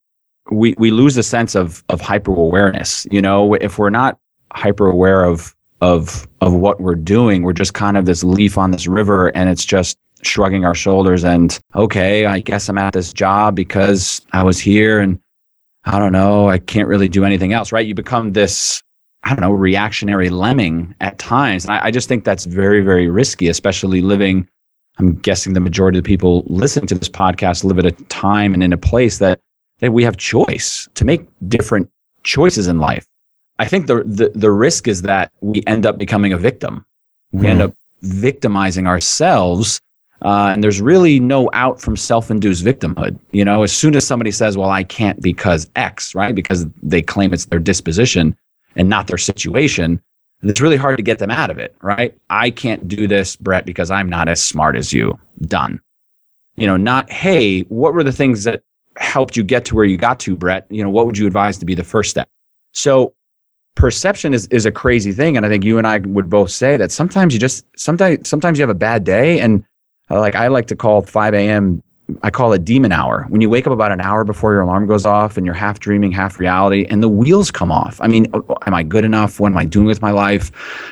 we, 0.51 0.75
we 0.79 0.91
lose 0.91 1.17
a 1.17 1.23
sense 1.23 1.55
of, 1.55 1.85
of 1.89 2.01
hyper 2.01 2.33
awareness. 2.33 3.07
You 3.11 3.23
know, 3.23 3.55
if 3.55 3.79
we're 3.79 3.91
not 3.91 4.19
hyper 4.53 4.89
aware 4.89 5.25
of, 5.25 5.55
of, 5.81 6.27
of 6.41 6.53
what 6.55 6.81
we're 6.81 6.95
doing, 6.95 7.43
we're 7.43 7.53
just 7.53 7.75
kind 7.75 7.97
of 7.97 8.07
this 8.07 8.23
leaf 8.25 8.59
on 8.59 8.71
this 8.71 8.87
river 8.87 9.29
and 9.37 9.49
it's 9.49 9.65
just 9.65 9.99
shrugging 10.23 10.65
our 10.65 10.75
shoulders 10.75 11.25
and, 11.25 11.59
okay, 11.75 12.27
I 12.27 12.41
guess 12.41 12.69
I'm 12.69 12.79
at 12.79 12.93
this 12.93 13.13
job 13.13 13.55
because 13.55 14.21
I 14.33 14.43
was 14.43 14.59
here 14.59 15.01
and 15.01 15.19
I 15.85 15.99
don't 15.99 16.13
know, 16.13 16.49
I 16.49 16.59
can't 16.59 16.89
really 16.89 17.09
do 17.09 17.25
anything 17.25 17.53
else, 17.53 17.73
right? 17.73 17.87
You 17.87 17.95
become 17.95 18.33
this, 18.33 18.83
I 19.25 19.31
don't 19.31 19.41
know, 19.41 19.53
reactionary 19.53 20.31
lemming 20.31 20.95
at 21.01 21.19
times. 21.19 21.65
And 21.65 21.75
I, 21.75 21.87
I 21.87 21.91
just 21.91 22.09
think 22.09 22.25
that's 22.25 22.45
very, 22.45 22.81
very 22.83 23.09
risky, 23.09 23.49
especially 23.49 24.01
living. 24.01 24.49
I'm 24.99 25.15
guessing 25.17 25.55
the 25.55 25.61
majority 25.61 25.99
of 25.99 26.05
the 26.05 26.09
people 26.09 26.45
listening 26.47 26.87
to 26.89 26.95
this 26.95 27.09
podcast 27.09 27.65
live 27.65 27.79
at 27.79 27.87
a 27.87 27.93
time 28.05 28.55
and 28.55 28.63
in 28.63 28.73
a 28.73 28.79
place 28.79 29.19
that, 29.19 29.41
that 29.81 29.93
we 29.93 30.05
have 30.05 30.17
choice 30.17 30.89
to 30.95 31.05
make 31.05 31.27
different 31.49 31.91
choices 32.23 32.69
in 32.69 32.79
life. 32.79 33.07
I 33.59 33.67
think 33.67 33.87
the, 33.87 34.03
the, 34.05 34.31
the 34.35 34.51
risk 34.51 34.87
is 34.87 35.03
that 35.03 35.33
we 35.41 35.63
end 35.67 35.87
up 35.87 35.99
becoming 35.99 36.33
a 36.33 36.39
victim. 36.39 36.85
We 37.33 37.47
end 37.47 37.61
hmm. 37.61 37.67
up 37.67 37.75
victimizing 38.03 38.87
ourselves 38.87 39.81
uh, 40.25 40.51
and 40.53 40.63
there's 40.63 40.81
really 40.81 41.21
no 41.21 41.51
out 41.53 41.81
from 41.81 41.97
self-induced 41.97 42.65
victimhood. 42.65 43.19
You 43.33 43.45
know, 43.45 43.63
as 43.63 43.73
soon 43.73 43.97
as 43.97 44.07
somebody 44.07 44.31
says, 44.31 44.57
"Well, 44.57 44.71
I 44.71 44.85
can't 44.85 45.21
because 45.21 45.71
X," 45.77 46.15
right? 46.15 46.35
Because 46.35 46.67
they 46.83 47.03
claim 47.03 47.33
it's 47.33 47.47
their 47.47 47.59
disposition 47.59 48.37
and 48.77 48.89
not 48.89 49.07
their 49.07 49.19
situation, 49.19 50.01
it's 50.43 50.61
really 50.61 50.77
hard 50.77 50.97
to 50.97 51.03
get 51.03 51.19
them 51.19 51.31
out 51.31 51.51
of 51.51 51.59
it, 51.59 51.75
right? 51.83 52.17
I 52.31 52.51
can't 52.51 52.89
do 52.89 53.07
this, 53.07 53.37
Brett, 53.37 53.67
because 53.67 53.91
I'm 53.91 54.09
not 54.09 54.29
as 54.29 54.43
smart 54.43 54.77
as 54.77 54.93
you. 54.93 55.19
Done. 55.43 55.81
You 56.57 56.67
know, 56.67 56.77
not 56.77 57.11
hey, 57.11 57.63
what 57.63 57.95
were 57.95 58.05
the 58.05 58.13
things 58.13 58.45
that 58.45 58.63
helped 58.97 59.37
you 59.37 59.43
get 59.43 59.65
to 59.67 59.75
where 59.75 59.85
you 59.85 59.97
got 59.97 60.21
to, 60.21 60.37
Brett? 60.37 60.67
You 60.71 60.83
know, 60.83 60.91
what 60.91 61.07
would 61.07 61.19
you 61.19 61.27
advise 61.27 61.59
to 61.59 61.65
be 61.65 61.75
the 61.75 61.85
first 61.85 62.11
step? 62.11 62.29
So 62.73 63.15
perception 63.75 64.35
is, 64.35 64.47
is 64.49 64.67
a 64.67 64.73
crazy 64.73 65.13
thing. 65.13 65.37
And 65.37 65.47
I 65.47 65.49
think 65.49 65.65
you 65.65 65.79
and 65.79 65.87
I 65.87 65.99
would 65.99 66.29
both 66.29 66.51
say 66.51 66.77
that 66.77 66.93
sometimes 66.93 67.33
you 67.33 67.41
just 67.41 67.65
sometimes 67.77 68.29
sometimes 68.29 68.59
you 68.59 68.63
have 68.63 68.71
a 68.71 68.75
bad 68.75 69.05
day 69.05 69.41
and 69.41 69.65
like 70.21 70.35
I 70.35 70.49
like 70.49 70.67
to 70.67 70.77
call 70.77 71.03
5 71.03 71.35
a.m. 71.35 71.83
I 72.23 72.31
call 72.31 72.53
it 72.53 72.65
demon 72.65 72.93
hour. 72.93 73.27
When 73.29 73.41
you 73.41 73.49
wake 73.49 73.67
up 73.67 73.73
about 73.73 73.93
an 73.93 74.01
hour 74.01 74.25
before 74.25 74.53
your 74.53 74.63
alarm 74.63 74.87
goes 74.87 75.07
off 75.07 75.37
and 75.37 75.47
you're 75.47 75.55
half 75.55 75.79
dreaming, 75.79 76.13
half 76.13 76.39
reality, 76.39 76.85
and 76.91 77.03
the 77.03 77.09
wheels 77.09 77.51
come 77.51 77.73
off. 77.73 78.01
I 78.01 78.09
mean, 78.09 78.27
oh, 78.35 78.57
am 78.67 78.75
I 78.75 78.83
good 78.83 79.05
enough? 79.05 79.41
What 79.41 79.53
am 79.53 79.57
I 79.57 79.65
doing 79.65 79.87
with 79.87 80.03
my 80.03 80.11
life? 80.11 80.51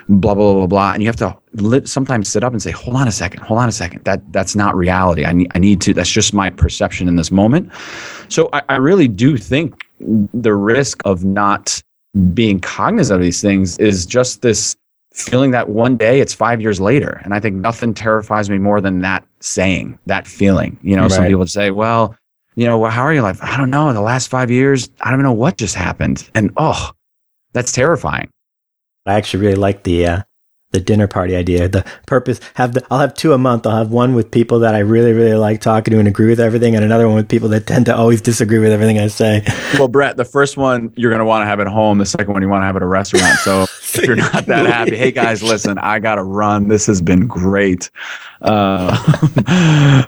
Blah 0.09 0.35
blah 0.35 0.54
blah 0.54 0.66
blah. 0.66 0.92
And 0.92 1.02
you 1.02 1.09
have 1.09 1.16
to 1.16 1.87
sometimes 1.87 2.28
sit 2.28 2.44
up 2.44 2.52
and 2.52 2.62
say, 2.62 2.70
"Hold 2.70 2.96
on 2.96 3.09
a 3.09 3.12
second. 3.12 3.42
Hold 3.42 3.61
on 3.61 3.68
a 3.68 3.72
second. 3.72 4.04
That 4.04 4.33
that's 4.33 4.56
not 4.56 4.74
reality. 4.76 5.24
I 5.24 5.33
need 5.33 5.50
I 5.54 5.59
need 5.59 5.80
to. 5.83 5.92
That's 5.92 6.11
just 6.11 6.33
my 6.33 6.48
perception 6.48 7.09
in 7.09 7.16
this 7.16 7.30
moment." 7.30 7.70
So 8.28 8.48
I, 8.52 8.62
I 8.68 8.76
really 8.76 9.09
do 9.09 9.37
think 9.37 9.85
the 10.33 10.54
risk 10.54 11.02
of 11.04 11.24
not 11.24 11.83
being 12.35 12.61
cognizant 12.61 13.20
of 13.20 13.22
these 13.22 13.40
things 13.40 13.78
is 13.78 14.06
just 14.06 14.42
this 14.42 14.76
feeling 15.12 15.51
that 15.51 15.68
one 15.68 15.96
day 15.96 16.20
it's 16.20 16.35
five 16.35 16.61
years 16.61 16.81
later. 16.81 17.20
And 17.25 17.35
I 17.35 17.40
think 17.40 17.57
nothing 17.57 17.94
terrifies 17.94 18.49
me 18.49 18.59
more 18.59 18.81
than 18.81 19.01
that 19.01 19.27
saying, 19.40 19.99
that 20.07 20.27
feeling. 20.27 20.79
You 20.83 20.96
know, 20.96 21.03
right. 21.03 21.11
some 21.11 21.27
people 21.27 21.46
say, 21.46 21.70
well, 21.70 22.16
you 22.55 22.66
know, 22.66 22.79
well, 22.79 22.90
how 22.90 23.03
are 23.03 23.12
you 23.12 23.23
life? 23.23 23.42
I 23.42 23.57
don't 23.57 23.70
know. 23.70 23.92
The 23.92 24.01
last 24.01 24.29
five 24.29 24.51
years, 24.51 24.88
I 25.01 25.11
don't 25.11 25.23
know 25.23 25.33
what 25.33 25.57
just 25.57 25.75
happened. 25.75 26.29
And 26.35 26.53
oh, 26.57 26.90
that's 27.53 27.73
terrifying. 27.73 28.31
I 29.07 29.14
actually 29.14 29.40
really 29.44 29.57
like 29.57 29.83
the, 29.83 30.07
uh, 30.07 30.23
the 30.72 30.80
dinner 30.80 31.09
party 31.09 31.35
idea. 31.35 31.68
The 31.68 31.85
purpose 32.06 32.40
have 32.54 32.74
the 32.74 32.87
I'll 32.90 33.00
have 33.00 33.14
two 33.14 33.33
a 33.33 33.38
month. 33.38 33.66
I'll 33.66 33.76
have 33.76 33.90
one 33.90 34.14
with 34.14 34.30
people 34.30 34.61
that 34.61 34.74
I 34.74 34.80
really 34.80 35.12
really 35.12 35.37
like 35.37 35.61
talking 35.61 35.92
to 35.92 35.98
and 35.98 36.09
agree 36.09 36.28
with 36.28 36.40
everything, 36.40 36.74
and 36.74 36.85
another 36.85 37.06
one 37.06 37.16
with 37.16 37.28
people 37.28 37.48
that 37.50 37.66
tend 37.66 37.87
to 37.87 37.96
always 37.96 38.20
disagree 38.20 38.59
with 38.59 38.72
everything 38.72 38.98
I 38.98 39.09
say. 39.09 39.44
Well, 39.74 39.88
Brett, 39.88 40.16
the 40.16 40.24
first 40.24 40.56
one 40.56 40.92
you're 40.96 41.11
gonna 41.11 41.24
want 41.24 41.42
to 41.42 41.46
have 41.46 41.61
at 41.61 41.66
home. 41.66 41.98
The 41.98 42.06
second 42.06 42.33
one 42.33 42.42
you 42.42 42.48
want 42.48 42.62
to 42.62 42.66
have 42.66 42.76
at 42.76 42.83
a 42.83 42.87
restaurant. 42.87 43.38
So 43.38 43.62
if 43.83 44.04
you're 44.06 44.16
not 44.16 44.46
that 44.46 44.66
happy, 44.66 44.96
hey 44.96 45.11
guys, 45.11 45.42
listen, 45.42 45.78
I 45.78 45.98
gotta 45.98 46.22
run. 46.22 46.68
This 46.68 46.87
has 46.87 47.02
been 47.02 47.26
great. 47.26 47.90
Uh, 48.42 48.96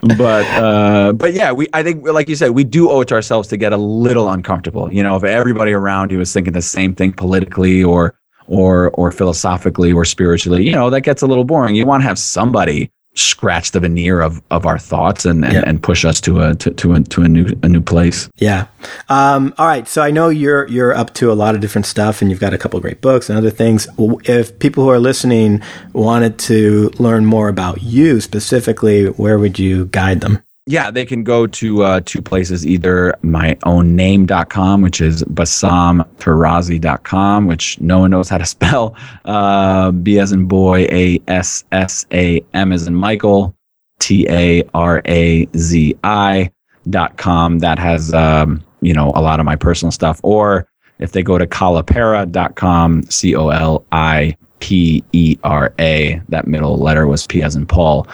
but 0.16 0.46
uh, 0.46 1.12
but 1.12 1.34
yeah, 1.34 1.52
we 1.52 1.66
I 1.72 1.82
think 1.82 2.06
like 2.06 2.28
you 2.28 2.36
said, 2.36 2.50
we 2.50 2.64
do 2.64 2.88
owe 2.90 3.00
it 3.00 3.08
to 3.08 3.14
ourselves 3.14 3.48
to 3.48 3.56
get 3.56 3.72
a 3.72 3.76
little 3.76 4.30
uncomfortable. 4.30 4.92
You 4.92 5.02
know, 5.02 5.16
if 5.16 5.24
everybody 5.24 5.72
around 5.72 6.12
you 6.12 6.20
is 6.20 6.32
thinking 6.32 6.52
the 6.52 6.62
same 6.62 6.94
thing 6.94 7.12
politically 7.12 7.82
or 7.82 8.14
or 8.52 8.90
or 8.90 9.10
philosophically 9.10 9.92
or 9.92 10.04
spiritually, 10.04 10.62
you 10.64 10.72
know, 10.72 10.90
that 10.90 11.00
gets 11.00 11.22
a 11.22 11.26
little 11.26 11.44
boring. 11.44 11.74
You 11.74 11.86
want 11.86 12.02
to 12.02 12.08
have 12.08 12.18
somebody 12.18 12.90
scratch 13.14 13.72
the 13.72 13.80
veneer 13.80 14.22
of, 14.22 14.40
of 14.50 14.64
our 14.64 14.78
thoughts 14.78 15.26
and, 15.26 15.44
and, 15.44 15.52
yeah. 15.52 15.64
and 15.66 15.82
push 15.82 16.02
us 16.04 16.18
to 16.18 16.40
a 16.40 16.54
to, 16.54 16.70
to 16.70 16.94
a 16.94 17.00
to 17.02 17.22
a 17.22 17.28
new 17.28 17.46
a 17.62 17.68
new 17.68 17.80
place. 17.80 18.28
Yeah. 18.36 18.66
Um, 19.08 19.54
all 19.58 19.66
right. 19.66 19.86
So 19.88 20.02
I 20.02 20.10
know 20.10 20.28
you're 20.28 20.66
you're 20.68 20.94
up 20.94 21.14
to 21.14 21.30
a 21.30 21.34
lot 21.34 21.54
of 21.54 21.60
different 21.60 21.86
stuff 21.86 22.22
and 22.22 22.30
you've 22.30 22.40
got 22.40 22.54
a 22.54 22.58
couple 22.58 22.78
great 22.80 23.00
books 23.00 23.28
and 23.28 23.38
other 23.38 23.50
things. 23.50 23.86
If 23.98 24.58
people 24.58 24.84
who 24.84 24.90
are 24.90 24.98
listening 24.98 25.62
wanted 25.92 26.38
to 26.40 26.90
learn 26.98 27.26
more 27.26 27.48
about 27.48 27.82
you 27.82 28.20
specifically, 28.20 29.06
where 29.06 29.38
would 29.38 29.58
you 29.58 29.86
guide 29.86 30.20
them? 30.20 30.41
Yeah, 30.66 30.92
they 30.92 31.04
can 31.04 31.24
go 31.24 31.48
to 31.48 31.82
uh, 31.82 32.00
two 32.04 32.22
places 32.22 32.64
either 32.64 33.16
my 33.22 33.58
own 33.64 33.96
name.com, 33.96 34.80
which 34.80 35.00
is 35.00 35.24
bassamtarazi.com, 35.24 37.48
which 37.48 37.80
no 37.80 37.98
one 37.98 38.12
knows 38.12 38.28
how 38.28 38.38
to 38.38 38.46
spell. 38.46 38.94
Uh, 39.24 39.90
B 39.90 40.20
as 40.20 40.30
in 40.30 40.46
boy, 40.46 40.86
A 40.90 41.20
S 41.26 41.64
S 41.72 42.06
A 42.12 42.40
M 42.54 42.72
as 42.72 42.86
in 42.86 42.94
Michael, 42.94 43.56
T 43.98 44.28
A 44.28 44.62
R 44.72 45.02
A 45.06 45.48
Z 45.56 45.96
I 46.04 46.52
dot 46.88 47.16
com. 47.16 47.58
That 47.58 47.80
has, 47.80 48.14
um, 48.14 48.62
you 48.82 48.94
know, 48.94 49.10
a 49.16 49.22
lot 49.22 49.40
of 49.40 49.46
my 49.46 49.56
personal 49.56 49.90
stuff. 49.90 50.20
Or 50.22 50.68
if 51.00 51.10
they 51.10 51.24
go 51.24 51.38
to 51.38 51.46
colipera.com, 51.46 53.02
C 53.04 53.34
O 53.34 53.48
L 53.48 53.84
I 53.90 54.36
P 54.60 55.02
E 55.10 55.36
R 55.42 55.74
A, 55.80 56.22
that 56.28 56.46
middle 56.46 56.78
letter 56.78 57.08
was 57.08 57.26
P 57.26 57.42
as 57.42 57.56
in 57.56 57.66
Paul 57.66 58.06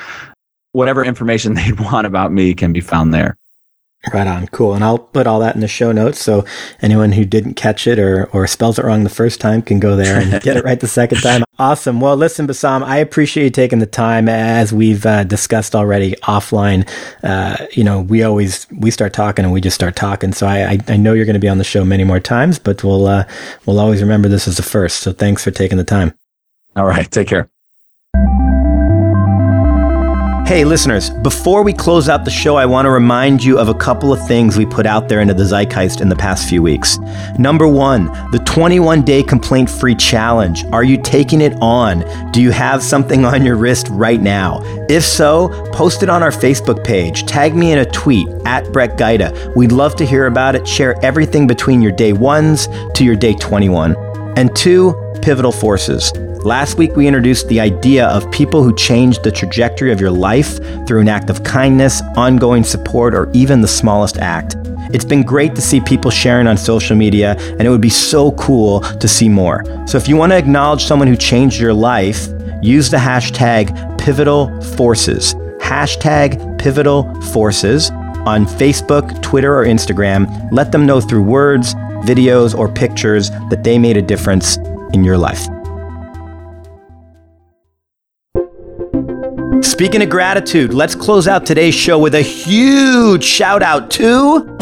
whatever 0.79 1.05
information 1.05 1.55
they'd 1.55 1.79
want 1.79 2.07
about 2.07 2.33
me 2.33 2.55
can 2.55 2.73
be 2.73 2.81
found 2.81 3.13
there. 3.13 3.37
Right 4.15 4.29
on. 4.29 4.47
Cool. 4.47 4.75
And 4.75 4.85
I'll 4.85 4.99
put 4.99 5.27
all 5.27 5.41
that 5.41 5.57
in 5.57 5.61
the 5.61 5.67
show 5.67 5.91
notes. 5.91 6.23
So 6.23 6.45
anyone 6.81 7.11
who 7.11 7.25
didn't 7.25 7.55
catch 7.55 7.89
it 7.89 7.99
or, 7.99 8.27
or 8.27 8.47
spells 8.47 8.79
it 8.79 8.85
wrong 8.85 9.03
the 9.03 9.11
first 9.11 9.41
time 9.41 9.61
can 9.61 9.81
go 9.81 9.97
there 9.97 10.21
and 10.21 10.41
get 10.41 10.57
it 10.57 10.65
right 10.65 10.79
the 10.79 10.87
second 10.87 11.21
time. 11.21 11.43
Awesome. 11.61 12.01
Well, 12.01 12.15
listen, 12.15 12.47
Bassam, 12.47 12.85
I 12.85 12.99
appreciate 12.99 13.43
you 13.43 13.51
taking 13.51 13.81
the 13.81 13.87
time 13.87 14.29
as 14.29 14.73
we've 14.73 15.05
uh, 15.05 15.25
discussed 15.25 15.75
already 15.75 16.13
offline. 16.23 16.89
Uh, 17.25 17.67
you 17.73 17.83
know, 17.83 18.01
we 18.01 18.23
always, 18.23 18.69
we 18.71 18.93
start 18.93 19.13
talking 19.13 19.45
and 19.45 19.53
we 19.53 19.61
just 19.61 19.75
start 19.75 19.97
talking. 19.97 20.33
So 20.33 20.47
I, 20.47 20.75
I, 20.75 20.79
I 20.87 20.97
know 20.97 21.15
you're 21.15 21.25
going 21.25 21.35
to 21.35 21.41
be 21.41 21.49
on 21.49 21.59
the 21.59 21.65
show 21.65 21.85
many 21.85 22.05
more 22.05 22.21
times, 22.21 22.61
but 22.61 22.85
we'll, 22.85 23.09
uh, 23.09 23.27
we'll 23.67 23.81
always 23.81 24.01
remember 24.01 24.29
this 24.29 24.47
as 24.47 24.57
the 24.57 24.63
first. 24.63 25.01
So 25.01 25.13
thanks 25.13 25.43
for 25.43 25.51
taking 25.51 25.79
the 25.79 25.83
time. 25.83 26.15
All 26.77 26.87
right. 26.87 27.11
Take 27.11 27.27
care. 27.27 27.51
Hey, 30.49 30.65
listeners, 30.65 31.11
before 31.11 31.63
we 31.63 31.75
close 31.75 32.09
out 32.09 32.25
the 32.25 32.31
show, 32.31 32.57
I 32.57 32.65
want 32.65 32.87
to 32.87 32.91
remind 32.91 33.45
you 33.45 33.59
of 33.59 33.69
a 33.69 33.75
couple 33.75 34.15
of 34.15 34.27
things 34.27 34.57
we 34.57 34.65
put 34.65 34.87
out 34.87 35.07
there 35.07 35.21
into 35.21 35.35
the 35.35 35.45
zeitgeist 35.45 36.01
in 36.01 36.09
the 36.09 36.17
past 36.17 36.49
few 36.49 36.63
weeks. 36.63 36.97
Number 37.39 37.69
one, 37.69 38.07
the 38.31 38.39
21 38.47 39.03
day 39.03 39.23
complaint 39.23 39.69
free 39.69 39.95
challenge. 39.95 40.65
Are 40.73 40.83
you 40.83 40.97
taking 41.03 41.43
it 41.43 41.53
on? 41.61 42.03
Do 42.33 42.41
you 42.41 42.51
have 42.51 42.83
something 42.83 43.27
on 43.27 43.45
your 43.45 43.57
wrist 43.57 43.89
right 43.91 44.23
now? 44.23 44.63
If 44.89 45.05
so, 45.05 45.51
post 45.73 46.03
it 46.03 46.09
on 46.09 46.23
our 46.23 46.31
Facebook 46.31 46.83
page. 46.83 47.27
Tag 47.27 47.55
me 47.55 47.73
in 47.73 47.81
a 47.81 47.85
tweet 47.85 48.27
at 48.47 48.73
Brett 48.73 48.97
Gajda. 48.97 49.55
We'd 49.55 49.71
love 49.71 49.97
to 49.97 50.07
hear 50.07 50.25
about 50.25 50.55
it. 50.55 50.67
Share 50.67 50.97
everything 51.05 51.47
between 51.47 51.83
your 51.83 51.93
day 51.93 52.15
ones 52.15 52.69
to 52.95 53.05
your 53.05 53.17
day 53.17 53.35
21. 53.35 53.95
And 54.39 54.55
two, 54.57 54.95
pivotal 55.29 55.53
forces. 55.53 56.11
Last 56.43 56.79
week, 56.79 56.97
we 56.97 57.07
introduced 57.07 57.49
the 57.49 57.61
idea 57.61 58.07
of 58.07 58.31
people 58.31 58.63
who 58.63 58.75
changed 58.75 59.23
the 59.25 59.31
trajectory 59.31 59.93
of 59.93 60.01
your 60.01 60.11
life 60.11 60.57
through 60.87 61.03
an 61.03 61.09
act 61.09 61.29
of 61.29 61.45
kindness, 61.45 62.01
ongoing 62.17 62.65
support, 62.65 63.15
or 63.15 63.31
even 63.35 63.61
the 63.61 63.69
smallest 63.69 64.17
act. 64.17 64.57
It's 64.95 65.05
been 65.05 65.23
great 65.23 65.55
to 65.55 65.61
see 65.61 65.83
people 65.83 66.11
sharing 66.11 66.47
on 66.47 66.57
social 66.57 66.97
media, 66.97 67.37
and 67.39 67.61
it 67.61 67.69
would 67.69 67.83
be 67.83 67.91
so 67.91 68.33
cool 68.33 68.81
to 68.81 69.07
see 69.07 69.29
more. 69.29 69.65
So 69.87 69.99
if 69.99 70.09
you 70.09 70.17
want 70.17 70.33
to 70.33 70.39
acknowledge 70.39 70.85
someone 70.85 71.09
who 71.09 71.17
changed 71.17 71.61
your 71.61 71.75
life, 71.75 72.29
use 72.63 72.91
the 72.91 72.97
hashtag 72.97 73.99
Pivotal 73.99 74.49
Forces. 74.79 75.35
Hashtag 75.61 76.59
Pivotal 76.59 77.03
Forces 77.33 77.91
on 78.25 78.47
Facebook, 78.47 79.21
Twitter, 79.21 79.55
or 79.59 79.67
Instagram. 79.67 80.51
Let 80.53 80.73
them 80.73 80.87
know 80.87 81.03
through 81.03 81.25
words, 81.25 81.75
videos, 82.07 82.57
or 82.57 82.67
pictures 82.67 83.29
that 83.51 83.63
they 83.63 83.79
made 83.79 83.99
a 83.99 84.03
difference 84.03 84.57
in 84.93 85.05
your 85.05 85.19
life. 85.19 85.47
Speaking 89.65 90.03
of 90.03 90.11
gratitude, 90.11 90.75
let's 90.75 90.95
close 90.95 91.29
out 91.29 91.47
today's 91.47 91.75
show 91.75 91.99
with 91.99 92.15
a 92.15 92.23
huge 92.23 93.25
shout 93.25 93.63
out 93.63 93.91
to 93.93 94.57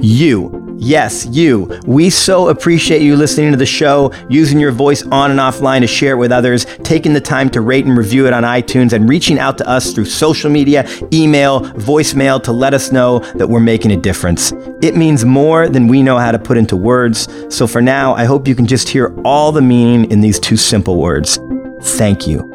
you. 0.00 0.69
Yes, 0.82 1.26
you. 1.26 1.78
We 1.84 2.08
so 2.08 2.48
appreciate 2.48 3.02
you 3.02 3.14
listening 3.14 3.50
to 3.50 3.58
the 3.58 3.66
show, 3.66 4.14
using 4.30 4.58
your 4.58 4.72
voice 4.72 5.02
on 5.02 5.30
and 5.30 5.38
offline 5.38 5.80
to 5.80 5.86
share 5.86 6.14
it 6.14 6.16
with 6.16 6.32
others, 6.32 6.64
taking 6.82 7.12
the 7.12 7.20
time 7.20 7.50
to 7.50 7.60
rate 7.60 7.84
and 7.84 7.98
review 7.98 8.26
it 8.26 8.32
on 8.32 8.44
iTunes, 8.44 8.94
and 8.94 9.06
reaching 9.06 9.38
out 9.38 9.58
to 9.58 9.68
us 9.68 9.92
through 9.92 10.06
social 10.06 10.50
media, 10.50 10.88
email, 11.12 11.60
voicemail 11.60 12.42
to 12.44 12.52
let 12.52 12.72
us 12.72 12.92
know 12.92 13.18
that 13.34 13.46
we're 13.46 13.60
making 13.60 13.92
a 13.92 13.96
difference. 13.98 14.52
It 14.80 14.96
means 14.96 15.22
more 15.22 15.68
than 15.68 15.86
we 15.86 16.02
know 16.02 16.16
how 16.16 16.32
to 16.32 16.38
put 16.38 16.56
into 16.56 16.78
words. 16.78 17.28
So 17.54 17.66
for 17.66 17.82
now, 17.82 18.14
I 18.14 18.24
hope 18.24 18.48
you 18.48 18.54
can 18.54 18.66
just 18.66 18.88
hear 18.88 19.14
all 19.22 19.52
the 19.52 19.60
meaning 19.60 20.10
in 20.10 20.22
these 20.22 20.40
two 20.40 20.56
simple 20.56 20.96
words. 20.96 21.38
Thank 21.82 22.26
you. 22.26 22.49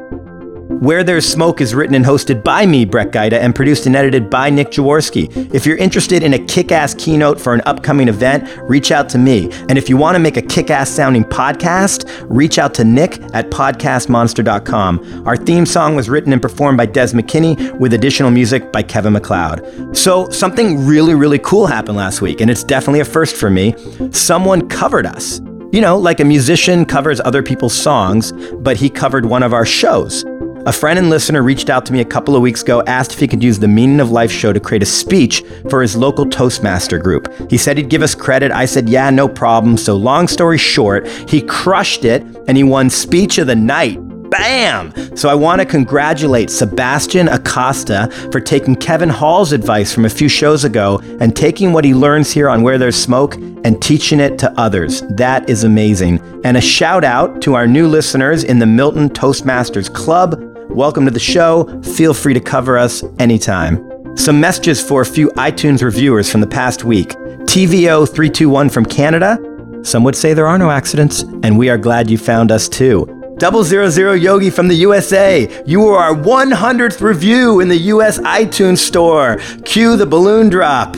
Where 0.67 1.03
There's 1.03 1.27
Smoke 1.27 1.61
is 1.61 1.75
written 1.75 1.93
and 1.93 2.03
hosted 2.03 2.43
by 2.43 2.65
me, 2.65 2.85
Brett 2.85 3.11
Gajda, 3.11 3.33
and 3.33 3.53
produced 3.53 3.85
and 3.85 3.95
edited 3.95 4.31
by 4.31 4.49
Nick 4.49 4.71
Jaworski. 4.71 5.53
If 5.53 5.63
you're 5.63 5.77
interested 5.77 6.23
in 6.23 6.33
a 6.33 6.39
kick 6.39 6.71
ass 6.71 6.95
keynote 6.95 7.39
for 7.39 7.53
an 7.53 7.61
upcoming 7.67 8.07
event, 8.07 8.49
reach 8.63 8.91
out 8.91 9.07
to 9.09 9.19
me. 9.19 9.51
And 9.69 9.77
if 9.77 9.89
you 9.89 9.95
want 9.95 10.15
to 10.15 10.19
make 10.19 10.37
a 10.37 10.41
kick 10.41 10.71
ass 10.71 10.89
sounding 10.89 11.23
podcast, 11.23 12.09
reach 12.29 12.57
out 12.57 12.73
to 12.75 12.83
Nick 12.83 13.21
at 13.35 13.51
podcastmonster.com. 13.51 15.27
Our 15.27 15.37
theme 15.37 15.67
song 15.67 15.95
was 15.95 16.09
written 16.09 16.33
and 16.33 16.41
performed 16.41 16.77
by 16.77 16.87
Des 16.87 17.09
McKinney 17.09 17.77
with 17.77 17.93
additional 17.93 18.31
music 18.31 18.71
by 18.71 18.81
Kevin 18.81 19.13
MacLeod. 19.13 19.95
So, 19.95 20.27
something 20.29 20.83
really, 20.83 21.13
really 21.13 21.39
cool 21.39 21.67
happened 21.67 21.97
last 21.97 22.21
week, 22.21 22.41
and 22.41 22.49
it's 22.49 22.63
definitely 22.63 23.01
a 23.01 23.05
first 23.05 23.35
for 23.35 23.51
me. 23.51 23.75
Someone 24.11 24.67
covered 24.67 25.05
us. 25.05 25.41
You 25.71 25.81
know, 25.81 25.97
like 25.97 26.21
a 26.21 26.25
musician 26.25 26.85
covers 26.85 27.19
other 27.19 27.43
people's 27.43 27.75
songs, 27.75 28.31
but 28.59 28.77
he 28.77 28.89
covered 28.89 29.25
one 29.25 29.43
of 29.43 29.53
our 29.53 29.65
shows. 29.65 30.25
A 30.67 30.73
friend 30.73 30.97
and 30.97 31.11
listener 31.11 31.43
reached 31.43 31.69
out 31.69 31.85
to 31.85 31.93
me 31.93 32.01
a 32.01 32.05
couple 32.05 32.35
of 32.35 32.41
weeks 32.41 32.63
ago, 32.63 32.81
asked 32.87 33.13
if 33.13 33.19
he 33.19 33.27
could 33.27 33.43
use 33.43 33.59
the 33.59 33.67
Meaning 33.67 33.99
of 33.99 34.09
Life 34.09 34.31
show 34.31 34.51
to 34.51 34.59
create 34.59 34.81
a 34.81 34.87
speech 34.87 35.43
for 35.69 35.79
his 35.79 35.95
local 35.95 36.25
Toastmaster 36.25 36.97
group. 36.97 37.31
He 37.51 37.57
said 37.57 37.77
he'd 37.77 37.87
give 37.87 38.01
us 38.01 38.15
credit. 38.15 38.51
I 38.51 38.65
said, 38.65 38.89
yeah, 38.89 39.11
no 39.11 39.27
problem. 39.27 39.77
So, 39.77 39.95
long 39.95 40.27
story 40.27 40.57
short, 40.57 41.07
he 41.29 41.43
crushed 41.43 42.03
it 42.03 42.23
and 42.47 42.57
he 42.57 42.63
won 42.63 42.89
Speech 42.89 43.37
of 43.37 43.45
the 43.45 43.55
Night. 43.55 43.99
Bam! 44.31 45.15
So 45.15 45.29
I 45.29 45.35
want 45.35 45.61
to 45.61 45.67
congratulate 45.67 46.49
Sebastian 46.49 47.27
Acosta 47.27 48.09
for 48.31 48.41
taking 48.41 48.75
Kevin 48.75 49.09
Hall's 49.09 49.51
advice 49.51 49.93
from 49.93 50.05
a 50.05 50.09
few 50.09 50.27
shows 50.27 50.63
ago 50.63 50.99
and 51.19 51.35
taking 51.35 51.73
what 51.73 51.85
he 51.85 51.93
learns 51.93 52.31
here 52.31 52.49
on 52.49 52.63
Where 52.63 52.79
There's 52.79 52.95
Smoke 52.95 53.35
and 53.35 53.79
teaching 53.81 54.19
it 54.19 54.39
to 54.39 54.51
others. 54.59 55.03
That 55.11 55.47
is 55.47 55.63
amazing. 55.63 56.19
And 56.43 56.57
a 56.57 56.61
shout 56.61 57.03
out 57.03 57.41
to 57.43 57.53
our 57.53 57.67
new 57.67 57.87
listeners 57.87 58.43
in 58.43 58.57
the 58.57 58.65
Milton 58.65 59.09
Toastmasters 59.09 59.93
Club. 59.93 60.44
Welcome 60.69 61.05
to 61.05 61.11
the 61.11 61.19
show. 61.19 61.81
Feel 61.81 62.13
free 62.13 62.33
to 62.33 62.39
cover 62.39 62.77
us 62.77 63.03
anytime. 63.19 64.17
Some 64.17 64.39
messages 64.39 64.81
for 64.81 65.01
a 65.01 65.05
few 65.05 65.29
iTunes 65.31 65.81
reviewers 65.81 66.31
from 66.31 66.41
the 66.41 66.47
past 66.47 66.83
week. 66.83 67.09
TVO321 67.09 68.71
from 68.71 68.85
Canada. 68.85 69.37
Some 69.83 70.03
would 70.03 70.15
say 70.15 70.33
there 70.33 70.47
are 70.47 70.57
no 70.57 70.71
accidents, 70.71 71.21
and 71.43 71.57
we 71.57 71.69
are 71.69 71.77
glad 71.77 72.09
you 72.09 72.17
found 72.17 72.51
us 72.51 72.67
too. 72.67 73.05
Double 73.37 73.63
Zero 73.63 73.89
Zero 73.89 74.13
Yogi 74.13 74.49
from 74.49 74.67
the 74.67 74.75
USA. 74.75 75.63
You 75.65 75.87
are 75.87 75.97
our 75.97 76.15
100th 76.15 77.01
review 77.01 77.59
in 77.59 77.67
the 77.67 77.77
US 77.93 78.19
iTunes 78.19 78.79
store. 78.79 79.37
Cue 79.65 79.95
the 79.95 80.05
balloon 80.05 80.49
drop. 80.49 80.95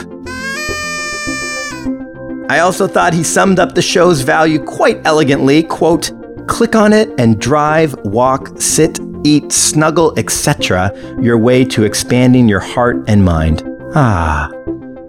I 2.49 2.59
also 2.59 2.87
thought 2.87 3.13
he 3.13 3.23
summed 3.23 3.59
up 3.59 3.75
the 3.75 3.81
show's 3.81 4.21
value 4.21 4.63
quite 4.63 5.05
elegantly. 5.05 5.63
Quote, 5.63 6.11
click 6.47 6.75
on 6.75 6.93
it 6.93 7.09
and 7.19 7.39
drive, 7.41 7.93
walk, 8.05 8.61
sit, 8.61 8.99
eat, 9.27 9.51
snuggle, 9.51 10.17
etc. 10.17 10.91
your 11.21 11.37
way 11.37 11.65
to 11.65 11.83
expanding 11.83 12.47
your 12.47 12.59
heart 12.59 12.97
and 13.07 13.23
mind. 13.23 13.63
Ah. 13.95 14.49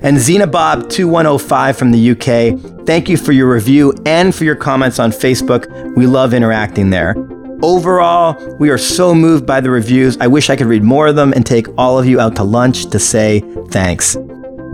And 0.01 0.17
Xenobob2105 0.17 1.77
from 1.77 1.91
the 1.91 2.11
UK, 2.13 2.87
thank 2.87 3.09
you 3.09 3.17
for 3.17 3.33
your 3.33 3.53
review 3.53 3.93
and 4.07 4.35
for 4.35 4.45
your 4.45 4.55
comments 4.55 4.99
on 4.99 5.11
Facebook. 5.11 5.67
We 5.97 6.07
love 6.07 6.35
interacting 6.35 6.91
there. 6.91 7.17
Overall, 7.63 8.57
we 8.59 8.71
are 8.71 8.79
so 8.79 9.15
moved 9.15 9.45
by 9.45 9.61
the 9.61 9.71
reviews. 9.71 10.17
I 10.19 10.29
wish 10.29 10.51
I 10.51 10.57
could 10.57 10.69
read 10.69 10.85
more 10.85 11.09
of 11.09 11.17
them 11.17 11.33
and 11.33 11.45
take 11.45 11.67
all 11.77 11.99
of 11.99 12.07
you 12.07 12.21
out 12.21 12.37
to 12.37 12.45
lunch 12.45 12.87
to 12.91 13.01
say 13.01 13.41
thanks. 13.71 14.17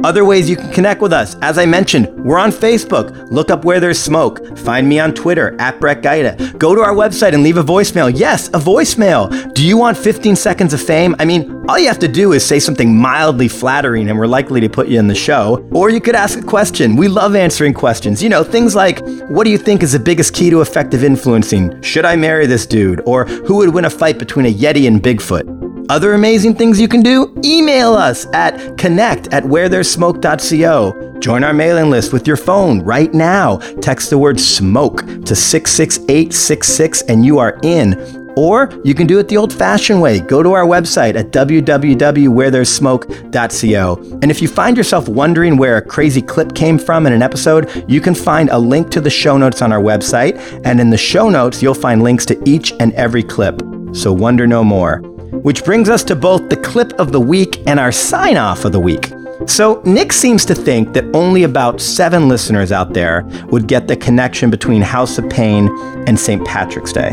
Other 0.05 0.27
ways 0.27 0.51
you 0.51 0.57
can 0.57 0.71
connect 0.71 1.01
with 1.01 1.15
us. 1.15 1.35
As 1.41 1.57
I 1.57 1.65
mentioned, 1.65 2.11
we're 2.23 2.37
on 2.37 2.51
Facebook. 2.51 3.27
Look 3.31 3.51
up 3.51 3.65
Where 3.65 3.81
There's 3.81 3.99
Smoke. 3.99 4.59
Find 4.59 4.87
me 4.87 5.01
on 5.01 5.15
Twitter, 5.15 5.59
at 5.59 5.81
Brett 5.81 6.03
Gajda. 6.03 6.59
Go 6.59 6.75
to 6.75 6.83
our 6.83 6.93
website 6.93 7.33
and 7.33 7.43
leave 7.43 7.57
a 7.57 7.63
voicemail. 7.63 8.13
Yes, 8.15 8.49
a 8.49 8.59
voicemail. 8.59 9.55
Do 9.55 9.67
you 9.67 9.79
want 9.79 9.97
15 9.97 10.37
seconds 10.37 10.75
of 10.75 10.83
fame? 10.83 11.17
I 11.19 11.25
mean, 11.25 11.65
all 11.71 11.79
you 11.79 11.89
have 11.89 11.99
to 12.01 12.09
do 12.09 12.35
is 12.35 12.45
say 12.45 12.61
something 12.61 12.95
mildly 12.95 13.49
flattering 13.49 14.11
and 14.11 14.19
we're 14.19 14.27
likely 14.27 14.61
to 14.61 14.69
put 14.69 14.89
you 14.89 14.99
in 14.99 15.07
the 15.07 15.15
show. 15.15 15.67
Or 15.73 15.89
you 15.89 16.03
could 16.03 16.15
ask 16.15 16.39
a 16.39 16.43
question. 16.43 16.97
We 16.97 17.09
love 17.09 17.35
answering 17.35 17.73
questions. 17.73 18.23
You 18.23 18.29
know, 18.29 18.45
things 18.45 18.75
like, 18.75 19.01
what 19.31 19.45
do 19.45 19.51
you 19.51 19.57
think 19.57 19.83
is 19.83 19.93
the 19.93 19.99
biggest 19.99 20.35
key 20.35 20.51
to 20.51 20.61
effective 20.61 21.03
influencing? 21.03 21.81
Should 21.81 22.05
I 22.05 22.15
marry 22.15 22.45
this 22.45 22.67
dude? 22.67 23.01
Or 23.07 23.25
who 23.25 23.57
would 23.57 23.73
win 23.73 23.87
a 23.87 23.91
fight 23.91 24.19
between 24.19 24.45
a 24.45 24.53
Yeti 24.53 24.87
and 24.87 25.03
Bigfoot? 25.03 25.54
Other 25.89 26.13
amazing 26.15 26.55
things 26.55 26.81
you 26.81 26.89
can 26.89 27.03
do? 27.03 27.33
Email 27.45 27.95
us 27.95 28.27
at 28.33 28.77
connect 28.79 29.29
at 29.29 29.45
wherethere'ssmoke.co. 29.45 31.21
Join 31.21 31.45
our 31.45 31.53
mailing 31.53 31.91
list 31.91 32.13
with 32.13 32.27
your 32.27 32.37
phone 32.37 32.81
right 32.81 33.13
now. 33.13 33.59
Text 33.81 34.11
the 34.11 34.19
word 34.19 34.41
smoke 34.41 35.05
to 35.25 35.37
66866 35.37 37.03
and 37.03 37.25
you 37.25 37.39
are 37.39 37.61
in. 37.63 38.25
Or 38.37 38.69
you 38.83 38.95
can 38.95 39.07
do 39.07 39.21
it 39.21 39.29
the 39.29 39.37
old 39.37 39.53
fashioned 39.53 40.03
way. 40.03 40.19
Go 40.21 40.43
to 40.43 40.55
our 40.55 40.65
website 40.65 41.17
at 41.17 41.31
www.wherethere'ssmoke.co. 41.31 44.19
And 44.23 44.31
if 44.31 44.41
you 44.43 44.49
find 44.49 44.77
yourself 44.77 45.09
wondering 45.09 45.57
where 45.57 45.77
a 45.77 45.83
crazy 45.83 46.21
clip 46.21 46.53
came 46.55 46.79
from 46.79 47.07
in 47.07 47.13
an 47.13 47.23
episode, 47.23 47.85
you 47.89 48.01
can 48.01 48.15
find 48.15 48.51
a 48.51 48.59
link 48.59 48.91
to 48.91 49.01
the 49.01 49.11
show 49.11 49.39
notes 49.39 49.63
on 49.63 49.73
our 49.73 49.81
website. 49.81 50.37
And 50.65 50.81
in 50.81 50.91
the 50.91 50.99
show 50.99 51.29
notes, 51.29 51.63
you'll 51.63 51.75
find 51.75 52.03
links 52.03 52.27
to 52.27 52.43
each 52.45 52.73
and 52.81 52.93
every 52.95 53.23
clip. 53.23 53.63
So 53.93 54.13
wonder 54.13 54.49
no 54.49 54.65
more. 54.65 55.14
Which 55.45 55.63
brings 55.63 55.91
us 55.91 56.03
to 56.05 56.17
both 56.17 56.49
the 56.49 56.57
clip 56.57 56.95
of 56.95 57.13
the 57.13 57.21
week 57.21 57.63
and 57.67 57.79
our 57.79 57.93
sign 57.93 58.39
off 58.39 58.65
of 58.65 58.73
the 58.73 58.81
week. 58.81 59.13
So, 59.47 59.83
Nick 59.85 60.15
seems 60.15 60.47
to 60.47 60.55
think 60.55 60.95
that 60.95 61.05
only 61.15 61.43
about 61.43 61.83
seven 61.83 62.29
listeners 62.29 62.73
out 62.73 62.95
there 62.95 63.25
would 63.49 63.69
get 63.69 63.87
the 63.87 63.95
connection 63.95 64.49
between 64.49 64.81
House 64.81 65.19
of 65.19 65.29
Pain 65.29 65.69
and 66.09 66.19
St. 66.19 66.43
Patrick's 66.47 66.95
Day. 66.95 67.13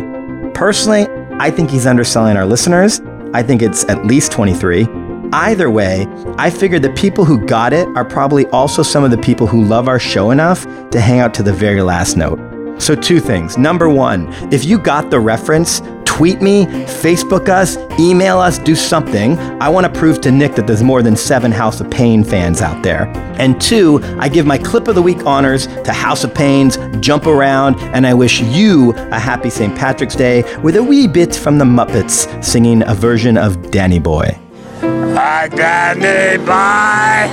Personally, 0.53 1.07
I 1.41 1.51
think 1.51 1.69
he's 1.69 1.85
underselling 1.85 2.37
our 2.37 2.45
listeners. 2.45 3.01
I 3.33 3.43
think 3.43 3.61
it's 3.61 3.83
at 3.89 4.05
least 4.05 4.31
23. 4.31 4.87
Either 5.33 5.69
way, 5.69 6.07
I 6.37 6.51
figured 6.51 6.83
the 6.83 6.93
people 6.93 7.25
who 7.25 7.45
got 7.45 7.73
it 7.73 7.85
are 7.97 8.05
probably 8.05 8.45
also 8.47 8.81
some 8.81 9.03
of 9.03 9.11
the 9.11 9.17
people 9.17 9.45
who 9.45 9.65
love 9.65 9.89
our 9.89 9.99
show 9.99 10.31
enough 10.31 10.63
to 10.91 11.01
hang 11.01 11.19
out 11.19 11.33
to 11.33 11.43
the 11.43 11.51
very 11.51 11.81
last 11.81 12.15
note. 12.15 12.39
So, 12.81 12.95
two 12.95 13.19
things. 13.19 13.59
Number 13.59 13.87
one, 13.89 14.27
if 14.51 14.65
you 14.65 14.79
got 14.79 15.11
the 15.11 15.19
reference, 15.19 15.81
tweet 16.03 16.41
me, 16.41 16.65
Facebook 16.65 17.47
us, 17.47 17.77
email 17.99 18.39
us, 18.39 18.57
do 18.57 18.73
something. 18.73 19.37
I 19.61 19.69
want 19.69 19.85
to 19.85 19.99
prove 19.99 20.19
to 20.21 20.31
Nick 20.31 20.55
that 20.55 20.65
there's 20.65 20.81
more 20.81 21.03
than 21.03 21.15
seven 21.15 21.51
House 21.51 21.79
of 21.79 21.91
Pain 21.91 22.23
fans 22.23 22.59
out 22.59 22.81
there. 22.81 23.05
And 23.39 23.61
two, 23.61 23.99
I 24.19 24.29
give 24.29 24.47
my 24.47 24.57
clip 24.57 24.87
of 24.87 24.95
the 24.95 25.01
week 25.01 25.27
honors 25.27 25.67
to 25.67 25.93
House 25.93 26.23
of 26.23 26.33
Pains, 26.33 26.79
Jump 27.01 27.27
Around, 27.27 27.75
and 27.93 28.07
I 28.07 28.15
wish 28.15 28.41
you 28.41 28.93
a 28.93 29.19
happy 29.19 29.51
St. 29.51 29.77
Patrick's 29.77 30.15
Day 30.15 30.43
with 30.61 30.75
a 30.75 30.83
wee 30.83 31.07
bit 31.07 31.35
from 31.35 31.59
the 31.59 31.65
Muppets 31.65 32.43
singing 32.43 32.81
a 32.87 32.95
version 32.95 33.37
of 33.37 33.69
Danny 33.69 33.99
Boy. 33.99 34.35
Oh, 34.81 35.47
Danny 35.55 36.37
Boy! 36.43 37.29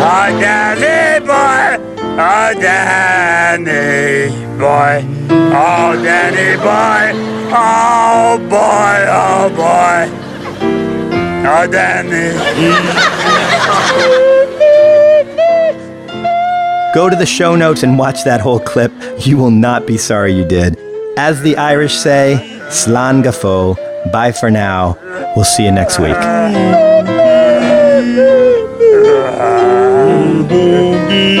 Oh, 0.00 0.40
Danny 0.40 1.26
Boy! 1.26 1.93
Oh, 2.16 2.54
Danny 2.60 4.30
Boy! 4.56 5.04
Oh, 5.52 6.00
Danny 6.02 6.56
Boy! 6.58 7.34
Oh 7.56 8.38
boy, 8.50 9.06
oh 9.08 9.48
boy. 9.50 10.10
Oh, 11.46 11.66
Danny. 11.70 12.34
Go 16.94 17.08
to 17.08 17.16
the 17.16 17.26
show 17.26 17.54
notes 17.54 17.84
and 17.84 17.96
watch 17.98 18.24
that 18.24 18.40
whole 18.40 18.58
clip. 18.58 18.92
You 19.20 19.36
will 19.36 19.52
not 19.52 19.86
be 19.86 19.96
sorry 19.96 20.32
you 20.32 20.44
did. 20.44 20.76
As 21.16 21.42
the 21.42 21.56
Irish 21.56 21.94
say, 21.94 22.38
Slán 22.70 23.22
go 23.22 23.30
fóill. 23.30 24.12
Bye 24.12 24.32
for 24.32 24.50
now. 24.50 24.98
We'll 25.36 25.44
see 25.44 25.64
you 25.64 25.72
next 25.72 26.00
week. 26.00 26.16